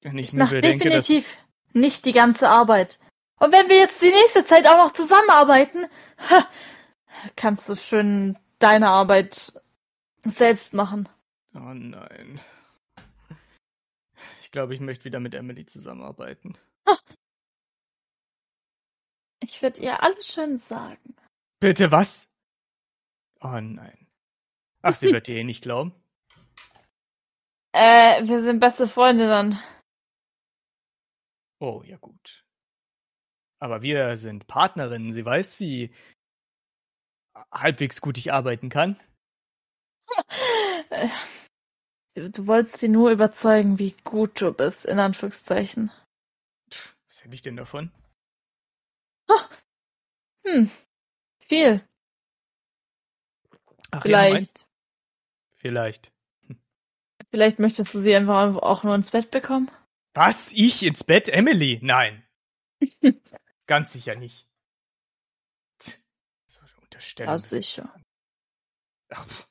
Wenn 0.01 0.17
ich 0.17 0.27
Ich 0.27 0.33
mir 0.33 0.47
bedenke, 0.47 0.89
dass, 0.89 1.07
definitiv 1.07 1.37
nicht 1.73 2.05
die 2.05 2.13
ganze 2.13 2.49
Arbeit. 2.49 2.99
Und 3.39 3.51
wenn 3.51 3.69
wir 3.69 3.77
jetzt 3.77 4.01
die 4.01 4.11
nächste 4.11 4.45
Zeit 4.45 4.67
auch 4.67 4.77
noch 4.77 4.93
zusammenarbeiten, 4.93 5.87
ha, 6.29 6.47
kannst 7.35 7.67
du 7.67 7.75
schön 7.75 8.37
deine 8.59 8.89
Arbeit 8.89 9.53
selbst 10.21 10.73
machen. 10.73 11.09
oh 11.55 11.73
nein. 11.73 12.39
Ich 14.41 14.51
glaube, 14.51 14.73
ich 14.73 14.79
möchte 14.79 15.05
wieder 15.05 15.19
mit 15.19 15.33
Emily 15.35 15.65
zusammenarbeiten. 15.65 16.57
Ich 19.41 19.61
werde 19.61 19.81
ihr 19.81 20.01
alles 20.03 20.27
schön 20.27 20.57
sagen. 20.57 21.15
Bitte 21.59 21.91
was? 21.91 22.28
Oh 23.41 23.59
nein. 23.59 24.07
Ach, 24.81 24.95
sie 24.95 25.11
wird 25.11 25.27
dir 25.27 25.37
eh 25.37 25.43
nicht 25.43 25.61
glauben. 25.61 25.93
Äh, 27.73 28.25
wir 28.25 28.43
sind 28.43 28.59
beste 28.59 28.87
Freunde 28.87 29.27
dann. 29.27 29.59
Oh, 31.59 31.83
ja 31.85 31.97
gut. 31.97 32.45
Aber 33.59 33.81
wir 33.81 34.17
sind 34.17 34.47
Partnerinnen. 34.47 35.11
Sie 35.11 35.25
weiß, 35.25 35.59
wie 35.59 35.93
halbwegs 37.53 38.01
gut 38.01 38.17
ich 38.17 38.31
arbeiten 38.33 38.69
kann. 38.69 38.99
Du 42.15 42.47
wolltest 42.47 42.79
sie 42.79 42.89
nur 42.89 43.11
überzeugen, 43.11 43.79
wie 43.79 43.95
gut 44.03 44.41
du 44.41 44.51
bist, 44.51 44.83
in 44.83 44.99
Anführungszeichen. 44.99 45.89
Was 47.07 47.23
hätte 47.23 47.35
ich 47.35 47.43
denn 47.43 47.55
davon? 47.55 47.91
Hm. 50.45 50.69
Viel. 51.47 51.87
Ach, 53.91 54.05
ja, 54.05 54.17
mein- 54.19 54.31
Vielleicht. 54.31 54.67
vielleicht. 55.55 56.11
Vielleicht 57.31 57.59
möchtest 57.59 57.93
du 57.93 58.01
sie 58.01 58.15
einfach 58.15 58.55
auch 58.55 58.83
nur 58.83 58.95
ins 58.95 59.11
Bett 59.11 59.29
bekommen? 59.31 59.69
Was? 60.13 60.51
Ich 60.51 60.83
ins 60.83 61.03
Bett? 61.03 61.29
Emily? 61.29 61.79
Nein. 61.81 62.23
Ganz 63.67 63.93
sicher 63.93 64.15
nicht. 64.15 64.47
So 66.47 66.59
eine 66.59 66.69
Unterstellung. 66.81 67.33
Ja, 67.33 67.39
sicher. 67.39 67.93
Ach. 69.09 69.47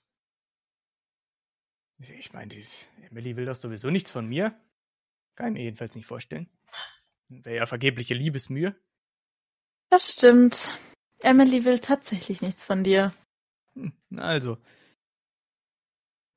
Ich 2.00 2.32
meine, 2.32 2.54
Emily 3.10 3.36
will 3.36 3.46
doch 3.46 3.56
sowieso 3.56 3.90
nichts 3.90 4.10
von 4.10 4.26
mir. 4.26 4.58
Kann 5.36 5.48
ich 5.48 5.52
mir 5.54 5.64
jedenfalls 5.64 5.94
nicht 5.94 6.06
vorstellen. 6.06 6.48
Wäre 7.28 7.56
ja 7.56 7.66
vergebliche 7.66 8.14
Liebesmühe. 8.14 8.74
Das 9.90 10.12
stimmt. 10.12 10.76
Emily 11.20 11.64
will 11.64 11.78
tatsächlich 11.78 12.42
nichts 12.42 12.64
von 12.64 12.84
dir. 12.84 13.12
Also. 14.16 14.56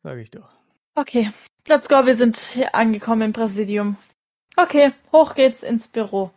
Sage 0.04 0.22
ich 0.22 0.32
doch. 0.32 0.50
Okay, 0.96 1.32
let's 1.68 1.88
go. 1.88 2.06
Wir 2.06 2.18
sind 2.18 2.38
hier 2.38 2.76
angekommen 2.76 3.22
im 3.22 3.34
Präsidium. 3.34 3.98
Okay, 4.58 4.94
hoch 5.12 5.36
geht's 5.36 5.64
ins 5.64 5.88
Büro. 5.88 6.32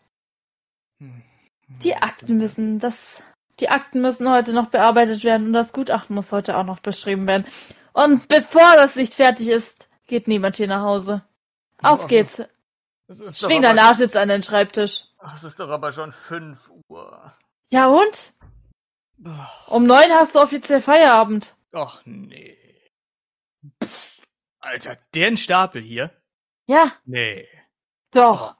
Hm. 1.01 1.23
Die 1.83 1.97
Akten 1.97 2.37
müssen, 2.37 2.79
das, 2.79 3.23
die 3.59 3.69
Akten 3.69 4.01
müssen 4.01 4.31
heute 4.31 4.53
noch 4.53 4.69
bearbeitet 4.69 5.25
werden 5.25 5.49
und 5.49 5.53
das 5.55 5.73
Gutachten 5.73 6.15
muss 6.15 6.31
heute 6.31 6.57
auch 6.57 6.65
noch 6.65 6.81
beschrieben 6.81 7.27
werden. 7.27 7.47
Und 7.93 8.29
bevor 8.29 8.77
das 8.77 8.97
nicht 8.97 9.15
fertig 9.15 9.49
ist, 9.49 9.89
geht 10.07 10.29
niemand 10.29 10.57
hier 10.57 10.69
nach 10.69 10.83
Hause. 10.83 11.23
Auf 11.83 12.07
geht's. 12.07 12.43
Schwing 13.09 13.63
deinen 13.63 13.79
Arsch 13.79 13.99
jetzt 13.99 14.17
an 14.17 14.29
den 14.29 14.43
Schreibtisch. 14.43 15.05
Ach, 15.19 15.35
es 15.35 15.45
ist 15.45 15.61
doch 15.61 15.69
aber 15.69 15.93
schon 15.93 16.13
5 16.13 16.71
Uhr. 16.89 17.33
Ja 17.71 17.87
und? 17.87 18.35
Um 19.69 19.87
neun 19.87 20.11
hast 20.13 20.35
du 20.35 20.41
offiziell 20.41 20.81
Feierabend. 20.83 21.57
Och 21.73 22.03
nee. 22.05 22.59
Pff, 23.83 24.23
Alter, 24.61 24.97
den 25.15 25.37
Stapel 25.37 25.83
hier? 25.83 26.11
Ja, 26.67 26.93
Nee. 27.05 27.47
doch. 28.11 28.57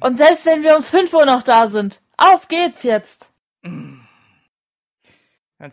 Und 0.00 0.16
selbst 0.16 0.46
wenn 0.46 0.62
wir 0.62 0.76
um 0.76 0.84
fünf 0.84 1.12
Uhr 1.12 1.26
noch 1.26 1.42
da 1.42 1.66
sind, 1.68 2.00
auf 2.16 2.46
geht's 2.48 2.82
jetzt. 2.84 3.32
Kannst 3.62 4.06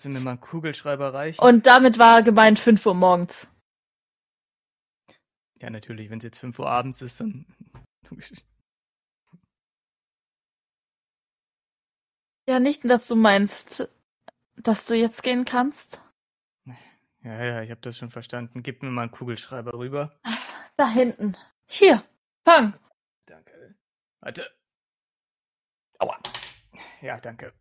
du 0.06 0.10
mir 0.10 0.20
mal 0.20 0.32
einen 0.32 0.42
Kugelschreiber 0.42 1.14
reichen? 1.14 1.40
Und 1.42 1.66
damit 1.68 2.00
war 2.00 2.24
gemeint 2.24 2.58
fünf 2.60 2.86
Uhr 2.86 2.96
morgens. 2.96 3.48
ja, 5.62 5.70
natürlich, 5.70 6.10
wenn 6.10 6.18
es 6.20 6.24
jetzt 6.26 6.40
5 6.40 6.58
Uhr 6.60 6.70
abends 6.70 7.02
ist, 7.02 7.20
dann. 7.20 7.46
Ja, 12.48 12.60
nicht, 12.60 12.86
dass 12.86 13.08
du 13.08 13.16
meinst, 13.16 13.90
dass 14.56 14.86
du 14.86 14.96
jetzt 14.96 15.24
gehen 15.24 15.46
kannst. 15.46 16.00
Ja, 17.24 17.44
ja, 17.44 17.62
ich 17.64 17.72
habe 17.72 17.82
das 17.82 17.98
schon 17.98 18.12
verstanden. 18.12 18.62
Gib 18.62 18.84
mir 18.84 18.92
mal 18.92 19.04
einen 19.04 19.12
Kugelschreiber 19.12 19.74
rüber. 19.74 20.20
Da 20.78 20.88
hinten. 20.88 21.36
Hier. 21.66 22.04
Fang. 22.44 22.78
Danke. 23.26 23.76
Warte. 24.20 24.56
Aua. 25.98 26.20
Ja, 27.02 27.20
danke. 27.20 27.54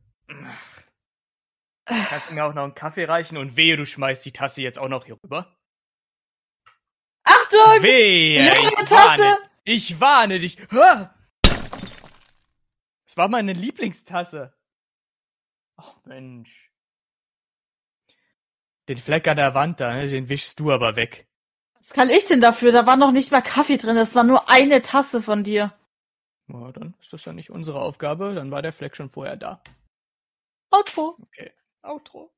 Kannst 1.87 2.29
du 2.29 2.35
mir 2.35 2.45
auch 2.45 2.53
noch 2.55 2.65
einen 2.65 2.75
Kaffee 2.75 3.05
reichen 3.05 3.37
und 3.39 3.57
wehe, 3.57 3.77
du 3.77 3.87
schmeißt 3.87 4.25
die 4.25 4.33
Tasse 4.33 4.61
jetzt 4.63 4.79
auch 4.79 4.89
noch 4.89 5.07
hier 5.07 5.19
rüber? 5.23 5.57
Achtung! 7.25 7.83
Wehe! 7.83 8.43
Leere 8.43 8.57
Ich 8.57 8.75
Tasse! 8.89 8.91
warne, 8.91 9.39
ich 9.65 10.01
warne 10.01 10.39
dich! 10.39 10.57
Das 10.69 11.11
war 13.17 13.29
meine 13.29 13.53
Lieblingstasse. 13.55 14.55
Ach 15.77 15.95
Mensch. 16.05 16.71
Den 18.89 18.99
Fleck 18.99 19.27
an 19.29 19.37
der 19.37 19.55
Wand 19.55 19.81
da, 19.81 19.95
ne, 19.95 20.09
den 20.09 20.29
wischst 20.29 20.61
du 20.61 20.71
aber 20.71 20.97
weg. 20.97 21.27
Was 21.79 21.91
kann 21.93 22.11
ich 22.11 22.27
denn 22.27 22.41
dafür? 22.41 22.73
Da 22.73 22.87
war 22.87 22.97
noch 22.97 23.13
nicht 23.13 23.33
mal 23.33 23.43
Kaffee 23.43 23.77
drin. 23.77 23.97
Das 23.97 24.15
war 24.15 24.25
nur 24.25 24.49
eine 24.49 24.83
Tasse 24.83 25.23
von 25.23 25.45
dir. 25.45 25.73
Ja, 26.49 26.73
dann 26.73 26.95
ist 27.01 27.13
das 27.13 27.25
ja 27.25 27.33
nicht 27.33 27.51
unsere 27.51 27.81
Aufgabe, 27.81 28.35
dann 28.35 28.51
war 28.51 28.63
der 28.63 28.73
Fleck 28.73 28.97
schon 28.97 29.11
vorher 29.11 29.37
da. 29.37 29.63
Outro. 30.71 31.17
Okay. 31.23 31.53
Outro. 31.83 32.31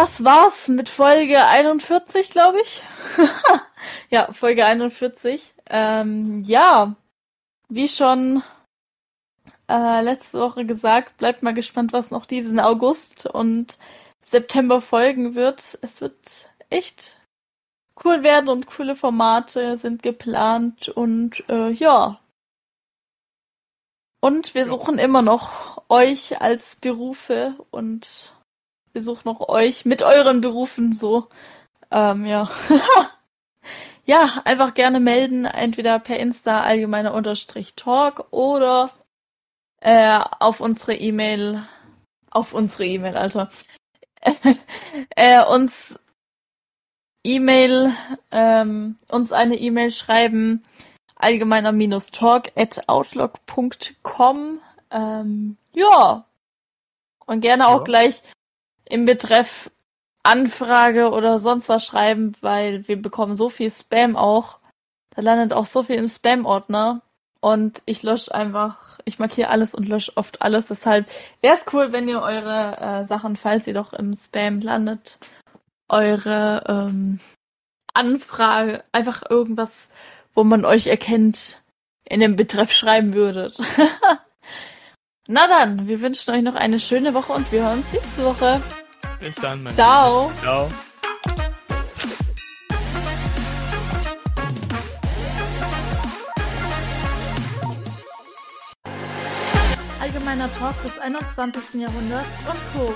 Das 0.00 0.22
war's 0.22 0.68
mit 0.68 0.88
Folge 0.88 1.44
41, 1.44 2.30
glaube 2.30 2.60
ich. 2.60 2.84
ja, 4.10 4.32
Folge 4.32 4.64
41. 4.64 5.54
Ähm, 5.68 6.44
ja, 6.44 6.94
wie 7.68 7.88
schon 7.88 8.44
äh, 9.68 10.00
letzte 10.00 10.38
Woche 10.38 10.64
gesagt, 10.66 11.16
bleibt 11.16 11.42
mal 11.42 11.52
gespannt, 11.52 11.92
was 11.92 12.12
noch 12.12 12.26
diesen 12.26 12.60
August 12.60 13.26
und 13.26 13.76
September 14.24 14.80
folgen 14.80 15.34
wird. 15.34 15.76
Es 15.82 16.00
wird 16.00 16.52
echt 16.70 17.18
cool 18.04 18.22
werden 18.22 18.50
und 18.50 18.68
coole 18.68 18.94
Formate 18.94 19.78
sind 19.78 20.04
geplant 20.04 20.88
und 20.90 21.42
äh, 21.48 21.70
ja. 21.70 22.20
Und 24.20 24.54
wir 24.54 24.62
Ja. 24.62 24.68
suchen 24.68 25.00
immer 25.00 25.22
noch 25.22 25.82
euch 25.88 26.40
als 26.40 26.76
Berufe 26.76 27.56
und 27.72 28.32
wir 28.98 29.04
suchen 29.04 29.28
auch 29.28 29.48
euch 29.48 29.84
mit 29.84 30.02
euren 30.02 30.40
Berufen 30.40 30.92
so. 30.92 31.28
Ähm, 31.92 32.26
ja. 32.26 32.50
ja, 34.04 34.42
einfach 34.44 34.74
gerne 34.74 34.98
melden, 34.98 35.44
entweder 35.44 36.00
per 36.00 36.18
Insta 36.18 36.62
allgemeiner 36.62 37.14
Unterstrich 37.14 37.76
Talk 37.76 38.26
oder 38.32 38.90
äh, 39.80 40.18
auf 40.40 40.58
unsere 40.58 40.96
E-Mail, 40.96 41.62
auf 42.32 42.54
unsere 42.54 42.86
E-Mail, 42.86 43.16
Alter. 43.16 43.50
äh, 45.10 45.44
uns 45.44 45.96
E-Mail, 47.22 47.94
ähm, 48.32 48.96
uns 49.08 49.30
eine 49.30 49.54
E-Mail 49.60 49.92
schreiben, 49.92 50.64
allgemeiner-talk 51.14 52.50
at 52.56 52.88
outlook.com. 52.88 54.60
Ähm, 54.90 55.56
ja. 55.72 56.24
Und 57.26 57.42
gerne 57.42 57.68
auch 57.68 57.78
Ja. 57.78 57.84
gleich 57.84 58.22
im 58.88 59.04
Betreff 59.04 59.70
Anfrage 60.22 61.10
oder 61.10 61.38
sonst 61.40 61.68
was 61.68 61.84
schreiben, 61.84 62.32
weil 62.40 62.86
wir 62.88 63.00
bekommen 63.00 63.36
so 63.36 63.48
viel 63.48 63.70
Spam 63.70 64.16
auch. 64.16 64.58
Da 65.14 65.22
landet 65.22 65.52
auch 65.52 65.66
so 65.66 65.82
viel 65.82 65.96
im 65.96 66.08
Spam-Ordner. 66.08 67.02
Und 67.40 67.82
ich 67.86 68.02
lösche 68.02 68.34
einfach, 68.34 68.98
ich 69.04 69.20
markiere 69.20 69.50
alles 69.50 69.72
und 69.72 69.88
lösche 69.88 70.16
oft 70.16 70.42
alles. 70.42 70.66
Deshalb 70.66 71.08
wäre 71.40 71.56
es 71.56 71.72
cool, 71.72 71.92
wenn 71.92 72.08
ihr 72.08 72.20
eure 72.20 72.76
äh, 72.78 73.06
Sachen, 73.06 73.36
falls 73.36 73.66
ihr 73.66 73.74
doch 73.74 73.92
im 73.92 74.12
Spam 74.14 74.60
landet, 74.60 75.18
eure 75.88 76.64
ähm, 76.66 77.20
Anfrage, 77.94 78.82
einfach 78.90 79.22
irgendwas, 79.30 79.88
wo 80.34 80.42
man 80.42 80.64
euch 80.64 80.88
erkennt, 80.88 81.62
in 82.04 82.20
dem 82.20 82.36
Betreff 82.36 82.72
schreiben 82.72 83.14
würdet. 83.14 83.58
Na 85.30 85.46
dann, 85.46 85.86
wir 85.86 86.00
wünschen 86.00 86.30
euch 86.30 86.42
noch 86.42 86.54
eine 86.54 86.78
schöne 86.78 87.12
Woche 87.12 87.34
und 87.34 87.52
wir 87.52 87.62
hören 87.62 87.80
uns 87.80 87.92
nächste 87.92 88.24
Woche. 88.24 88.62
Bis 89.20 89.34
dann, 89.34 89.62
mein 89.62 89.74
Ciao. 89.74 90.30
Lieber. 90.30 90.40
Ciao. 90.40 90.70
Allgemeiner 100.00 100.48
Talk 100.54 100.82
des 100.82 100.98
21. 100.98 101.74
Jahrhunderts 101.74 102.28
und 102.50 102.86
Co. 102.86 102.94